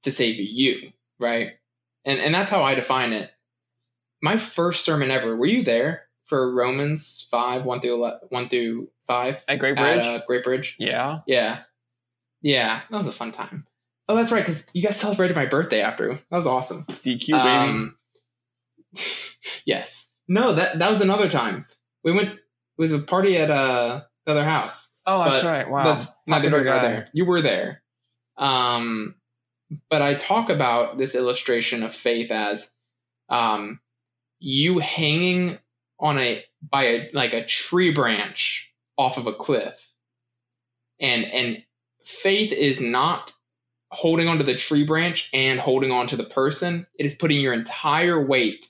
to 0.03 0.11
save 0.11 0.37
you, 0.39 0.91
right? 1.19 1.51
And 2.05 2.19
and 2.19 2.33
that's 2.33 2.51
how 2.51 2.63
I 2.63 2.75
define 2.75 3.13
it. 3.13 3.31
My 4.21 4.37
first 4.37 4.85
sermon 4.85 5.11
ever. 5.11 5.35
Were 5.35 5.45
you 5.45 5.63
there 5.63 6.07
for 6.25 6.51
Romans 6.51 7.27
five 7.29 7.63
one 7.65 7.81
through 7.81 7.95
11, 7.95 8.19
one 8.29 8.49
through 8.49 8.89
five 9.07 9.37
At 9.47 9.59
Great 9.59 9.77
at 9.77 9.95
Bridge? 9.95 10.05
uh, 10.05 10.19
Great 10.25 10.43
Bridge? 10.43 10.75
yeah. 10.79 11.19
Yeah, 11.27 11.59
yeah, 12.41 12.81
that 12.89 12.97
was 12.97 13.07
a 13.07 13.11
fun 13.11 13.31
time. 13.31 13.65
Oh, 14.07 14.15
that's 14.15 14.31
right, 14.31 14.45
because 14.45 14.63
you 14.73 14.83
guys 14.83 14.97
celebrated 14.97 15.35
my 15.35 15.45
birthday 15.47 15.81
after. 15.81 16.13
That 16.13 16.37
was 16.37 16.45
awesome. 16.45 16.83
DQ, 16.85 17.27
baby. 17.27 17.39
Um, 17.39 17.97
yes. 19.65 20.07
No, 20.27 20.53
that 20.53 20.79
that 20.79 20.91
was 20.91 21.01
another 21.01 21.29
time. 21.29 21.65
We 22.03 22.11
went. 22.11 22.29
It 22.33 22.39
was 22.77 22.91
a 22.91 22.99
party 22.99 23.37
at 23.37 23.49
uh, 23.49 24.01
the 24.25 24.31
other 24.31 24.43
house. 24.43 24.89
oh, 25.07 25.23
that's 25.23 25.43
right. 25.45 25.69
Wow. 25.69 25.85
That's 25.85 26.11
neither 26.27 26.49
Popular 26.49 26.63
here 26.63 26.73
nor 26.73 26.81
there. 26.81 27.07
You 27.13 27.25
were 27.25 27.41
there. 27.41 27.81
Um, 28.37 29.15
but 29.89 30.01
I 30.01 30.15
talk 30.15 30.49
about 30.49 30.97
this 30.97 31.15
illustration 31.15 31.83
of 31.83 31.95
faith 31.95 32.31
as 32.31 32.69
um, 33.29 33.79
you 34.39 34.79
hanging 34.79 35.57
on 35.99 36.19
a 36.19 36.43
by 36.61 36.83
a 36.83 37.09
like 37.13 37.33
a 37.33 37.45
tree 37.45 37.91
branch 37.91 38.71
off 38.97 39.17
of 39.17 39.27
a 39.27 39.33
cliff, 39.33 39.91
and 40.99 41.25
and 41.25 41.63
faith 42.05 42.51
is 42.51 42.81
not 42.81 43.33
holding 43.91 44.27
onto 44.27 44.43
the 44.43 44.55
tree 44.55 44.83
branch 44.83 45.29
and 45.33 45.59
holding 45.59 45.91
onto 45.91 46.15
the 46.15 46.25
person. 46.25 46.85
It 46.99 47.05
is 47.05 47.15
putting 47.15 47.39
your 47.41 47.53
entire 47.53 48.23
weight 48.23 48.67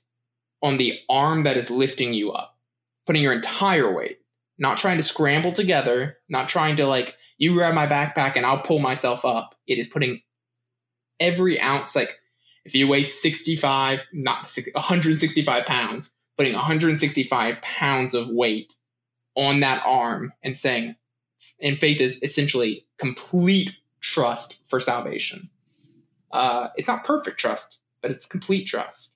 on 0.62 0.78
the 0.78 1.00
arm 1.10 1.44
that 1.44 1.58
is 1.58 1.70
lifting 1.70 2.14
you 2.14 2.32
up, 2.32 2.58
putting 3.06 3.24
your 3.24 3.34
entire 3.34 3.94
weight 3.94 4.20
not 4.58 4.78
trying 4.78 4.98
to 4.98 5.04
scramble 5.04 5.52
together, 5.52 6.18
not 6.30 6.50
trying 6.50 6.78
to 6.78 6.86
like 6.86 7.18
you 7.38 7.54
grab 7.54 7.74
my 7.74 7.88
backpack 7.88 8.36
and 8.36 8.46
I'll 8.46 8.62
pull 8.62 8.80
myself 8.80 9.26
up. 9.26 9.56
It 9.68 9.78
is 9.78 9.88
putting 9.88 10.22
every 11.20 11.60
ounce 11.60 11.96
like 11.96 12.20
if 12.64 12.74
you 12.74 12.88
weigh 12.88 13.04
65, 13.04 14.06
not 14.14 14.52
165 14.74 15.66
pounds, 15.66 16.12
putting 16.38 16.54
165 16.54 17.62
pounds 17.62 18.14
of 18.14 18.30
weight 18.30 18.74
on 19.36 19.60
that 19.62 19.84
arm 19.86 20.34
and 20.44 20.56
saying, 20.56 20.96
and 21.62 21.78
faith 21.78 22.02
is 22.02 22.22
essentially 22.24 22.86
complete 22.98 23.72
trust 24.02 24.58
for 24.68 24.80
salvation. 24.80 25.50
Uh, 26.32 26.68
it's 26.76 26.88
not 26.88 27.04
perfect 27.04 27.40
trust, 27.40 27.80
but 28.02 28.12
it's 28.12 28.26
complete 28.26 28.66
trust. 28.66 29.14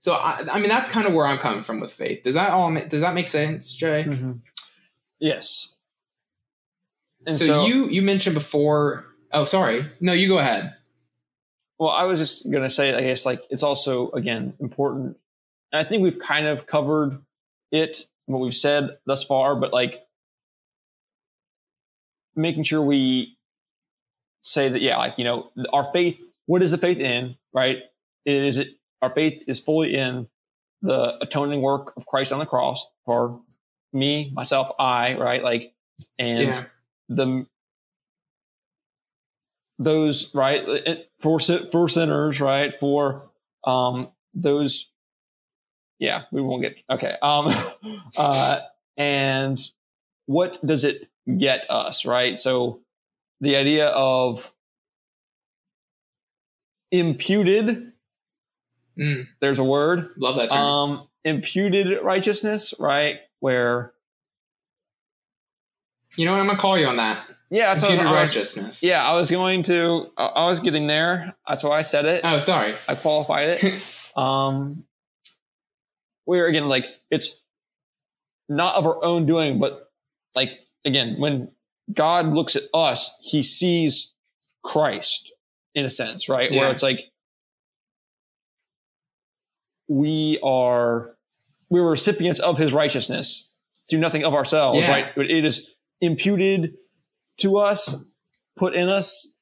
So 0.00 0.12
I, 0.12 0.46
I 0.50 0.60
mean, 0.60 0.68
that's 0.68 0.88
kind 0.88 1.06
of 1.06 1.12
where 1.12 1.26
I'm 1.26 1.38
coming 1.38 1.62
from 1.62 1.80
with 1.80 1.92
faith. 1.92 2.22
Does 2.22 2.34
that 2.34 2.50
all? 2.50 2.72
Does 2.72 3.00
that 3.00 3.14
make 3.14 3.28
sense, 3.28 3.74
Jay? 3.74 4.04
Mhm. 4.04 4.40
Yes. 5.18 5.74
And 7.26 7.36
so, 7.36 7.44
so, 7.44 7.66
you 7.66 7.88
you 7.88 8.02
mentioned 8.02 8.34
before. 8.34 9.06
Oh, 9.32 9.44
sorry. 9.44 9.84
No, 10.00 10.12
you 10.12 10.28
go 10.28 10.38
ahead. 10.38 10.74
well, 11.78 11.90
I 11.90 12.04
was 12.04 12.18
just 12.20 12.50
going 12.50 12.62
to 12.62 12.70
say, 12.70 12.94
I 12.94 13.02
guess, 13.02 13.26
like, 13.26 13.42
it's 13.50 13.62
also, 13.62 14.10
again, 14.12 14.54
important. 14.60 15.16
And 15.72 15.84
I 15.84 15.88
think 15.88 16.02
we've 16.02 16.18
kind 16.18 16.46
of 16.46 16.66
covered 16.66 17.20
it 17.70 18.06
what 18.28 18.40
we've 18.40 18.54
said 18.54 18.98
thus 19.06 19.24
far, 19.24 19.56
but 19.56 19.72
like 19.72 20.02
making 22.36 22.62
sure 22.62 22.82
we 22.82 23.36
say 24.42 24.68
that, 24.68 24.80
yeah, 24.82 24.96
like, 24.96 25.18
you 25.18 25.24
know, 25.24 25.50
our 25.72 25.90
faith, 25.92 26.20
what 26.46 26.62
is 26.62 26.70
the 26.70 26.78
faith 26.78 26.98
in, 26.98 27.36
right? 27.52 27.78
Is 28.24 28.58
it, 28.58 28.68
our 29.02 29.12
faith 29.14 29.42
is 29.48 29.60
fully 29.60 29.94
in 29.94 30.28
the 30.82 31.16
atoning 31.20 31.62
work 31.62 31.92
of 31.96 32.06
Christ 32.06 32.32
on 32.32 32.38
the 32.38 32.46
cross 32.46 32.86
for 33.04 33.40
me, 33.92 34.30
myself, 34.34 34.70
I, 34.78 35.14
right? 35.14 35.42
Like, 35.42 35.74
and 36.18 36.48
Yeah. 36.48 36.64
the, 37.08 37.46
those, 39.78 40.34
right? 40.34 41.06
For, 41.18 41.40
for 41.40 41.88
sinners, 41.88 42.40
right? 42.40 42.74
For, 42.78 43.30
um, 43.64 44.10
those, 44.34 44.90
yeah, 45.98 46.22
we 46.32 46.40
won't 46.42 46.62
get, 46.62 46.76
okay. 46.90 47.16
Um, 47.22 47.48
uh, 48.16 48.60
and 48.96 49.58
what 50.26 50.64
does 50.66 50.84
it 50.84 51.08
get 51.38 51.66
us, 51.70 52.04
right? 52.06 52.38
So 52.38 52.80
the 53.40 53.56
idea 53.56 53.88
of 53.88 54.52
imputed, 56.90 57.92
Mm, 58.98 59.28
there's 59.40 59.60
a 59.60 59.64
word, 59.64 60.10
love 60.16 60.34
that 60.38 60.50
term. 60.50 60.58
um, 60.58 61.08
imputed 61.24 62.02
righteousness, 62.02 62.74
right? 62.80 63.18
Where, 63.38 63.92
you 66.16 66.24
know 66.24 66.32
what? 66.32 66.40
I'm 66.40 66.46
gonna 66.48 66.58
call 66.58 66.76
you 66.76 66.86
on 66.88 66.96
that. 66.96 67.24
yeah, 67.48 67.68
that's 67.72 67.82
what 67.82 67.92
I 67.92 67.94
was- 67.94 67.98
Imputed 68.00 68.06
I 68.16 68.20
was, 68.20 68.34
righteousness. 68.36 68.82
yeah, 68.82 69.08
I 69.08 69.12
was 69.14 69.30
going 69.30 69.62
to, 69.64 70.10
I 70.16 70.26
I 70.26 70.46
was 70.48 70.58
getting 70.58 70.88
there. 70.88 71.36
That's 71.46 71.62
why 71.62 71.78
I 71.78 71.82
said 71.82 72.06
it. 72.06 72.22
Oh, 72.24 72.40
sorry. 72.40 72.74
I 72.88 72.96
qualified 72.96 73.50
it. 73.62 73.82
um, 74.16 74.82
where 76.28 76.46
again, 76.46 76.68
like 76.68 76.84
it's 77.10 77.42
not 78.50 78.74
of 78.74 78.84
our 78.84 79.02
own 79.02 79.24
doing, 79.24 79.58
but 79.58 79.90
like 80.34 80.50
again, 80.84 81.16
when 81.18 81.50
God 81.90 82.34
looks 82.34 82.54
at 82.54 82.64
us, 82.74 83.10
He 83.22 83.42
sees 83.42 84.12
Christ 84.62 85.32
in 85.74 85.86
a 85.86 85.90
sense, 85.90 86.28
right? 86.28 86.50
Where 86.52 86.70
it's 86.70 86.82
like 86.82 87.00
we 89.88 90.38
are 90.42 91.16
we 91.70 91.80
were 91.80 91.90
recipients 91.90 92.40
of 92.40 92.58
His 92.58 92.74
righteousness, 92.74 93.50
do 93.88 93.96
nothing 93.96 94.22
of 94.22 94.34
ourselves, 94.34 94.86
Yeah. 94.86 94.92
right? 94.92 95.06
But 95.16 95.30
it 95.30 95.46
is 95.46 95.74
imputed 96.02 96.74
to 97.38 97.56
us, 97.56 98.04
put 98.54 98.74
in 98.74 98.90
us. 98.90 99.32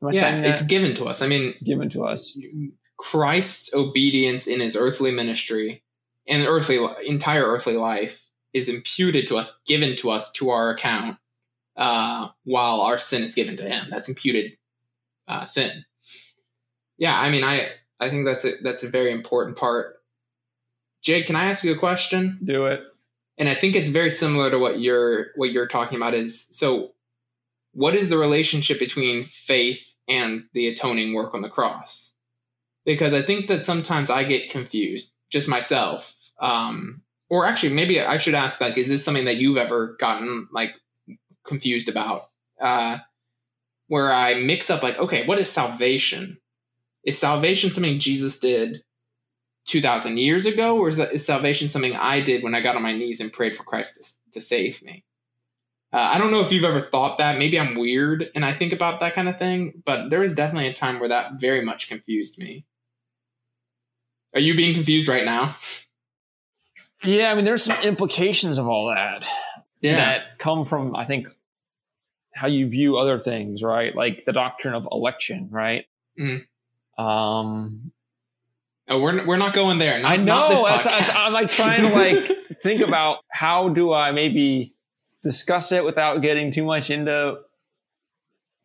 Am 0.00 0.08
I 0.08 0.12
yeah, 0.12 0.20
saying 0.20 0.42
that? 0.42 0.50
it's 0.52 0.62
given 0.62 0.94
to 0.94 1.06
us. 1.06 1.22
I 1.22 1.26
mean, 1.26 1.54
given 1.64 1.90
to 1.90 2.04
us. 2.04 2.38
Christ's 3.00 3.72
obedience 3.72 4.46
in 4.46 4.60
his 4.60 4.76
earthly 4.76 5.10
ministry 5.10 5.82
and 6.28 6.46
earthly 6.46 6.78
entire 7.06 7.44
earthly 7.44 7.74
life 7.74 8.20
is 8.52 8.68
imputed 8.68 9.26
to 9.28 9.38
us, 9.38 9.58
given 9.66 9.96
to 9.96 10.10
us 10.10 10.30
to 10.32 10.50
our 10.50 10.68
account, 10.70 11.16
uh, 11.76 12.28
while 12.44 12.82
our 12.82 12.98
sin 12.98 13.22
is 13.22 13.32
given 13.32 13.56
to 13.56 13.64
him. 13.64 13.86
That's 13.88 14.08
imputed 14.08 14.52
uh, 15.26 15.46
sin. 15.46 15.84
Yeah, 16.98 17.18
I 17.18 17.30
mean, 17.30 17.42
I 17.42 17.70
I 17.98 18.10
think 18.10 18.26
that's 18.26 18.44
a 18.44 18.52
that's 18.62 18.82
a 18.82 18.88
very 18.88 19.12
important 19.12 19.56
part. 19.56 19.96
Jake, 21.02 21.26
can 21.26 21.36
I 21.36 21.44
ask 21.46 21.64
you 21.64 21.72
a 21.72 21.78
question? 21.78 22.38
Do 22.44 22.66
it. 22.66 22.80
and 23.38 23.48
I 23.48 23.54
think 23.54 23.74
it's 23.74 23.88
very 23.88 24.10
similar 24.10 24.50
to 24.50 24.58
what 24.58 24.80
you're 24.80 25.28
what 25.36 25.50
you're 25.50 25.66
talking 25.66 25.96
about 25.96 26.12
is 26.14 26.46
so 26.50 26.92
what 27.72 27.94
is 27.94 28.10
the 28.10 28.18
relationship 28.18 28.78
between 28.78 29.24
faith 29.24 29.94
and 30.08 30.44
the 30.52 30.68
atoning 30.68 31.14
work 31.14 31.34
on 31.34 31.40
the 31.40 31.48
cross? 31.48 32.09
Because 32.84 33.12
I 33.12 33.22
think 33.22 33.48
that 33.48 33.64
sometimes 33.64 34.10
I 34.10 34.24
get 34.24 34.50
confused, 34.50 35.12
just 35.30 35.48
myself. 35.48 36.14
Um, 36.40 37.02
or 37.28 37.46
actually, 37.46 37.74
maybe 37.74 38.00
I 38.00 38.18
should 38.18 38.34
ask, 38.34 38.60
like, 38.60 38.76
is 38.76 38.88
this 38.88 39.04
something 39.04 39.26
that 39.26 39.36
you've 39.36 39.56
ever 39.56 39.96
gotten 40.00 40.48
like 40.52 40.72
confused 41.46 41.88
about? 41.88 42.30
Uh, 42.60 42.98
where 43.86 44.12
I 44.12 44.34
mix 44.34 44.70
up, 44.70 44.82
like, 44.82 44.98
okay, 44.98 45.26
what 45.26 45.38
is 45.38 45.50
salvation? 45.50 46.38
Is 47.04 47.18
salvation 47.18 47.70
something 47.70 47.98
Jesus 47.98 48.38
did 48.38 48.82
2,000 49.66 50.18
years 50.18 50.46
ago, 50.46 50.78
or 50.78 50.88
is, 50.88 50.96
that, 50.96 51.12
is 51.12 51.24
salvation 51.24 51.68
something 51.68 51.94
I 51.94 52.20
did 52.20 52.42
when 52.42 52.54
I 52.54 52.60
got 52.60 52.76
on 52.76 52.82
my 52.82 52.92
knees 52.92 53.20
and 53.20 53.32
prayed 53.32 53.56
for 53.56 53.64
Christ 53.64 53.96
to, 53.96 54.38
to 54.38 54.40
save 54.40 54.82
me? 54.82 55.04
Uh, 55.92 56.10
I 56.12 56.18
don't 56.18 56.30
know 56.30 56.40
if 56.40 56.52
you've 56.52 56.64
ever 56.64 56.80
thought 56.80 57.18
that. 57.18 57.38
Maybe 57.38 57.58
I'm 57.58 57.74
weird 57.74 58.28
and 58.34 58.44
I 58.44 58.54
think 58.54 58.72
about 58.72 59.00
that 59.00 59.14
kind 59.14 59.28
of 59.28 59.38
thing, 59.38 59.82
but 59.84 60.08
there 60.08 60.20
was 60.20 60.34
definitely 60.34 60.68
a 60.68 60.74
time 60.74 61.00
where 61.00 61.08
that 61.08 61.40
very 61.40 61.64
much 61.64 61.88
confused 61.88 62.38
me. 62.38 62.64
Are 64.34 64.40
you 64.40 64.56
being 64.56 64.74
confused 64.74 65.08
right 65.08 65.24
now? 65.24 65.56
Yeah, 67.02 67.30
I 67.30 67.34
mean, 67.34 67.44
there's 67.44 67.64
some 67.64 67.80
implications 67.82 68.58
of 68.58 68.68
all 68.68 68.92
that 68.94 69.26
that 69.82 70.38
come 70.38 70.64
from, 70.66 70.94
I 70.94 71.06
think, 71.06 71.28
how 72.34 72.46
you 72.46 72.68
view 72.68 72.98
other 72.98 73.18
things, 73.18 73.62
right? 73.62 73.94
Like 73.94 74.24
the 74.26 74.32
doctrine 74.32 74.74
of 74.74 74.86
election, 74.92 75.48
right? 75.50 75.86
Mm. 76.18 76.44
Um, 76.98 77.92
Oh, 78.90 78.98
we're, 78.98 79.24
we're 79.24 79.36
not 79.36 79.54
going 79.54 79.78
there. 79.78 80.00
Not, 80.00 80.10
I 80.10 80.16
know. 80.16 80.64
That's, 80.64 80.84
that's. 80.84 81.10
I'm 81.14 81.32
like 81.32 81.48
trying 81.48 81.82
to 81.82 81.94
like 81.94 82.58
think 82.62 82.80
about 82.80 83.18
how 83.30 83.68
do 83.68 83.92
I 83.92 84.10
maybe 84.10 84.74
discuss 85.22 85.70
it 85.70 85.84
without 85.84 86.22
getting 86.22 86.50
too 86.50 86.64
much 86.64 86.90
into. 86.90 87.38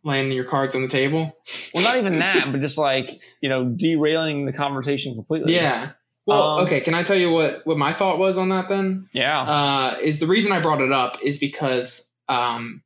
Laying 0.05 0.31
your 0.31 0.45
cards 0.45 0.73
on 0.75 0.83
the 0.83 0.87
table. 0.87 1.35
Well, 1.73 1.83
not 1.83 1.97
even 1.97 2.19
that, 2.19 2.49
but 2.51 2.61
just 2.61 2.77
like 2.77 3.19
you 3.41 3.49
know, 3.49 3.65
derailing 3.65 4.45
the 4.45 4.53
conversation 4.53 5.15
completely. 5.15 5.53
Yeah. 5.55 5.91
Well, 6.27 6.59
Um, 6.59 6.65
okay. 6.65 6.79
Can 6.81 6.93
I 6.93 7.03
tell 7.03 7.17
you 7.17 7.31
what, 7.31 7.61
what 7.67 7.77
my 7.77 7.91
thought 7.91 8.17
was 8.17 8.37
on 8.37 8.49
that 8.49 8.69
then? 8.69 9.09
yeah, 9.13 9.41
uh, 9.41 9.97
is 10.01 10.19
the 10.19 10.27
reason 10.27 10.51
I 10.51 10.59
brought 10.61 10.81
it 10.81 10.91
up 10.91 11.17
is 11.23 11.37
because 11.37 12.03
um, 12.29 12.81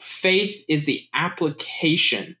faith 0.00 0.64
is 0.68 0.84
the 0.84 1.04
application 1.14 2.36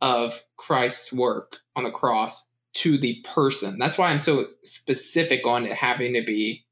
of 0.00 0.42
Christ's 0.56 1.12
work 1.12 1.56
on 1.76 1.84
the 1.84 1.90
cross 1.90 2.44
to 2.72 2.98
the 2.98 3.22
person. 3.34 3.78
That's 3.78 3.98
why 3.98 4.10
I'm 4.10 4.18
so 4.18 4.46
specific 4.64 5.46
on 5.46 5.66
it 5.66 5.72
having 5.74 6.14
to 6.14 6.22
be 6.22 6.64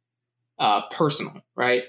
uh, 0.59 0.82
personal, 0.90 1.40
right? 1.57 1.84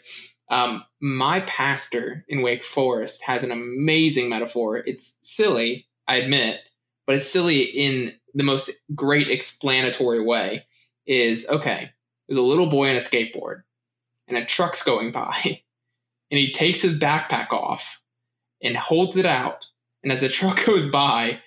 Um, 0.50 0.84
my 1.00 1.42
pastor 1.42 2.26
in 2.28 2.42
Wake 2.42 2.64
Forest 2.64 3.22
has 3.24 3.44
an 3.44 3.52
amazing 3.52 4.30
metaphor. 4.30 4.78
It's 4.78 5.16
silly, 5.22 5.88
I 6.08 6.16
admit, 6.16 6.62
but 7.06 7.18
it's 7.18 7.30
silly 7.30 7.62
in 7.62 8.14
the 8.34 8.44
most 8.44 8.72
great 8.96 9.30
explanatory 9.30 10.24
way. 10.24 10.66
Is 11.06 11.48
okay, 11.50 11.90
there's 12.28 12.38
a 12.38 12.44
little 12.44 12.68
boy 12.68 12.92
on 12.92 12.96
a 12.96 13.00
skateboard 13.00 13.64
and 14.28 14.38
a 14.38 14.46
truck's 14.46 14.84
going 14.84 15.12
by 15.12 15.36
and 16.32 16.40
he 16.40 16.54
takes 16.54 16.82
his 16.82 16.98
backpack 16.98 17.52
off 17.52 18.00
and 18.62 18.78
holds 18.78 19.18
it 19.18 19.26
out 19.26 19.66
and 20.04 20.12
as 20.12 20.22
the 20.22 20.30
truck 20.30 20.64
goes 20.66 20.88
by 20.88 21.40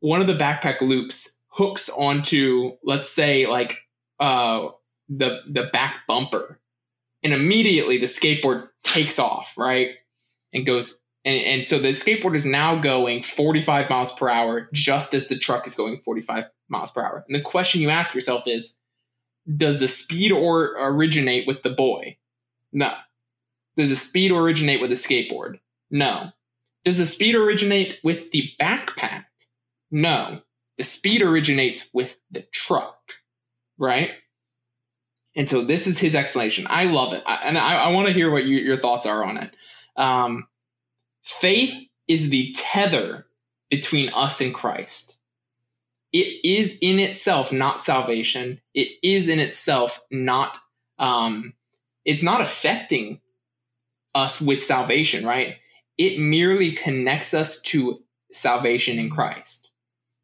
one 0.00 0.20
of 0.20 0.26
the 0.26 0.36
backpack 0.36 0.80
loops 0.80 1.32
hooks 1.46 1.88
onto 1.88 2.72
let's 2.82 3.08
say 3.08 3.46
like 3.46 3.78
uh 4.20 4.66
the 5.08 5.40
the 5.48 5.70
back 5.72 6.00
bumper 6.08 6.60
and 7.24 7.32
immediately 7.32 7.98
the 7.98 8.06
skateboard 8.06 8.68
takes 8.82 9.18
off 9.18 9.54
right 9.56 9.90
and 10.52 10.66
goes 10.66 10.98
and, 11.24 11.42
and 11.42 11.64
so 11.64 11.78
the 11.78 11.92
skateboard 11.92 12.36
is 12.36 12.44
now 12.44 12.76
going 12.76 13.22
45 13.22 13.90
miles 13.90 14.12
per 14.12 14.28
hour 14.28 14.68
just 14.72 15.14
as 15.14 15.26
the 15.28 15.38
truck 15.38 15.66
is 15.66 15.74
going 15.74 16.00
45 16.04 16.44
miles 16.68 16.90
per 16.90 17.02
hour 17.02 17.24
and 17.26 17.34
the 17.34 17.42
question 17.42 17.80
you 17.80 17.90
ask 17.90 18.14
yourself 18.14 18.46
is 18.46 18.74
does 19.56 19.78
the 19.78 19.88
speed 19.88 20.32
or 20.32 20.74
originate 20.78 21.46
with 21.46 21.62
the 21.62 21.70
boy? 21.70 22.16
No. 22.72 22.92
Does 23.76 23.90
the 23.90 23.96
speed 23.96 24.32
originate 24.32 24.80
with 24.80 24.90
the 24.90 24.96
skateboard? 24.96 25.58
No. 25.90 26.30
Does 26.84 26.98
the 26.98 27.06
speed 27.06 27.34
originate 27.34 27.98
with 28.02 28.30
the 28.30 28.50
backpack? 28.60 29.24
No. 29.90 30.40
The 30.78 30.84
speed 30.84 31.22
originates 31.22 31.88
with 31.92 32.16
the 32.30 32.42
truck, 32.52 32.98
right? 33.78 34.10
And 35.36 35.48
so 35.48 35.62
this 35.62 35.86
is 35.86 35.98
his 35.98 36.14
explanation. 36.14 36.66
I 36.70 36.84
love 36.84 37.12
it, 37.12 37.22
I, 37.26 37.40
and 37.44 37.58
I, 37.58 37.84
I 37.84 37.88
want 37.88 38.08
to 38.08 38.14
hear 38.14 38.30
what 38.30 38.44
you, 38.44 38.58
your 38.58 38.78
thoughts 38.78 39.06
are 39.06 39.24
on 39.24 39.36
it. 39.38 39.50
Um, 39.96 40.46
faith 41.22 41.74
is 42.06 42.30
the 42.30 42.54
tether 42.56 43.26
between 43.70 44.10
us 44.14 44.40
and 44.40 44.54
Christ 44.54 45.14
it 46.14 46.44
is 46.44 46.78
in 46.80 47.00
itself 47.00 47.52
not 47.52 47.84
salvation. 47.84 48.60
It 48.72 48.88
is 49.02 49.28
in 49.28 49.40
itself 49.40 50.00
not 50.10 50.58
um 50.98 51.54
it's 52.04 52.22
not 52.22 52.40
affecting 52.40 53.20
us 54.14 54.40
with 54.40 54.62
salvation, 54.62 55.26
right? 55.26 55.56
It 55.98 56.20
merely 56.20 56.70
connects 56.70 57.34
us 57.34 57.60
to 57.62 58.00
salvation 58.30 58.98
in 58.98 59.10
Christ. 59.10 59.70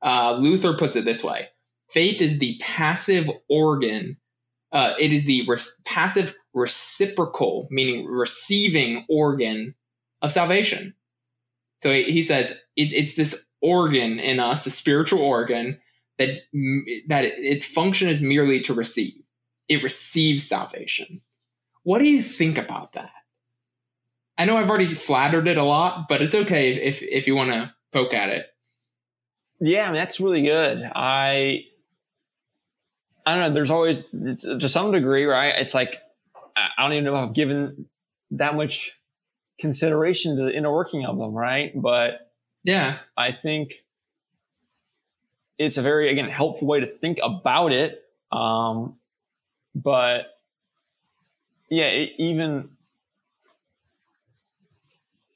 Uh, 0.03 0.35
Luther 0.35 0.75
puts 0.75 0.95
it 0.95 1.05
this 1.05 1.25
way 1.25 1.49
faith 1.91 2.21
is 2.21 2.39
the 2.39 2.57
passive 2.61 3.29
organ, 3.49 4.17
uh, 4.73 4.95
it 4.99 5.13
is 5.13 5.25
the 5.25 5.45
res- 5.49 5.75
passive 5.85 6.35
reciprocal, 6.55 7.69
meaning 7.71 8.07
receiving 8.07 9.05
organ 9.09 9.75
of 10.23 10.33
salvation. 10.33 10.95
So 11.83 11.93
he 11.93 12.05
he 12.05 12.23
says 12.23 12.51
it, 12.77 12.93
it's 12.93 13.15
this 13.15 13.45
organ 13.63 14.19
in 14.19 14.41
us, 14.41 14.65
the 14.65 14.71
spiritual 14.71 15.21
organ, 15.21 15.79
that 16.19 16.39
that 17.09 17.25
its 17.25 17.65
function 17.65 18.09
is 18.09 18.21
merely 18.23 18.61
to 18.63 18.75
receive. 18.75 19.15
it 19.69 19.83
receives 19.83 20.47
salvation. 20.47 21.21
What 21.85 22.01
do 22.01 22.05
you 22.09 22.23
think 22.23 22.59
about 22.59 22.93
that? 22.95 23.13
I 24.37 24.45
know 24.45 24.57
I've 24.57 24.69
already 24.69 24.87
flattered 24.87 25.49
it 25.49 25.59
a 25.59 25.65
lot, 25.65 26.09
but 26.09 26.21
it's 26.23 26.35
okay 26.35 26.73
if 26.73 26.97
if, 26.97 27.03
if 27.03 27.27
you 27.27 27.35
want 27.37 27.53
to 27.53 27.73
poke 27.93 28.13
at 28.13 28.29
it. 28.31 28.47
Yeah, 29.61 29.83
I 29.83 29.87
mean, 29.87 29.97
that's 29.97 30.21
really 30.21 30.43
good. 30.43 30.83
I 30.95 31.61
I 33.27 33.35
don't 33.35 33.49
know. 33.49 33.55
There's 33.55 33.71
always 33.71 34.05
to 34.41 34.69
some 34.69 34.93
degree, 34.93 35.25
right? 35.25 35.55
It's 35.57 35.75
like 35.75 35.99
I 36.57 36.83
don't 36.83 36.93
even 36.93 37.05
know 37.05 37.15
if 37.17 37.29
I've 37.29 37.35
given 37.35 37.87
that 38.33 38.55
much 38.55 38.93
consideration 39.59 40.37
to 40.37 40.45
the 40.45 40.57
inner 40.57 40.73
working 40.73 41.05
of 41.05 41.19
them, 41.19 41.33
right? 41.33 41.73
But 41.75 42.33
yeah, 42.65 42.99
I 43.17 43.33
think 43.33 43.85
it's 45.59 45.77
a 45.77 45.83
very 45.83 46.11
again 46.11 46.29
helpful 46.29 46.67
way 46.67 46.81
to 46.81 46.87
think 46.87 47.19
about 47.23 47.73
it. 47.73 48.03
Um, 48.33 48.97
but 49.75 50.23
yeah, 51.69 51.87
it, 51.87 52.11
even 52.19 52.71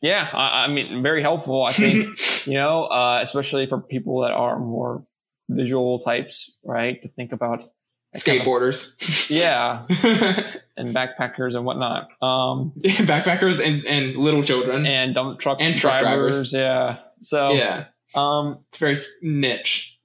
yeah, 0.00 0.28
I, 0.32 0.64
I, 0.64 0.68
mean, 0.68 1.02
very 1.02 1.22
helpful. 1.22 1.64
I 1.64 1.72
think 1.72 2.18
you 2.46 2.54
know, 2.54 2.84
uh, 2.84 3.20
especially 3.22 3.66
for 3.66 3.80
people 3.80 4.20
that 4.22 4.32
are 4.32 4.58
more 4.58 5.04
visual 5.48 5.98
types, 5.98 6.50
right? 6.62 7.00
To 7.02 7.08
think 7.08 7.32
about 7.32 7.70
skateboarders, 8.16 8.98
kind 8.98 9.10
of, 9.10 9.30
yeah, 9.30 10.52
and 10.76 10.94
backpackers 10.94 11.54
and 11.54 11.64
whatnot. 11.64 12.08
Um, 12.22 12.72
backpackers 12.82 13.64
and, 13.64 13.84
and 13.86 14.16
little 14.16 14.42
children 14.42 14.86
and 14.86 15.14
dump 15.14 15.38
truck 15.40 15.58
and 15.60 15.76
truck 15.76 16.00
drivers. 16.00 16.52
Yeah. 16.52 16.98
So 17.20 17.52
yeah, 17.52 17.86
um, 18.14 18.60
it's 18.68 18.78
very 18.78 18.96
niche. 19.22 19.98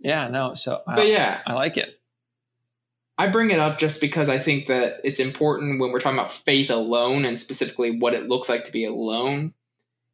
Yeah. 0.00 0.28
No. 0.28 0.54
So, 0.54 0.82
but 0.86 1.00
I, 1.00 1.04
yeah, 1.04 1.40
I 1.46 1.54
like 1.54 1.76
it. 1.76 1.98
I 3.18 3.26
bring 3.26 3.50
it 3.50 3.58
up 3.58 3.80
just 3.80 4.00
because 4.00 4.28
I 4.28 4.38
think 4.38 4.68
that 4.68 5.00
it's 5.02 5.18
important 5.18 5.80
when 5.80 5.90
we're 5.90 5.98
talking 5.98 6.18
about 6.18 6.30
faith 6.30 6.70
alone 6.70 7.24
and 7.24 7.38
specifically 7.38 7.98
what 7.98 8.14
it 8.14 8.28
looks 8.28 8.48
like 8.48 8.64
to 8.64 8.72
be 8.72 8.84
alone 8.84 9.54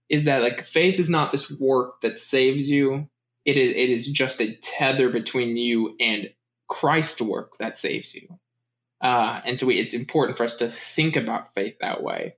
is 0.08 0.24
that 0.24 0.40
like 0.40 0.64
faith 0.64 0.98
is 0.98 1.10
not 1.10 1.30
this 1.30 1.50
work 1.50 2.00
that 2.00 2.18
saves 2.18 2.70
you. 2.70 3.08
It 3.44 3.56
is 3.56 3.70
it 3.70 3.90
is 3.90 4.10
just 4.10 4.40
a 4.40 4.54
tether 4.56 5.10
between 5.10 5.56
you 5.56 5.96
and 6.00 6.30
Christ's 6.68 7.20
work 7.20 7.58
that 7.58 7.78
saves 7.78 8.14
you. 8.14 8.38
Uh, 9.00 9.40
and 9.44 9.58
so 9.58 9.66
we, 9.66 9.78
it's 9.78 9.94
important 9.94 10.38
for 10.38 10.44
us 10.44 10.56
to 10.56 10.68
think 10.68 11.14
about 11.14 11.52
faith 11.54 11.76
that 11.80 12.02
way. 12.02 12.36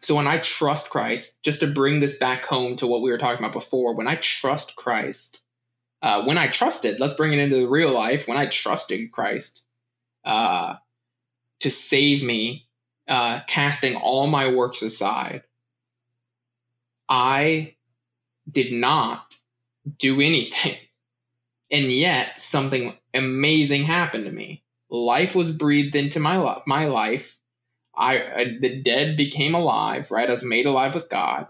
So 0.00 0.14
when 0.14 0.28
I 0.28 0.38
trust 0.38 0.90
Christ, 0.90 1.42
just 1.42 1.60
to 1.60 1.66
bring 1.66 1.98
this 1.98 2.18
back 2.18 2.44
home 2.44 2.76
to 2.76 2.86
what 2.86 3.02
we 3.02 3.10
were 3.10 3.18
talking 3.18 3.44
about 3.44 3.52
before, 3.52 3.94
when 3.94 4.06
I 4.06 4.14
trust 4.16 4.76
Christ, 4.76 5.40
uh, 6.02 6.22
when 6.24 6.38
I 6.38 6.46
trusted, 6.46 7.00
let's 7.00 7.14
bring 7.14 7.32
it 7.32 7.40
into 7.40 7.56
the 7.56 7.68
real 7.68 7.92
life. 7.92 8.28
When 8.28 8.36
I 8.36 8.46
trusted 8.46 9.10
Christ 9.10 9.64
uh, 10.24 10.76
to 11.60 11.70
save 11.70 12.22
me, 12.22 12.68
uh, 13.08 13.40
casting 13.48 13.96
all 13.96 14.28
my 14.28 14.48
works 14.48 14.82
aside, 14.82 15.42
I 17.08 17.74
did 18.48 18.72
not 18.72 19.34
do 19.98 20.20
anything. 20.20 20.76
And 21.68 21.90
yet, 21.90 22.38
something 22.38 22.96
amazing 23.12 23.86
happened 23.86 24.24
to 24.26 24.30
me. 24.30 24.62
Life 24.88 25.34
was 25.34 25.50
breathed 25.50 25.96
into 25.96 26.20
my 26.20 26.38
li- 26.38 26.62
my 26.64 26.86
life. 26.86 27.38
I, 27.92 28.22
I, 28.22 28.44
the 28.60 28.80
dead 28.82 29.16
became 29.16 29.52
alive. 29.52 30.12
Right, 30.12 30.28
I 30.28 30.30
was 30.30 30.44
made 30.44 30.66
alive 30.66 30.94
with 30.94 31.08
God. 31.08 31.48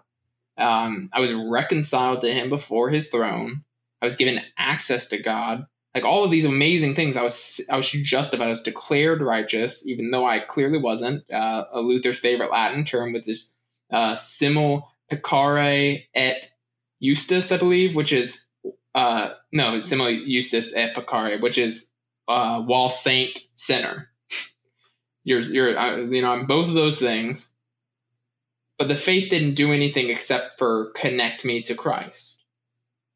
Um, 0.57 1.11
I 1.13 1.21
was 1.21 1.35
reconciled 1.35 2.23
to 2.23 2.33
Him 2.33 2.49
before 2.49 2.89
His 2.89 3.11
throne. 3.11 3.65
I 4.01 4.07
was 4.07 4.17
given 4.17 4.41
access 4.57 5.07
to 5.09 5.23
God. 5.23 5.67
Like 5.95 6.07
all 6.07 6.25
of 6.25 6.31
these 6.31 6.47
amazing 6.47 6.95
things, 6.95 7.19
I 7.19 7.23
was 7.23 7.61
I 7.69 7.77
was 7.77 7.91
just 7.91 8.33
about. 8.33 8.47
I 8.47 8.51
was 8.51 8.63
declared 8.63 9.21
righteous, 9.21 9.87
even 9.87 10.13
though 10.13 10.27
I 10.27 10.39
clearly 10.39 10.79
wasn't. 10.79 11.31
Uh, 11.31 11.65
a 11.73 11.81
Luther's 11.81 12.19
favorite 12.19 12.51
Latin 12.51 12.87
term, 12.87 13.13
which 13.13 13.29
is 13.29 13.53
uh, 13.93 14.15
simul 14.15 14.89
peccare 15.11 16.05
et 16.15 16.51
justus, 17.03 17.53
I 17.53 17.57
believe, 17.57 17.95
which 17.95 18.13
is 18.13 18.45
uh, 18.95 19.35
no, 19.53 19.79
simul 19.81 20.25
justus 20.27 20.73
et 20.75 20.95
peccare, 20.95 21.41
which 21.41 21.59
is 21.59 21.89
uh, 22.29 22.61
while 22.61 22.89
saint 22.89 23.41
Center. 23.55 24.09
You're 25.25 25.41
you're 25.41 25.79
uh, 25.79 25.97
you 25.97 26.23
know 26.23 26.33
I'm 26.33 26.47
both 26.47 26.69
of 26.69 26.75
those 26.75 26.99
things, 26.99 27.51
but 28.79 28.89
the 28.89 28.95
faith 28.95 29.31
didn't 29.31 29.55
do 29.55 29.73
anything 29.73 30.09
except 30.09 30.59
for 30.59 30.93
connect 30.93 31.45
me 31.45 31.63
to 31.63 31.75
Christ. 31.75 32.43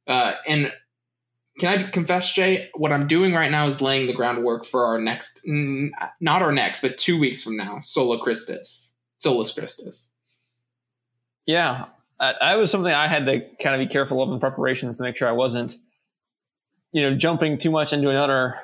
Uh, 0.07 0.33
and 0.47 0.73
can 1.61 1.69
I 1.69 1.83
confess, 1.91 2.33
Jay? 2.33 2.69
What 2.75 2.93
I'm 2.93 3.07
doing 3.07 3.33
right 3.33 3.51
now 3.51 3.67
is 3.67 3.81
laying 3.81 4.07
the 4.07 4.15
groundwork 4.15 4.65
for 4.65 4.87
our 4.87 5.01
next, 5.01 5.41
not 5.45 6.43
our 6.43 6.53
next, 6.53 6.81
but 6.81 6.99
two 6.99 7.19
weeks 7.19 7.43
from 7.43 7.57
now, 7.57 7.81
Sola 7.83 8.19
Christus, 8.19 8.95
Solus 9.19 9.53
Christus. 9.53 10.11
Yeah, 11.47 11.87
that 12.21 12.55
was 12.59 12.71
something 12.71 12.93
I 12.93 13.09
had 13.09 13.27
to 13.27 13.41
kind 13.63 13.81
of 13.81 13.87
be 13.87 13.91
careful 13.91 14.23
of 14.23 14.31
in 14.31 14.41
preparations 14.41 14.99
to 14.99 15.03
make 15.03 15.17
sure 15.17 15.29
I 15.29 15.33
wasn't, 15.33 15.75
you 16.93 17.03
know, 17.03 17.17
jumping 17.17 17.59
too 17.59 17.71
much 17.71 17.93
into 17.93 18.11
another 18.11 18.57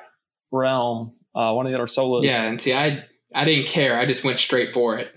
realm, 0.51 1.15
uh, 1.35 1.53
one 1.53 1.65
of 1.65 1.71
the 1.71 1.77
other 1.77 1.87
solos. 1.87 2.25
Yeah, 2.25 2.43
and 2.43 2.61
see, 2.61 2.73
I 2.73 3.05
I 3.33 3.45
didn't 3.45 3.67
care. 3.67 3.97
I 3.97 4.05
just 4.05 4.23
went 4.23 4.37
straight 4.37 4.71
for 4.71 4.97
it. 4.97 5.11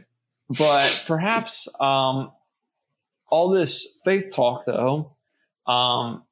But 0.59 1.05
perhaps 1.07 1.68
um, 1.80 2.32
all 3.28 3.51
this 3.51 4.01
faith 4.05 4.34
talk, 4.34 4.64
though, 4.64 5.16
um, 5.66 6.24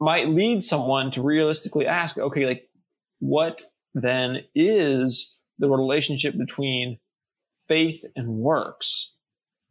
might 0.00 0.28
lead 0.28 0.62
someone 0.62 1.10
to 1.12 1.22
realistically 1.22 1.86
ask, 1.86 2.16
okay, 2.16 2.46
like 2.46 2.68
what 3.18 3.62
then 3.94 4.44
is 4.54 5.34
the 5.58 5.68
relationship 5.68 6.36
between 6.36 6.98
faith 7.68 8.04
and 8.14 8.28
works? 8.28 9.15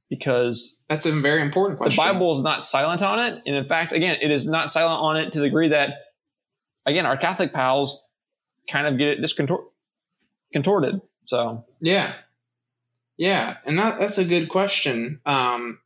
Because 0.09 0.77
that's 0.87 1.05
a 1.07 1.11
very 1.11 1.41
important 1.41 1.79
question. 1.79 1.95
The 1.97 2.13
Bible 2.13 2.31
is 2.31 2.41
not 2.41 2.63
silent 2.63 3.01
on 3.01 3.19
it. 3.19 3.41
And 3.45 3.55
in 3.55 3.67
fact, 3.67 3.91
again, 3.91 4.17
it 4.21 4.29
is 4.29 4.47
not 4.47 4.69
silent 4.69 5.01
on 5.01 5.17
it 5.17 5.33
to 5.33 5.39
the 5.39 5.45
degree 5.45 5.69
that, 5.69 5.93
again, 6.85 7.07
our 7.07 7.17
Catholic 7.17 7.53
pals 7.53 8.05
kind 8.69 8.85
of 8.85 8.99
get 8.99 9.07
it 9.07 9.21
discontorted. 9.21 9.65
Contorted. 10.53 11.01
So, 11.25 11.65
yeah. 11.79 12.13
Yeah. 13.17 13.57
And 13.65 13.79
that, 13.79 13.97
that's 13.97 14.19
a 14.19 14.25
good 14.25 14.47
question. 14.47 15.21
Um, 15.25 15.79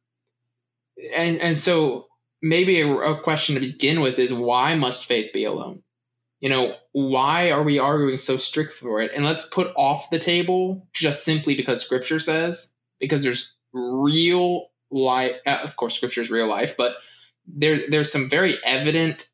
and, 1.16 1.40
and 1.40 1.62
so 1.62 2.08
maybe 2.42 2.82
a, 2.82 2.92
a 2.92 3.22
question 3.22 3.56
to 3.56 3.62
begin 3.62 4.02
with 4.02 4.20
is 4.20 4.34
why 4.34 4.76
must 4.76 5.06
faith 5.06 5.32
be 5.32 5.46
alone? 5.46 5.82
You 6.42 6.50
know, 6.50 6.76
why 6.92 7.52
are 7.52 7.64
we 7.64 7.80
arguing 7.80 8.18
so 8.18 8.38
strict 8.38 8.74
for 8.74 9.02
it? 9.02 9.12
And 9.16 9.24
let's 9.24 9.46
put 9.46 9.72
off 9.76 10.10
the 10.10 10.20
table 10.20 10.88
just 10.94 11.24
simply 11.24 11.56
because 11.56 11.82
scripture 11.82 12.20
says, 12.20 12.72
because 13.00 13.24
there's 13.24 13.56
real 13.74 14.68
life, 14.92 15.36
uh, 15.46 15.60
of 15.64 15.76
course, 15.76 15.96
scripture 15.96 16.22
is 16.22 16.32
real 16.32 16.48
life, 16.48 16.76
but 16.78 16.96
there, 17.48 17.90
there's 17.90 18.12
some 18.12 18.30
very 18.30 18.58
evident 18.64 19.30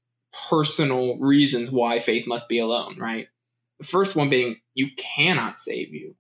personal 0.50 1.18
reasons 1.20 1.72
why 1.72 2.00
faith 2.00 2.28
must 2.28 2.50
be 2.50 2.60
alone, 2.60 2.98
right? 3.00 3.28
The 3.80 3.86
first 3.86 4.16
one 4.16 4.30
being 4.30 4.58
you 4.74 4.90
cannot 4.98 5.60
save 5.60 5.94
you. 5.94 6.16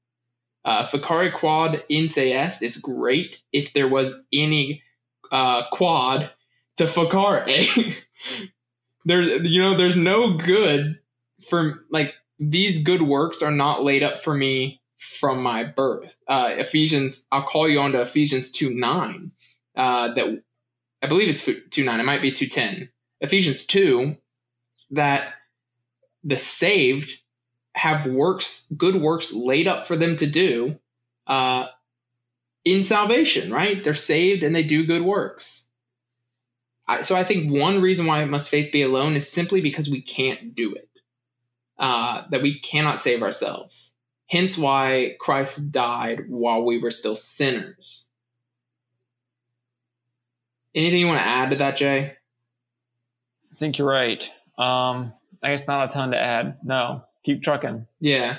Uh, 0.64 0.86
Facere 0.86 1.32
quod 1.32 1.84
in 1.90 2.10
se 2.10 2.34
est 2.34 2.64
is 2.64 2.78
great 2.78 3.44
if 3.54 3.74
there 3.74 3.88
was 3.88 4.16
any 4.34 4.82
uh, 5.32 5.64
quod 5.72 6.32
to 6.78 6.86
Facere. 6.86 7.96
there's 9.06 9.28
you 9.50 9.62
know 9.62 9.78
there's 9.78 9.96
no 9.96 10.34
good 10.34 11.00
for 11.48 11.86
like 11.92 12.16
these 12.40 12.82
good 12.82 13.04
works 13.04 13.42
are 13.42 13.52
not 13.52 13.84
laid 13.84 14.04
up 14.04 14.22
for 14.22 14.34
me 14.34 14.82
from 14.98 15.44
my 15.44 15.64
birth. 15.64 16.16
Uh, 16.28 16.50
Ephesians, 16.58 17.26
I'll 17.32 17.44
call 17.44 17.68
you 17.68 17.80
on 17.80 17.92
to 17.92 18.02
Ephesians 18.02 18.52
two 18.52 18.74
nine. 18.74 19.32
Uh, 19.76 20.14
that 20.14 20.44
I 21.02 21.08
believe 21.08 21.30
it's 21.30 21.50
two 21.70 21.84
nine. 21.84 22.00
It 22.00 22.06
might 22.06 22.22
be 22.22 22.32
two 22.32 22.48
ten. 22.48 22.90
Ephesians 23.22 23.66
two 23.66 24.18
that 24.92 25.34
the 26.24 26.38
saved 26.38 27.12
have 27.74 28.06
works, 28.06 28.66
good 28.78 28.96
works 28.96 29.34
laid 29.34 29.68
up 29.68 29.86
for 29.86 29.96
them 29.96 30.16
to 30.18 30.26
do 30.26 30.80
uh, 31.28 31.68
in 32.64 32.84
salvation. 32.84 33.52
Right? 33.52 33.84
They're 33.84 33.94
saved 33.94 34.44
and 34.44 34.56
they 34.56 34.64
do 34.64 34.86
good 34.86 35.02
works. 35.02 35.66
I, 36.88 37.02
so 37.02 37.16
I 37.16 37.24
think 37.24 37.52
one 37.52 37.82
reason 37.82 38.06
why 38.06 38.24
must 38.26 38.50
faith 38.50 38.72
be 38.72 38.84
alone 38.84 39.16
is 39.16 39.30
simply 39.30 39.60
because 39.60 39.90
we 39.90 40.02
can't 40.02 40.54
do 40.54 40.74
it. 40.74 40.90
Uh, 41.78 42.24
that 42.32 42.42
we 42.42 42.58
cannot 42.62 43.02
save 43.02 43.22
ourselves. 43.22 43.95
Hence 44.28 44.58
why 44.58 45.16
Christ 45.20 45.72
died 45.72 46.30
while 46.30 46.66
we 46.66 46.80
were 46.80 46.92
still 46.92 47.16
sinners. 47.16 48.10
Anything 50.74 51.00
you 51.00 51.08
want 51.08 51.20
to 51.20 51.28
add 51.28 51.52
to 51.52 51.56
that, 51.58 51.78
Jay? 51.78 52.14
I 53.52 53.56
think 53.58 53.78
you're 53.78 53.88
right. 53.88 54.24
Um, 54.58 55.14
I 55.42 55.52
guess 55.52 55.68
not 55.68 55.90
a 55.90 55.94
ton 55.94 56.12
to 56.12 56.20
add. 56.20 56.58
No, 56.64 57.04
keep 57.24 57.44
trucking. 57.44 57.88
Yeah. 58.00 58.38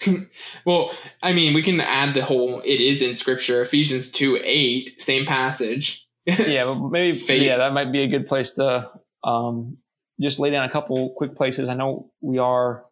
well, 0.64 0.92
I 1.22 1.32
mean, 1.32 1.54
we 1.54 1.62
can 1.62 1.80
add 1.80 2.14
the 2.14 2.24
whole 2.24 2.60
it 2.60 2.80
is 2.80 3.00
in 3.02 3.16
scripture, 3.16 3.62
Ephesians 3.62 4.10
2 4.10 4.40
8, 4.42 5.00
same 5.00 5.24
passage 5.24 6.04
yeah, 6.26 6.64
but 6.64 6.88
maybe 6.88 7.14
Fate. 7.14 7.42
yeah, 7.42 7.58
that 7.58 7.74
might 7.74 7.92
be 7.92 8.00
a 8.00 8.08
good 8.08 8.26
place 8.26 8.52
to 8.52 8.90
um, 9.22 9.76
just 10.18 10.38
lay 10.38 10.50
down 10.50 10.64
a 10.64 10.70
couple 10.70 11.10
quick 11.10 11.36
places. 11.36 11.68
I 11.68 11.74
know 11.74 12.10
we 12.22 12.38
are 12.38 12.84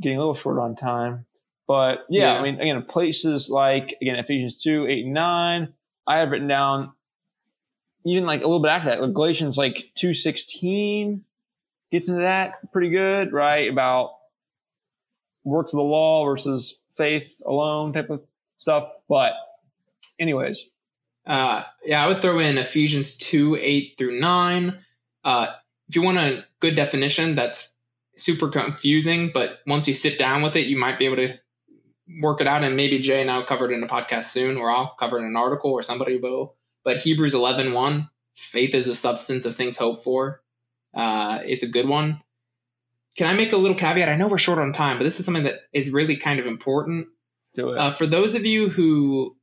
getting 0.00 0.16
a 0.16 0.20
little 0.20 0.34
short 0.34 0.58
on 0.58 0.74
time. 0.74 1.26
But 1.68 2.06
yeah, 2.08 2.32
Yeah. 2.32 2.40
I 2.40 2.42
mean, 2.42 2.60
again, 2.60 2.82
places 2.82 3.48
like 3.50 3.96
again 4.02 4.16
Ephesians 4.16 4.56
two, 4.56 4.86
eight, 4.88 5.04
and 5.04 5.14
nine. 5.14 5.74
I 6.06 6.16
have 6.18 6.30
written 6.30 6.48
down 6.48 6.92
even 8.04 8.24
like 8.24 8.40
a 8.40 8.44
little 8.44 8.62
bit 8.62 8.70
after 8.70 8.88
that, 8.88 9.02
like 9.02 9.12
Galatians 9.12 9.56
like 9.58 9.90
two 9.94 10.14
sixteen 10.14 11.24
gets 11.92 12.08
into 12.08 12.22
that 12.22 12.72
pretty 12.72 12.90
good, 12.90 13.32
right? 13.32 13.70
About 13.70 14.12
works 15.44 15.72
of 15.72 15.78
the 15.78 15.82
law 15.84 16.24
versus 16.24 16.78
faith 16.96 17.40
alone 17.46 17.92
type 17.92 18.10
of 18.10 18.22
stuff. 18.58 18.90
But 19.08 19.32
anyways, 20.18 20.70
Uh, 21.26 21.64
yeah, 21.84 22.02
I 22.02 22.08
would 22.08 22.22
throw 22.22 22.38
in 22.38 22.56
Ephesians 22.56 23.14
2 23.18 23.56
8 23.60 23.94
through 23.98 24.18
9. 24.18 24.78
Uh, 25.24 25.46
if 25.88 25.94
you 25.94 26.00
want 26.02 26.16
a 26.18 26.44
good 26.60 26.74
definition 26.74 27.34
that's 27.34 27.74
super 28.16 28.48
confusing, 28.48 29.30
but 29.32 29.58
once 29.66 29.86
you 29.86 29.92
sit 29.94 30.18
down 30.18 30.40
with 30.42 30.56
it, 30.56 30.66
you 30.66 30.78
might 30.78 30.98
be 30.98 31.04
able 31.04 31.16
to 31.16 31.34
work 32.22 32.40
it 32.40 32.46
out. 32.46 32.64
And 32.64 32.76
maybe 32.76 32.98
Jay 32.98 33.20
and 33.20 33.30
I 33.30 33.38
will 33.38 33.44
cover 33.44 33.70
it 33.70 33.74
in 33.74 33.82
a 33.82 33.86
podcast 33.88 34.24
soon, 34.26 34.56
or 34.56 34.70
I'll 34.70 34.94
cover 34.98 35.18
it 35.18 35.22
in 35.22 35.26
an 35.28 35.36
article, 35.36 35.70
or 35.70 35.82
somebody 35.82 36.18
will. 36.18 36.54
But 36.84 36.98
Hebrews 36.98 37.34
11 37.34 37.72
1, 37.72 38.08
faith 38.34 38.74
is 38.74 38.86
the 38.86 38.94
substance 38.94 39.44
of 39.44 39.54
things 39.56 39.76
hoped 39.76 40.02
for, 40.04 40.42
uh, 40.94 41.40
is 41.46 41.62
a 41.62 41.68
good 41.68 41.88
one. 41.88 42.20
Can 43.16 43.26
I 43.26 43.32
make 43.32 43.52
a 43.52 43.56
little 43.56 43.76
caveat? 43.76 44.08
I 44.08 44.16
know 44.16 44.28
we're 44.28 44.38
short 44.38 44.58
on 44.60 44.72
time, 44.72 44.96
but 44.96 45.04
this 45.04 45.18
is 45.18 45.24
something 45.24 45.42
that 45.44 45.60
is 45.72 45.90
really 45.90 46.16
kind 46.16 46.38
of 46.40 46.46
important. 46.46 47.08
do 47.54 47.70
it. 47.70 47.78
Uh, 47.78 47.90
for 47.90 48.06
those 48.06 48.34
of 48.36 48.46
you 48.46 48.68
who 48.68 49.36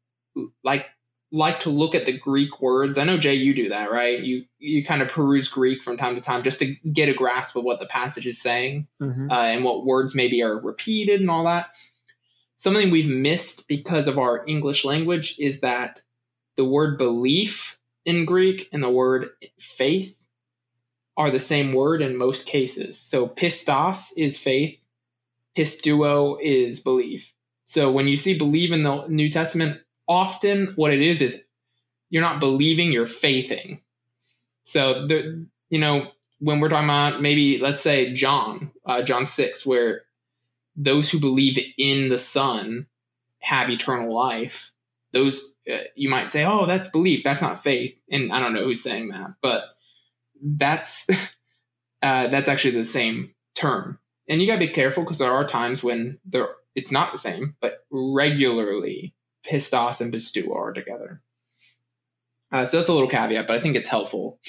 like 0.63 0.85
like 1.31 1.59
to 1.59 1.69
look 1.69 1.93
at 1.95 2.05
the 2.05 2.17
Greek 2.17 2.61
words, 2.61 2.97
I 2.97 3.03
know 3.03 3.17
Jay, 3.17 3.33
you 3.33 3.53
do 3.53 3.67
that, 3.69 3.91
right? 3.91 4.19
You 4.21 4.45
you 4.59 4.85
kind 4.85 5.01
of 5.01 5.09
peruse 5.09 5.49
Greek 5.49 5.83
from 5.83 5.97
time 5.97 6.15
to 6.15 6.21
time 6.21 6.43
just 6.43 6.59
to 6.59 6.75
get 6.93 7.09
a 7.09 7.13
grasp 7.13 7.55
of 7.57 7.63
what 7.65 7.79
the 7.81 7.87
passage 7.87 8.25
is 8.25 8.41
saying 8.41 8.87
Mhm. 9.01 9.29
uh, 9.31 9.35
and 9.35 9.63
what 9.65 9.85
words 9.85 10.15
maybe 10.15 10.41
are 10.41 10.57
repeated 10.57 11.19
and 11.19 11.29
all 11.29 11.43
that. 11.45 11.67
Something 12.65 12.89
we've 12.89 13.07
missed 13.07 13.67
because 13.67 14.07
of 14.07 14.17
our 14.17 14.43
English 14.47 14.85
language 14.85 15.35
is 15.37 15.59
that 15.59 16.01
the 16.57 16.65
word 16.65 16.97
belief 16.97 17.77
in 18.05 18.25
Greek 18.25 18.69
and 18.73 18.81
the 18.81 18.89
word 18.89 19.27
faith 19.59 20.17
are 21.15 21.29
the 21.29 21.39
same 21.39 21.73
word 21.73 22.01
in 22.01 22.17
most 22.17 22.47
cases. 22.47 22.99
So 22.99 23.27
pistos 23.27 24.07
is 24.17 24.39
faith, 24.39 24.83
pisteuo 25.55 26.39
is 26.41 26.79
belief. 26.79 27.31
So 27.65 27.91
when 27.91 28.07
you 28.07 28.15
see 28.15 28.35
believe 28.35 28.71
in 28.71 28.81
the 28.81 29.05
New 29.09 29.29
Testament, 29.29 29.81
often 30.07 30.73
what 30.75 30.91
it 30.91 31.03
is 31.03 31.21
is 31.21 31.43
you're 32.09 32.23
not 32.23 32.39
believing, 32.39 32.91
you're 32.91 33.05
faithing. 33.05 33.81
So 34.63 35.05
the 35.05 35.45
you 35.69 35.77
know 35.77 36.07
when 36.39 36.59
we're 36.59 36.69
talking 36.69 36.89
about 36.89 37.21
maybe 37.21 37.59
let's 37.59 37.83
say 37.83 38.11
John, 38.15 38.71
uh, 38.87 39.03
John 39.03 39.27
six, 39.27 39.67
where 39.67 40.04
those 40.75 41.09
who 41.09 41.19
believe 41.19 41.59
in 41.77 42.09
the 42.09 42.17
Son 42.17 42.87
have 43.39 43.69
eternal 43.69 44.13
life. 44.13 44.71
Those 45.13 45.43
uh, 45.71 45.77
you 45.95 46.09
might 46.09 46.29
say, 46.29 46.45
oh, 46.45 46.65
that's 46.65 46.87
belief, 46.87 47.23
that's 47.23 47.41
not 47.41 47.63
faith, 47.63 47.95
and 48.11 48.31
I 48.31 48.39
don't 48.39 48.53
know 48.53 48.63
who's 48.63 48.83
saying 48.83 49.09
that, 49.09 49.35
but 49.41 49.63
that's 50.41 51.07
uh, 52.01 52.27
that's 52.27 52.49
actually 52.49 52.77
the 52.77 52.85
same 52.85 53.33
term. 53.55 53.99
And 54.27 54.41
you 54.41 54.47
gotta 54.47 54.59
be 54.59 54.67
careful 54.67 55.03
because 55.03 55.19
there 55.19 55.31
are 55.31 55.47
times 55.47 55.83
when 55.83 56.19
there 56.25 56.49
it's 56.75 56.91
not 56.91 57.11
the 57.11 57.17
same, 57.17 57.55
but 57.61 57.85
regularly 57.89 59.15
pistos 59.45 60.01
and 60.01 60.13
pisteuo 60.13 60.55
are 60.55 60.73
together. 60.73 61.21
Uh, 62.51 62.65
so 62.65 62.77
that's 62.77 62.89
a 62.89 62.93
little 62.93 63.09
caveat, 63.09 63.47
but 63.47 63.55
I 63.55 63.59
think 63.59 63.75
it's 63.75 63.89
helpful. 63.89 64.39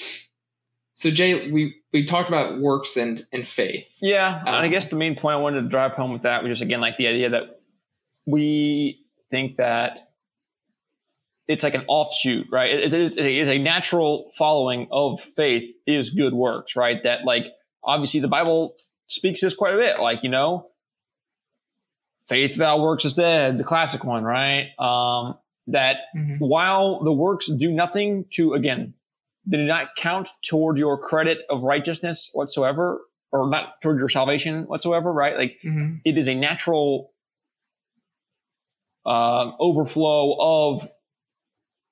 So 0.97 1.11
Jay, 1.11 1.51
we 1.51 1.75
we 1.93 2.05
talked 2.05 2.27
about 2.27 2.59
works 2.59 2.97
and 2.97 3.23
and 3.31 3.47
faith. 3.47 3.87
Yeah, 4.01 4.39
and 4.39 4.49
I 4.55 4.65
Um, 4.65 4.71
guess 4.71 4.87
the 4.87 4.95
main 4.95 5.15
point 5.15 5.35
I 5.35 5.39
wanted 5.39 5.61
to 5.61 5.69
drive 5.69 5.93
home 5.93 6.11
with 6.11 6.23
that 6.23 6.41
was 6.41 6.49
just 6.49 6.63
again 6.63 6.81
like 6.81 6.97
the 6.97 7.05
idea 7.05 7.29
that 7.29 7.61
we 8.25 9.05
think 9.29 9.57
that 9.57 10.09
it's 11.47 11.63
like 11.63 11.75
an 11.75 11.85
offshoot, 11.87 12.47
right? 12.51 12.71
It, 12.71 12.93
it, 12.93 13.15
it 13.15 13.37
is 13.37 13.47
a 13.47 13.59
natural 13.59 14.31
following 14.35 14.87
of 14.91 15.21
faith 15.21 15.71
is 15.85 16.09
good 16.09 16.33
works, 16.33 16.75
right? 16.75 16.97
That 17.03 17.25
like 17.25 17.45
obviously 17.83 18.19
the 18.19 18.27
Bible 18.27 18.75
speaks 19.05 19.41
this 19.41 19.53
quite 19.53 19.75
a 19.75 19.77
bit, 19.77 19.99
like 19.99 20.23
you 20.23 20.29
know, 20.29 20.71
faith 22.27 22.53
without 22.53 22.79
works 22.81 23.05
is 23.05 23.13
dead, 23.13 23.59
the 23.59 23.63
classic 23.63 24.03
one, 24.03 24.23
right? 24.23 24.69
Um, 24.79 25.37
that 25.67 25.97
while 26.39 27.03
the 27.03 27.13
works 27.13 27.45
do 27.45 27.71
nothing 27.71 28.25
to 28.31 28.55
again 28.55 28.95
they 29.49 29.57
do 29.57 29.65
not 29.65 29.87
count 29.97 30.29
toward 30.43 30.77
your 30.77 30.97
credit 30.97 31.41
of 31.49 31.63
righteousness 31.63 32.29
whatsoever 32.33 32.99
or 33.31 33.49
not 33.49 33.81
toward 33.81 33.97
your 33.97 34.09
salvation 34.09 34.63
whatsoever 34.63 35.11
right 35.11 35.37
like 35.37 35.57
Mhm. 35.65 36.01
it 36.05 36.17
is 36.17 36.27
a 36.27 36.35
natural 36.35 37.13
uh, 39.05 39.51
overflow 39.59 40.35
of 40.39 40.89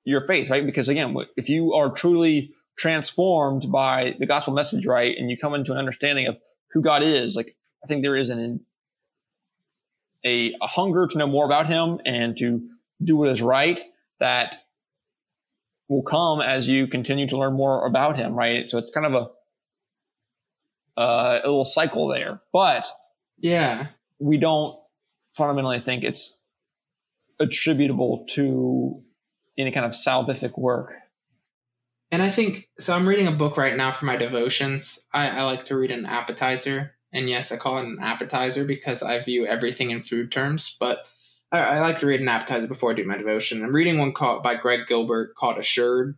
your 0.04 0.20
faith 0.20 0.50
right 0.50 0.66
because 0.66 0.88
again 0.88 1.16
if 1.36 1.48
you 1.48 1.72
are 1.72 1.90
truly 1.90 2.52
transformed 2.78 3.70
by 3.72 4.14
the 4.18 4.26
gospel 4.26 4.52
message 4.52 4.86
right 4.86 5.16
and 5.18 5.30
you 5.30 5.36
come 5.36 5.54
into 5.54 5.72
an 5.72 5.78
understanding 5.78 6.26
of 6.26 6.36
who 6.72 6.82
god 6.82 7.02
is 7.02 7.34
like 7.34 7.56
i 7.82 7.86
think 7.86 8.02
there 8.02 8.16
is 8.16 8.28
an 8.30 8.60
a, 10.24 10.52
a 10.60 10.66
hunger 10.66 11.06
to 11.06 11.18
know 11.18 11.26
more 11.26 11.46
about 11.46 11.66
him 11.66 11.98
and 12.04 12.36
to 12.36 12.68
do 13.02 13.16
what 13.16 13.28
is 13.30 13.40
right 13.42 13.80
that 14.20 14.58
will 15.88 16.02
come 16.02 16.40
as 16.40 16.68
you 16.68 16.86
continue 16.86 17.26
to 17.28 17.38
learn 17.38 17.54
more 17.54 17.86
about 17.86 18.16
him, 18.16 18.34
right? 18.34 18.68
So 18.68 18.78
it's 18.78 18.90
kind 18.90 19.06
of 19.06 19.14
a 19.14 21.00
uh, 21.00 21.40
a 21.44 21.46
little 21.46 21.64
cycle 21.64 22.08
there, 22.08 22.40
but 22.52 22.86
Yeah. 23.38 23.88
we 24.18 24.38
don't 24.38 24.78
fundamentally 25.34 25.80
think 25.80 26.04
it's 26.04 26.36
attributable 27.38 28.24
to 28.30 29.02
any 29.58 29.72
kind 29.72 29.84
of 29.84 29.92
salvific 29.92 30.58
work. 30.58 30.94
And 32.10 32.22
I 32.22 32.30
think 32.30 32.68
so. 32.78 32.94
I'm 32.94 33.06
reading 33.06 33.26
a 33.26 33.32
book 33.32 33.56
right 33.58 33.76
now 33.76 33.92
for 33.92 34.06
my 34.06 34.16
devotions. 34.16 34.98
I, 35.12 35.28
I 35.28 35.42
like 35.42 35.64
to 35.66 35.76
read 35.76 35.90
an 35.90 36.06
appetizer, 36.06 36.92
and 37.12 37.28
yes, 37.28 37.52
I 37.52 37.56
call 37.56 37.78
it 37.78 37.84
an 37.84 37.98
appetizer 38.00 38.64
because 38.64 39.02
I 39.02 39.20
view 39.20 39.44
everything 39.46 39.90
in 39.90 40.02
food 40.02 40.30
terms. 40.32 40.76
But 40.80 41.00
I, 41.52 41.58
I 41.58 41.80
like 41.80 42.00
to 42.00 42.06
read 42.06 42.20
an 42.20 42.28
appetizer 42.28 42.66
before 42.66 42.90
I 42.90 42.94
do 42.94 43.04
my 43.04 43.16
devotion. 43.16 43.62
I'm 43.62 43.74
reading 43.74 43.98
one 43.98 44.12
called 44.12 44.42
by 44.42 44.54
Greg 44.56 44.86
Gilbert 44.88 45.34
called 45.36 45.58
"Assured," 45.58 46.16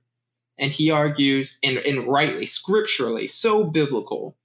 and 0.59 0.73
he 0.73 0.91
argues, 0.91 1.59
and, 1.63 1.79
and 1.79 2.07
rightly, 2.07 2.47
scripturally, 2.47 3.27
so 3.27 3.65
biblical, 3.65 4.37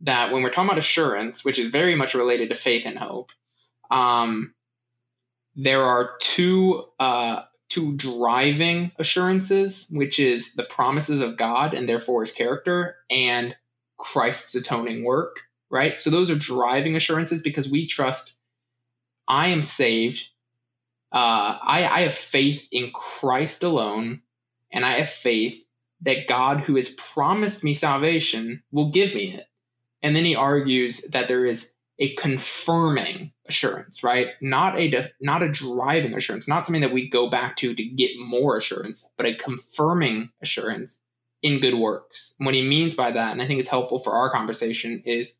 that 0.00 0.32
when 0.32 0.42
we're 0.42 0.50
talking 0.50 0.68
about 0.68 0.78
assurance, 0.78 1.44
which 1.44 1.58
is 1.58 1.70
very 1.70 1.94
much 1.94 2.14
related 2.14 2.48
to 2.50 2.54
faith 2.54 2.84
and 2.84 2.98
hope, 2.98 3.30
um, 3.90 4.54
there 5.54 5.82
are 5.82 6.12
two 6.20 6.84
uh, 6.98 7.42
two 7.68 7.96
driving 7.96 8.92
assurances, 8.98 9.86
which 9.90 10.18
is 10.18 10.54
the 10.54 10.64
promises 10.64 11.22
of 11.22 11.38
God 11.38 11.72
and 11.72 11.88
therefore 11.88 12.20
his 12.20 12.32
character 12.32 12.96
and 13.10 13.56
Christ's 13.98 14.54
atoning 14.54 15.04
work, 15.04 15.40
right? 15.70 15.98
So 15.98 16.10
those 16.10 16.30
are 16.30 16.34
driving 16.34 16.96
assurances 16.96 17.40
because 17.40 17.70
we 17.70 17.86
trust 17.86 18.34
I 19.26 19.48
am 19.48 19.62
saved. 19.62 20.28
Uh, 21.12 21.58
I, 21.62 21.88
I 21.90 22.00
have 22.02 22.14
faith 22.14 22.62
in 22.72 22.90
Christ 22.92 23.62
alone, 23.62 24.22
and 24.72 24.84
I 24.84 24.92
have 24.92 25.10
faith 25.10 25.62
that 26.00 26.26
God, 26.26 26.60
who 26.60 26.76
has 26.76 26.90
promised 26.90 27.62
me 27.62 27.74
salvation, 27.74 28.62
will 28.72 28.90
give 28.90 29.14
me 29.14 29.34
it. 29.34 29.46
And 30.02 30.16
then 30.16 30.24
he 30.24 30.34
argues 30.34 31.02
that 31.12 31.28
there 31.28 31.46
is 31.46 31.70
a 31.98 32.14
confirming 32.14 33.32
assurance, 33.46 34.02
right? 34.02 34.28
Not 34.40 34.78
a 34.78 34.88
def- 34.88 35.12
not 35.20 35.42
a 35.42 35.52
driving 35.52 36.14
assurance, 36.14 36.48
not 36.48 36.66
something 36.66 36.80
that 36.80 36.92
we 36.92 37.08
go 37.08 37.30
back 37.30 37.56
to 37.56 37.74
to 37.74 37.84
get 37.84 38.10
more 38.18 38.56
assurance, 38.56 39.08
but 39.16 39.26
a 39.26 39.36
confirming 39.36 40.30
assurance 40.42 40.98
in 41.42 41.60
good 41.60 41.74
works. 41.74 42.34
And 42.38 42.46
what 42.46 42.54
he 42.54 42.66
means 42.66 42.94
by 42.94 43.12
that, 43.12 43.32
and 43.32 43.42
I 43.42 43.46
think 43.46 43.60
it's 43.60 43.68
helpful 43.68 43.98
for 43.98 44.14
our 44.14 44.30
conversation, 44.30 45.02
is 45.04 45.34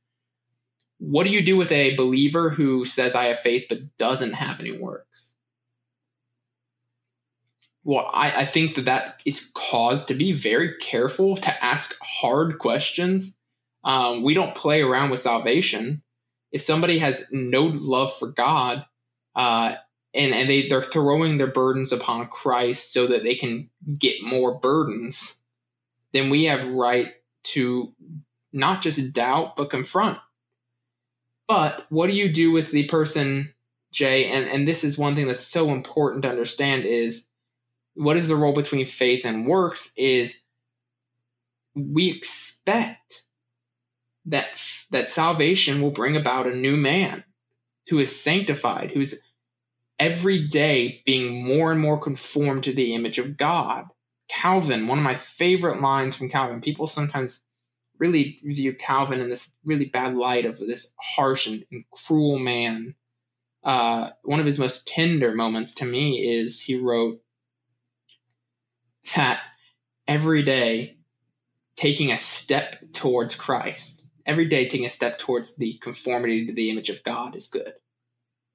what 0.99 1.25
do 1.25 1.31
you 1.31 1.45
do 1.45 1.57
with 1.57 1.73
a 1.73 1.97
believer 1.97 2.51
who 2.51 2.85
says 2.85 3.14
I 3.14 3.25
have 3.25 3.41
faith 3.41 3.64
but 3.68 3.97
doesn't 3.99 4.35
have 4.35 4.61
any 4.61 4.73
works? 4.73 5.32
Well, 7.85 8.09
I, 8.12 8.43
I 8.43 8.47
think 8.47 8.76
that 8.76 8.85
that 8.85 9.20
is 9.24 9.51
cause 9.55 10.05
to 10.07 10.14
be 10.14 10.33
very 10.33 10.76
careful 10.78 11.37
to 11.37 11.64
ask 11.64 11.97
hard 12.01 12.59
questions. 12.59 13.37
Um, 13.85 14.22
we 14.22 14.35
don't 14.35 14.55
play 14.55 14.83
around 14.83 15.11
with 15.11 15.20
salvation 15.20 16.03
if 16.53 16.61
somebody 16.62 16.99
has 16.99 17.26
no 17.33 17.64
love 17.64 18.14
for 18.16 18.28
God, 18.28 18.85
uh, 19.35 19.74
and 20.14 20.35
and 20.35 20.49
they 20.49 20.68
they're 20.68 20.83
throwing 20.83 21.39
their 21.39 21.51
burdens 21.51 21.91
upon 21.91 22.28
Christ 22.28 22.93
so 22.93 23.07
that 23.07 23.24
they 23.24 23.35
can 23.35 23.70
get 23.99 24.22
more 24.22 24.55
burdens, 24.59 25.37
then 26.12 26.28
we 26.28 26.45
have 26.45 26.66
right 26.66 27.14
to 27.45 27.93
not 28.53 28.83
just 28.83 29.14
doubt 29.14 29.57
but 29.57 29.70
confront. 29.70 30.18
But 31.49 31.87
what 31.89 32.09
do 32.09 32.12
you 32.12 32.30
do 32.30 32.53
with 32.53 32.70
the 32.70 32.85
person, 32.85 33.55
Jay? 33.91 34.26
And 34.26 34.47
and 34.47 34.68
this 34.68 34.85
is 34.85 34.99
one 34.99 35.16
thing 35.16 35.26
that's 35.26 35.41
so 35.41 35.72
important 35.72 36.22
to 36.24 36.30
understand 36.30 36.85
is 36.85 37.26
what 37.95 38.16
is 38.16 38.28
the 38.28 38.36
role 38.36 38.55
between 38.55 38.86
faith 38.86 39.24
and 39.24 39.47
works? 39.47 39.93
Is 39.97 40.38
we 41.74 42.11
expect 42.11 43.22
that 44.26 44.47
that 44.90 45.09
salvation 45.09 45.80
will 45.80 45.90
bring 45.90 46.16
about 46.16 46.47
a 46.47 46.55
new 46.55 46.76
man 46.76 47.24
who 47.88 47.99
is 47.99 48.20
sanctified, 48.20 48.93
who's 48.93 49.18
every 49.99 50.47
day 50.47 51.01
being 51.07 51.45
more 51.45 51.70
and 51.70 51.80
more 51.80 52.01
conformed 52.01 52.64
to 52.64 52.72
the 52.72 52.95
image 52.95 53.18
of 53.18 53.36
God. 53.36 53.86
Calvin, 54.28 54.88
one 54.88 54.99
of 54.99 55.05
my 55.05 55.16
favorite 55.16 55.80
lines 55.80 56.16
from 56.16 56.28
Calvin. 56.28 56.61
People 56.61 56.86
sometimes 56.86 57.40
really 57.99 58.40
view 58.45 58.74
Calvin 58.74 59.20
in 59.20 59.30
this 59.30 59.53
really 59.64 59.84
bad 59.84 60.16
light 60.16 60.45
of 60.45 60.59
this 60.59 60.93
harsh 61.01 61.47
and, 61.47 61.64
and 61.70 61.84
cruel 61.93 62.38
man. 62.38 62.95
Uh, 63.62 64.11
one 64.22 64.40
of 64.40 64.47
his 64.47 64.59
most 64.59 64.88
tender 64.88 65.34
moments 65.34 65.72
to 65.74 65.84
me 65.84 66.18
is 66.18 66.61
he 66.61 66.76
wrote 66.76 67.20
that 69.17 69.41
every 70.07 70.43
day 70.43 70.97
taking 71.77 72.13
a 72.13 72.17
step 72.17 72.77
towards 72.93 73.35
Christ, 73.35 74.05
every 74.27 74.47
day 74.47 74.65
taking 74.65 74.87
a 74.87 74.91
step 74.91 75.19
towards 75.19 75.57
the 75.57 75.79
conformity 75.79 76.47
to 76.47 76.53
the 76.53 76.71
image 76.71 76.91
of 76.91 77.03
God 77.03 77.35
is 77.35 77.47
good. 77.47 77.75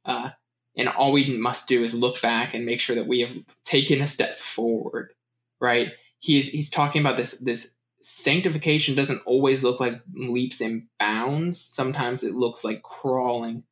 Uh, 0.05 0.31
and 0.75 0.87
all 0.87 1.11
we 1.11 1.37
must 1.37 1.67
do 1.67 1.83
is 1.83 1.93
look 1.93 2.21
back 2.21 2.53
and 2.53 2.65
make 2.65 2.79
sure 2.79 2.95
that 2.95 3.07
we 3.07 3.21
have 3.21 3.35
taken 3.65 4.01
a 4.01 4.07
step 4.07 4.37
forward 4.37 5.11
right? 5.59 5.93
He's 6.19 6.49
he's 6.49 6.69
talking 6.69 7.01
about 7.01 7.17
this 7.17 7.31
this 7.37 7.73
sanctification 7.99 8.95
doesn't 8.95 9.21
always 9.25 9.63
look 9.63 9.79
like 9.79 10.01
leaps 10.13 10.61
and 10.61 10.83
bounds. 10.99 11.59
Sometimes 11.59 12.23
it 12.23 12.35
looks 12.35 12.63
like 12.63 12.83
crawling 12.83 13.63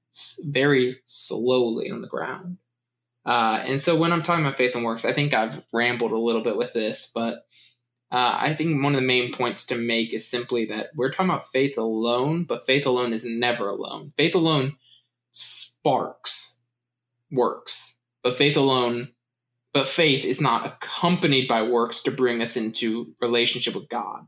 very 0.45 0.99
slowly 1.05 1.91
on 1.91 2.01
the 2.01 2.07
ground 2.07 2.57
uh, 3.25 3.61
and 3.65 3.81
so 3.81 3.95
when 3.95 4.11
i'm 4.11 4.23
talking 4.23 4.45
about 4.45 4.55
faith 4.55 4.75
and 4.75 4.83
works 4.83 5.05
i 5.05 5.13
think 5.13 5.33
i've 5.33 5.63
rambled 5.73 6.11
a 6.11 6.17
little 6.17 6.43
bit 6.43 6.57
with 6.57 6.73
this 6.73 7.09
but 7.13 7.45
uh, 8.11 8.37
i 8.39 8.53
think 8.53 8.83
one 8.83 8.95
of 8.95 9.01
the 9.01 9.07
main 9.07 9.33
points 9.33 9.65
to 9.65 9.75
make 9.75 10.13
is 10.13 10.27
simply 10.27 10.65
that 10.65 10.87
we're 10.95 11.11
talking 11.11 11.29
about 11.29 11.51
faith 11.51 11.77
alone 11.77 12.43
but 12.43 12.65
faith 12.65 12.85
alone 12.85 13.13
is 13.13 13.25
never 13.25 13.67
alone 13.67 14.13
faith 14.17 14.35
alone 14.35 14.75
sparks 15.31 16.55
works. 17.31 17.97
But 18.23 18.35
faith 18.35 18.57
alone, 18.57 19.09
but 19.73 19.87
faith 19.87 20.25
is 20.25 20.41
not 20.41 20.65
accompanied 20.65 21.47
by 21.47 21.61
works 21.61 22.01
to 22.03 22.11
bring 22.11 22.41
us 22.41 22.55
into 22.55 23.13
relationship 23.21 23.75
with 23.75 23.89
God. 23.89 24.25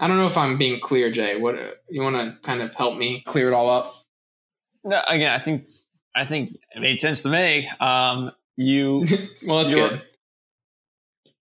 I 0.00 0.08
don't 0.08 0.16
know 0.16 0.26
if 0.26 0.36
I'm 0.36 0.58
being 0.58 0.80
clear, 0.80 1.10
Jay. 1.10 1.36
What 1.36 1.56
you 1.88 2.02
want 2.02 2.16
to 2.16 2.36
kind 2.42 2.60
of 2.60 2.74
help 2.74 2.98
me 2.98 3.22
clear 3.26 3.48
it 3.48 3.54
all 3.54 3.70
up? 3.70 3.94
No, 4.84 5.00
again, 5.08 5.32
I 5.32 5.38
think 5.38 5.64
I 6.14 6.24
think 6.26 6.56
it 6.74 6.80
made 6.80 7.00
sense 7.00 7.22
to 7.22 7.28
me. 7.28 7.68
Um, 7.80 8.32
you 8.56 9.06
well, 9.46 9.62
that's 9.62 9.74
good. 9.74 10.02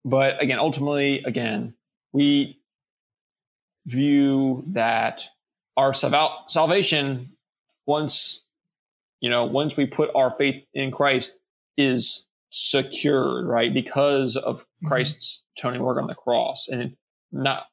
But 0.06 0.42
again, 0.42 0.60
ultimately, 0.60 1.24
again, 1.24 1.74
we 2.14 2.60
view 3.86 4.64
that 4.68 5.28
our 5.76 5.94
salvation, 5.94 7.30
once 7.86 8.44
you 9.20 9.30
know, 9.30 9.46
once 9.46 9.76
we 9.76 9.86
put 9.86 10.12
our 10.16 10.36
faith 10.38 10.66
in 10.74 10.92
Christ, 10.92 11.38
is 11.78 12.26
secured, 12.52 13.46
right? 13.46 13.74
Because 13.74 14.36
of 14.36 14.62
mm-hmm. 14.62 14.88
Christ's 14.88 15.44
atoning 15.58 15.82
work 15.82 16.02
on 16.02 16.08
the 16.08 16.16
cross. 16.16 16.68
And 16.68 16.96
not 17.32 17.64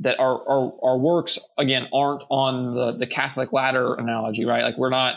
that 0.00 0.18
our, 0.20 0.48
our, 0.48 0.72
our 0.82 0.98
works, 0.98 1.38
again, 1.56 1.88
aren't 1.92 2.22
on 2.30 2.74
the, 2.74 2.92
the 2.92 3.06
Catholic 3.06 3.52
ladder 3.52 3.94
analogy, 3.94 4.44
right? 4.44 4.62
Like 4.62 4.78
we're 4.78 4.90
not 4.90 5.16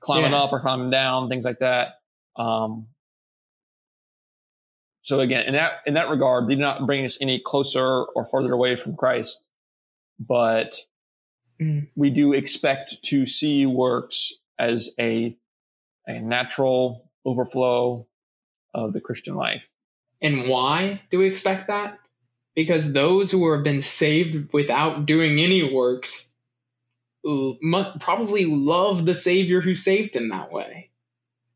climbing 0.00 0.32
yeah. 0.32 0.42
up 0.42 0.52
or 0.52 0.60
climbing 0.60 0.90
down, 0.90 1.28
things 1.28 1.44
like 1.44 1.58
that. 1.60 1.94
Um, 2.36 2.86
so 5.02 5.20
again, 5.20 5.46
in 5.46 5.54
that, 5.54 5.72
in 5.86 5.94
that 5.94 6.08
regard, 6.10 6.48
they 6.48 6.54
do 6.54 6.60
not 6.60 6.86
bring 6.86 7.04
us 7.04 7.18
any 7.20 7.40
closer 7.44 8.04
or 8.04 8.26
further 8.26 8.52
away 8.52 8.76
from 8.76 8.96
Christ, 8.96 9.46
but 10.18 10.76
mm. 11.60 11.88
we 11.96 12.10
do 12.10 12.32
expect 12.32 13.02
to 13.04 13.26
see 13.26 13.64
works 13.66 14.32
as 14.58 14.90
a, 15.00 15.36
a 16.06 16.20
natural 16.20 17.10
overflow 17.24 18.06
of 18.74 18.92
the 18.92 19.00
Christian 19.00 19.34
life. 19.34 19.68
And 20.20 20.48
why 20.48 21.00
do 21.10 21.18
we 21.18 21.26
expect 21.26 21.68
that? 21.68 21.98
Because 22.54 22.92
those 22.92 23.30
who 23.30 23.50
have 23.52 23.62
been 23.62 23.80
saved 23.80 24.52
without 24.52 25.06
doing 25.06 25.38
any 25.38 25.72
works 25.72 26.27
must 27.62 28.00
probably 28.00 28.44
love 28.44 29.04
the 29.04 29.14
Savior 29.14 29.60
who 29.60 29.74
saved 29.74 30.14
them 30.14 30.28
that 30.30 30.52
way, 30.52 30.90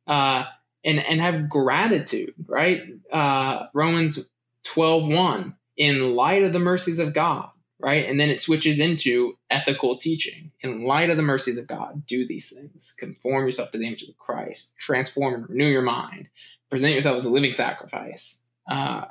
uh, 0.06 0.44
and 0.84 0.98
and 0.98 1.20
have 1.20 1.48
gratitude. 1.48 2.34
Right? 2.46 2.82
Uh, 3.10 3.66
Romans 3.74 4.18
twelve 4.62 5.06
one. 5.06 5.56
In 5.74 6.14
light 6.14 6.42
of 6.42 6.52
the 6.52 6.58
mercies 6.58 6.98
of 6.98 7.14
God, 7.14 7.48
right? 7.80 8.04
And 8.06 8.20
then 8.20 8.28
it 8.28 8.42
switches 8.42 8.78
into 8.78 9.38
ethical 9.48 9.96
teaching. 9.96 10.52
In 10.60 10.84
light 10.84 11.08
of 11.08 11.16
the 11.16 11.22
mercies 11.22 11.56
of 11.56 11.66
God, 11.66 12.04
do 12.06 12.26
these 12.26 12.50
things. 12.50 12.92
Conform 12.98 13.46
yourself 13.46 13.70
to 13.70 13.78
the 13.78 13.86
image 13.86 14.02
of 14.02 14.16
Christ. 14.18 14.74
Transform 14.76 15.32
and 15.32 15.48
renew 15.48 15.66
your 15.66 15.82
mind. 15.82 16.28
Present 16.68 16.94
yourself 16.94 17.16
as 17.16 17.24
a 17.24 17.30
living 17.30 17.54
sacrifice. 17.54 18.36
Uh, 18.70 19.06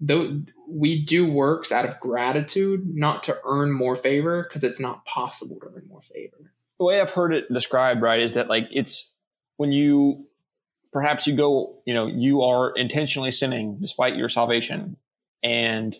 though 0.00 0.42
we 0.68 1.04
do 1.04 1.26
works 1.30 1.72
out 1.72 1.84
of 1.84 1.98
gratitude, 2.00 2.94
not 2.94 3.22
to 3.24 3.38
earn 3.44 3.72
more 3.72 3.96
favor, 3.96 4.42
because 4.42 4.62
it's 4.62 4.80
not 4.80 5.04
possible 5.04 5.58
to 5.60 5.66
earn 5.66 5.86
more 5.88 6.02
favor. 6.02 6.52
The 6.78 6.84
way 6.84 7.00
I've 7.00 7.12
heard 7.12 7.34
it 7.34 7.52
described, 7.52 8.02
right, 8.02 8.20
is 8.20 8.34
that 8.34 8.48
like 8.48 8.68
it's 8.70 9.10
when 9.56 9.72
you 9.72 10.26
perhaps 10.92 11.26
you 11.26 11.36
go, 11.36 11.80
you 11.84 11.94
know, 11.94 12.06
you 12.06 12.42
are 12.42 12.70
intentionally 12.70 13.30
sinning 13.30 13.78
despite 13.80 14.16
your 14.16 14.28
salvation, 14.28 14.96
and 15.42 15.96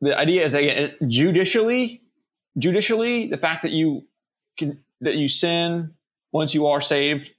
the 0.00 0.16
idea 0.16 0.44
is 0.44 0.52
that 0.52 0.62
again, 0.62 0.94
judicially, 1.08 2.02
judicially, 2.56 3.26
the 3.26 3.36
fact 3.36 3.62
that 3.62 3.72
you 3.72 4.06
can 4.56 4.78
that 5.00 5.16
you 5.16 5.28
sin 5.28 5.94
once 6.30 6.54
you 6.54 6.66
are 6.66 6.80
saved, 6.80 7.32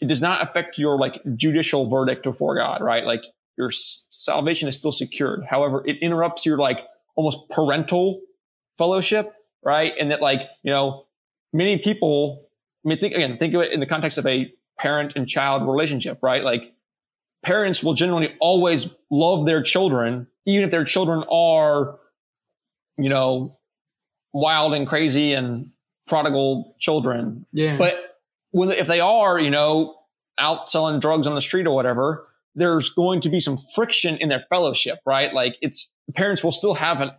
it 0.00 0.06
does 0.06 0.22
not 0.22 0.42
affect 0.42 0.78
your 0.78 0.96
like 0.98 1.20
judicial 1.36 1.88
verdict 1.88 2.22
before 2.22 2.56
God, 2.56 2.82
right? 2.82 3.04
Like 3.04 3.24
your 3.60 3.70
salvation 3.70 4.68
is 4.68 4.76
still 4.76 4.92
secured. 4.92 5.44
However, 5.48 5.82
it 5.86 5.96
interrupts 6.00 6.46
your 6.46 6.56
like 6.58 6.80
almost 7.14 7.38
parental 7.50 8.20
fellowship, 8.78 9.34
right? 9.62 9.92
And 10.00 10.10
that 10.10 10.22
like 10.22 10.42
you 10.62 10.72
know 10.72 11.06
many 11.52 11.78
people. 11.78 12.48
I 12.84 12.88
mean, 12.88 12.98
think 12.98 13.14
again. 13.14 13.36
Think 13.36 13.54
of 13.54 13.60
it 13.60 13.72
in 13.72 13.80
the 13.80 13.86
context 13.86 14.16
of 14.16 14.26
a 14.26 14.50
parent 14.78 15.12
and 15.14 15.28
child 15.28 15.68
relationship, 15.68 16.18
right? 16.22 16.42
Like 16.42 16.62
parents 17.42 17.82
will 17.82 17.94
generally 17.94 18.34
always 18.40 18.88
love 19.10 19.46
their 19.46 19.62
children 19.62 20.26
even 20.46 20.64
if 20.64 20.70
their 20.70 20.84
children 20.84 21.22
are, 21.30 21.98
you 22.96 23.08
know, 23.08 23.58
wild 24.32 24.74
and 24.74 24.86
crazy 24.86 25.32
and 25.32 25.70
prodigal 26.06 26.76
children. 26.78 27.46
Yeah. 27.52 27.76
But 27.76 28.18
when, 28.50 28.70
if 28.70 28.86
they 28.86 29.00
are, 29.00 29.38
you 29.38 29.50
know, 29.50 29.96
out 30.38 30.70
selling 30.70 31.00
drugs 31.00 31.26
on 31.26 31.34
the 31.34 31.40
street 31.40 31.66
or 31.66 31.74
whatever, 31.74 32.26
there's 32.54 32.90
going 32.90 33.20
to 33.22 33.28
be 33.28 33.40
some 33.40 33.58
friction 33.74 34.16
in 34.16 34.28
their 34.28 34.44
fellowship, 34.48 34.98
right? 35.06 35.32
Like 35.32 35.56
it's 35.60 35.90
parents 36.14 36.42
will 36.42 36.52
still 36.52 36.74
have 36.74 37.00
an, 37.00 37.10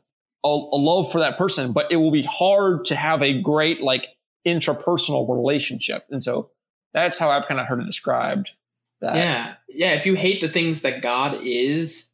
a, 0.43 0.47
a 0.47 0.77
love 0.77 1.11
for 1.11 1.19
that 1.19 1.37
person, 1.37 1.71
but 1.71 1.91
it 1.91 1.97
will 1.97 2.11
be 2.11 2.23
hard 2.23 2.85
to 2.85 2.95
have 2.95 3.21
a 3.21 3.41
great 3.41 3.81
like 3.81 4.07
intrapersonal 4.45 5.29
relationship. 5.29 6.05
And 6.09 6.21
so 6.21 6.49
that's 6.93 7.17
how 7.17 7.29
I've 7.29 7.47
kind 7.47 7.59
of 7.59 7.67
heard 7.67 7.81
it 7.81 7.85
described. 7.85 8.51
That. 8.99 9.15
Yeah. 9.15 9.53
Yeah. 9.69 9.93
If 9.93 10.05
you 10.05 10.15
hate 10.15 10.41
the 10.41 10.49
things 10.49 10.81
that 10.81 11.01
God 11.01 11.39
is, 11.41 12.07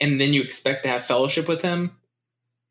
and 0.00 0.20
then 0.20 0.32
you 0.32 0.40
expect 0.40 0.82
to 0.84 0.88
have 0.88 1.04
fellowship 1.04 1.46
with 1.46 1.62
him 1.62 1.92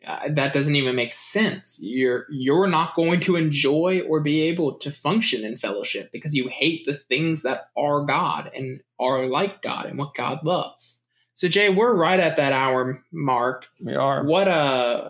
uh, 0.07 0.29
that 0.29 0.53
doesn't 0.53 0.75
even 0.75 0.95
make 0.95 1.11
sense. 1.11 1.77
You're 1.81 2.25
you're 2.29 2.67
not 2.67 2.95
going 2.95 3.19
to 3.21 3.35
enjoy 3.35 4.01
or 4.07 4.21
be 4.21 4.43
able 4.43 4.77
to 4.79 4.91
function 4.91 5.43
in 5.43 5.57
fellowship 5.57 6.11
because 6.11 6.33
you 6.33 6.47
hate 6.47 6.85
the 6.85 6.93
things 6.93 7.41
that 7.41 7.69
are 7.75 8.05
god 8.05 8.49
and 8.55 8.81
are 8.99 9.25
like 9.25 9.61
god 9.61 9.87
and 9.87 9.97
what 9.97 10.15
god 10.15 10.39
loves. 10.43 11.01
So 11.33 11.49
jay 11.49 11.69
we're 11.69 11.93
right 11.93 12.19
at 12.19 12.37
that 12.37 12.53
hour 12.53 13.03
mark. 13.11 13.67
We 13.81 13.95
are. 13.95 14.23
What 14.23 14.47
uh 14.47 15.09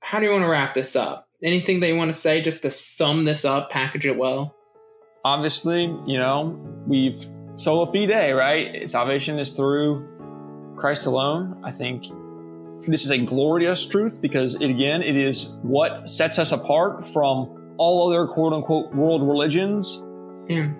how 0.00 0.18
do 0.18 0.26
you 0.26 0.32
want 0.32 0.44
to 0.44 0.50
wrap 0.50 0.74
this 0.74 0.94
up? 0.94 1.28
Anything 1.42 1.80
that 1.80 1.88
you 1.88 1.96
want 1.96 2.12
to 2.12 2.18
say 2.18 2.42
just 2.42 2.62
to 2.62 2.70
sum 2.70 3.24
this 3.24 3.46
up 3.46 3.70
package 3.70 4.04
it 4.04 4.18
well? 4.18 4.54
Obviously 5.24 5.84
you 6.06 6.18
know 6.18 6.60
we've 6.86 7.26
sola 7.56 7.90
fide 7.90 8.34
right? 8.34 8.90
Salvation 8.90 9.38
is 9.38 9.52
through 9.52 10.06
Christ 10.76 11.06
alone, 11.06 11.62
I 11.64 11.70
think 11.70 12.04
this 12.82 13.04
is 13.04 13.10
a 13.10 13.18
glorious 13.18 13.84
truth 13.84 14.20
because 14.20 14.54
it, 14.56 14.70
again, 14.70 15.02
it 15.02 15.16
is 15.16 15.56
what 15.62 16.08
sets 16.08 16.38
us 16.38 16.52
apart 16.52 17.06
from 17.12 17.74
all 17.78 18.08
other 18.08 18.26
quote 18.26 18.52
unquote 18.52 18.94
world 18.94 19.26
religions. 19.26 20.02
Yeah. 20.48 20.72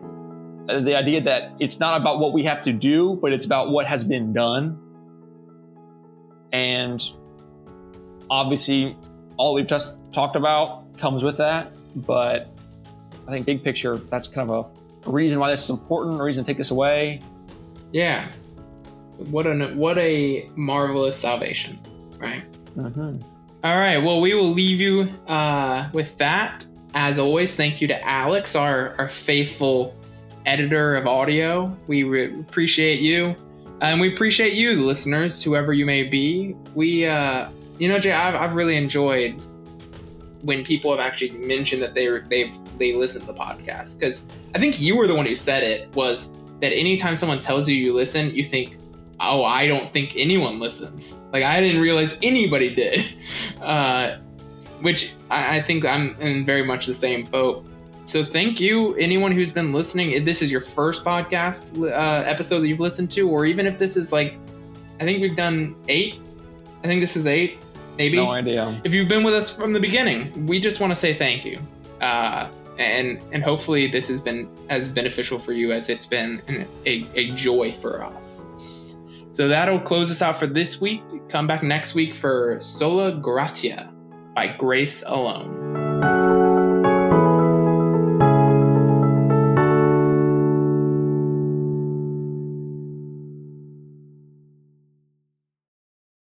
Uh, 0.69 0.81
the 0.81 0.97
idea 0.97 1.21
that 1.21 1.53
it's 1.61 1.79
not 1.79 2.01
about 2.01 2.19
what 2.19 2.33
we 2.33 2.45
have 2.45 2.63
to 2.63 2.73
do, 2.73 3.19
but 3.21 3.33
it's 3.33 3.45
about 3.45 3.71
what 3.71 3.87
has 3.87 4.05
been 4.05 4.33
done. 4.33 4.79
And 6.53 7.03
obviously, 8.31 8.97
all 9.37 9.55
we've 9.55 9.67
just 9.67 9.97
talked 10.13 10.37
about 10.37 10.97
comes 10.99 11.23
with 11.23 11.37
that. 11.39 11.73
But 11.97 12.51
I 13.27 13.33
think 13.33 13.47
big 13.47 13.65
picture, 13.65 13.97
that's 13.97 14.29
kind 14.29 14.51
of 14.51 14.71
a 15.07 15.11
reason 15.11 15.39
why 15.39 15.51
this 15.51 15.65
is 15.65 15.71
important, 15.71 16.21
a 16.21 16.23
reason 16.23 16.45
to 16.45 16.49
take 16.49 16.59
this 16.59 16.71
away. 16.71 17.21
Yeah 17.93 18.31
what 19.19 19.47
an 19.47 19.77
what 19.77 19.99
a 19.99 20.49
marvelous 20.57 21.17
salvation, 21.17 21.79
right? 22.19 22.45
Mm-hmm. 22.77 23.23
All 23.65 23.77
right. 23.79 23.99
Well, 23.99 24.21
we 24.21 24.35
will 24.35 24.51
leave 24.51 24.81
you 24.81 25.09
uh, 25.27 25.89
with 25.93 26.17
that. 26.19 26.65
as 26.95 27.19
always, 27.19 27.55
thank 27.55 27.81
you 27.81 27.89
to 27.89 28.07
Alex, 28.07 28.55
our, 28.55 28.95
our 28.99 29.09
faithful 29.09 29.95
editor 30.47 30.97
of 30.97 31.07
audio. 31.07 31.77
We 31.87 32.05
re- 32.05 32.39
appreciate 32.41 33.01
you. 33.01 33.35
And 33.81 34.01
we 34.01 34.13
appreciate 34.15 34.55
you, 34.55 34.77
the 34.77 34.83
listeners, 34.83 35.43
whoever 35.43 35.75
you 35.75 35.85
may 35.85 36.05
be. 36.05 36.57
We, 36.75 37.07
uh, 37.07 37.51
you 37.79 37.89
know, 37.89 37.99
Jay, 37.99 38.13
I've, 38.13 38.35
I've 38.35 38.55
really 38.55 38.77
enjoyed 38.77 39.41
when 40.43 40.65
people 40.65 40.91
have 40.97 41.01
actually 41.01 41.31
mentioned 41.31 41.83
that 41.83 41.95
they 41.95 42.09
they've 42.29 42.55
they 42.79 42.95
listen 42.95 43.21
to 43.23 43.27
the 43.27 43.35
podcast 43.35 43.99
because 43.99 44.23
I 44.55 44.59
think 44.59 44.81
you 44.81 44.97
were 44.97 45.07
the 45.07 45.15
one 45.15 45.27
who 45.27 45.35
said 45.35 45.63
it 45.63 45.95
was 45.95 46.31
that 46.61 46.73
anytime 46.73 47.17
someone 47.17 47.41
tells 47.41 47.69
you 47.69 47.77
you 47.77 47.93
listen, 47.93 48.31
you 48.31 48.45
think, 48.45 48.79
oh, 49.21 49.45
I 49.45 49.67
don't 49.67 49.93
think 49.93 50.13
anyone 50.17 50.59
listens. 50.59 51.19
Like 51.33 51.43
I 51.43 51.61
didn't 51.61 51.81
realize 51.81 52.19
anybody 52.23 52.75
did, 52.75 53.05
uh, 53.61 54.17
which 54.81 55.13
I, 55.31 55.59
I 55.59 55.63
think 55.63 55.85
I'm 55.85 56.15
in 56.21 56.45
very 56.45 56.65
much 56.65 56.87
the 56.87 56.95
same 56.95 57.25
boat. 57.25 57.65
So 58.05 58.25
thank 58.25 58.61
you, 58.61 58.95
anyone 58.95 59.33
who's 59.33 59.51
been 59.51 59.73
listening. 59.73 60.13
If 60.13 60.25
this 60.25 60.41
is 60.41 60.51
your 60.51 60.61
first 60.61 61.05
podcast 61.05 61.77
uh, 61.83 62.23
episode 62.25 62.61
that 62.61 62.69
you've 62.69 62.81
listened 62.81 63.11
to, 63.13 63.29
or 63.29 63.47
even 63.47 63.67
if 63.67 63.79
this 63.79 63.97
is 63.97 64.13
like, 64.13 64.35
I 65.01 65.05
think 65.05 65.21
we've 65.21 65.37
done 65.37 65.75
eight. 65.89 66.21
I 66.85 66.87
think 66.87 67.01
this 67.01 67.17
is 67.17 67.27
eight, 67.27 67.59
maybe. 67.99 68.17
No 68.17 68.31
idea. 68.31 68.81
If 68.85 68.95
you've 68.95 69.09
been 69.09 69.25
with 69.25 69.35
us 69.35 69.51
from 69.51 69.73
the 69.73 69.81
beginning, 69.81 70.47
we 70.47 70.61
just 70.61 70.79
want 70.79 70.93
to 70.93 70.97
say 70.97 71.15
thank 71.15 71.45
you. 71.45 71.59
Uh, 72.01 72.49
and 72.79 73.21
and 73.33 73.43
hopefully 73.43 73.87
this 73.89 74.09
has 74.09 74.21
been 74.21 74.49
as 74.69 74.87
beneficial 74.87 75.39
for 75.39 75.53
you 75.53 75.73
as 75.73 75.89
it's 75.89 76.07
been 76.07 76.67
a, 76.85 77.07
a 77.15 77.33
joy 77.33 77.73
for 77.73 78.05
us. 78.05 78.45
So 79.37 79.49
that'll 79.49 79.79
close 79.79 80.11
us 80.11 80.23
out 80.23 80.39
for 80.39 80.47
this 80.47 80.81
week. 80.81 81.03
Come 81.29 81.47
back 81.47 81.63
next 81.63 81.95
week 81.95 82.15
for 82.15 82.57
Sola 82.63 83.13
Gratia 83.13 83.93
by 84.35 84.57
Grace 84.57 85.03
Alone. 85.07 85.86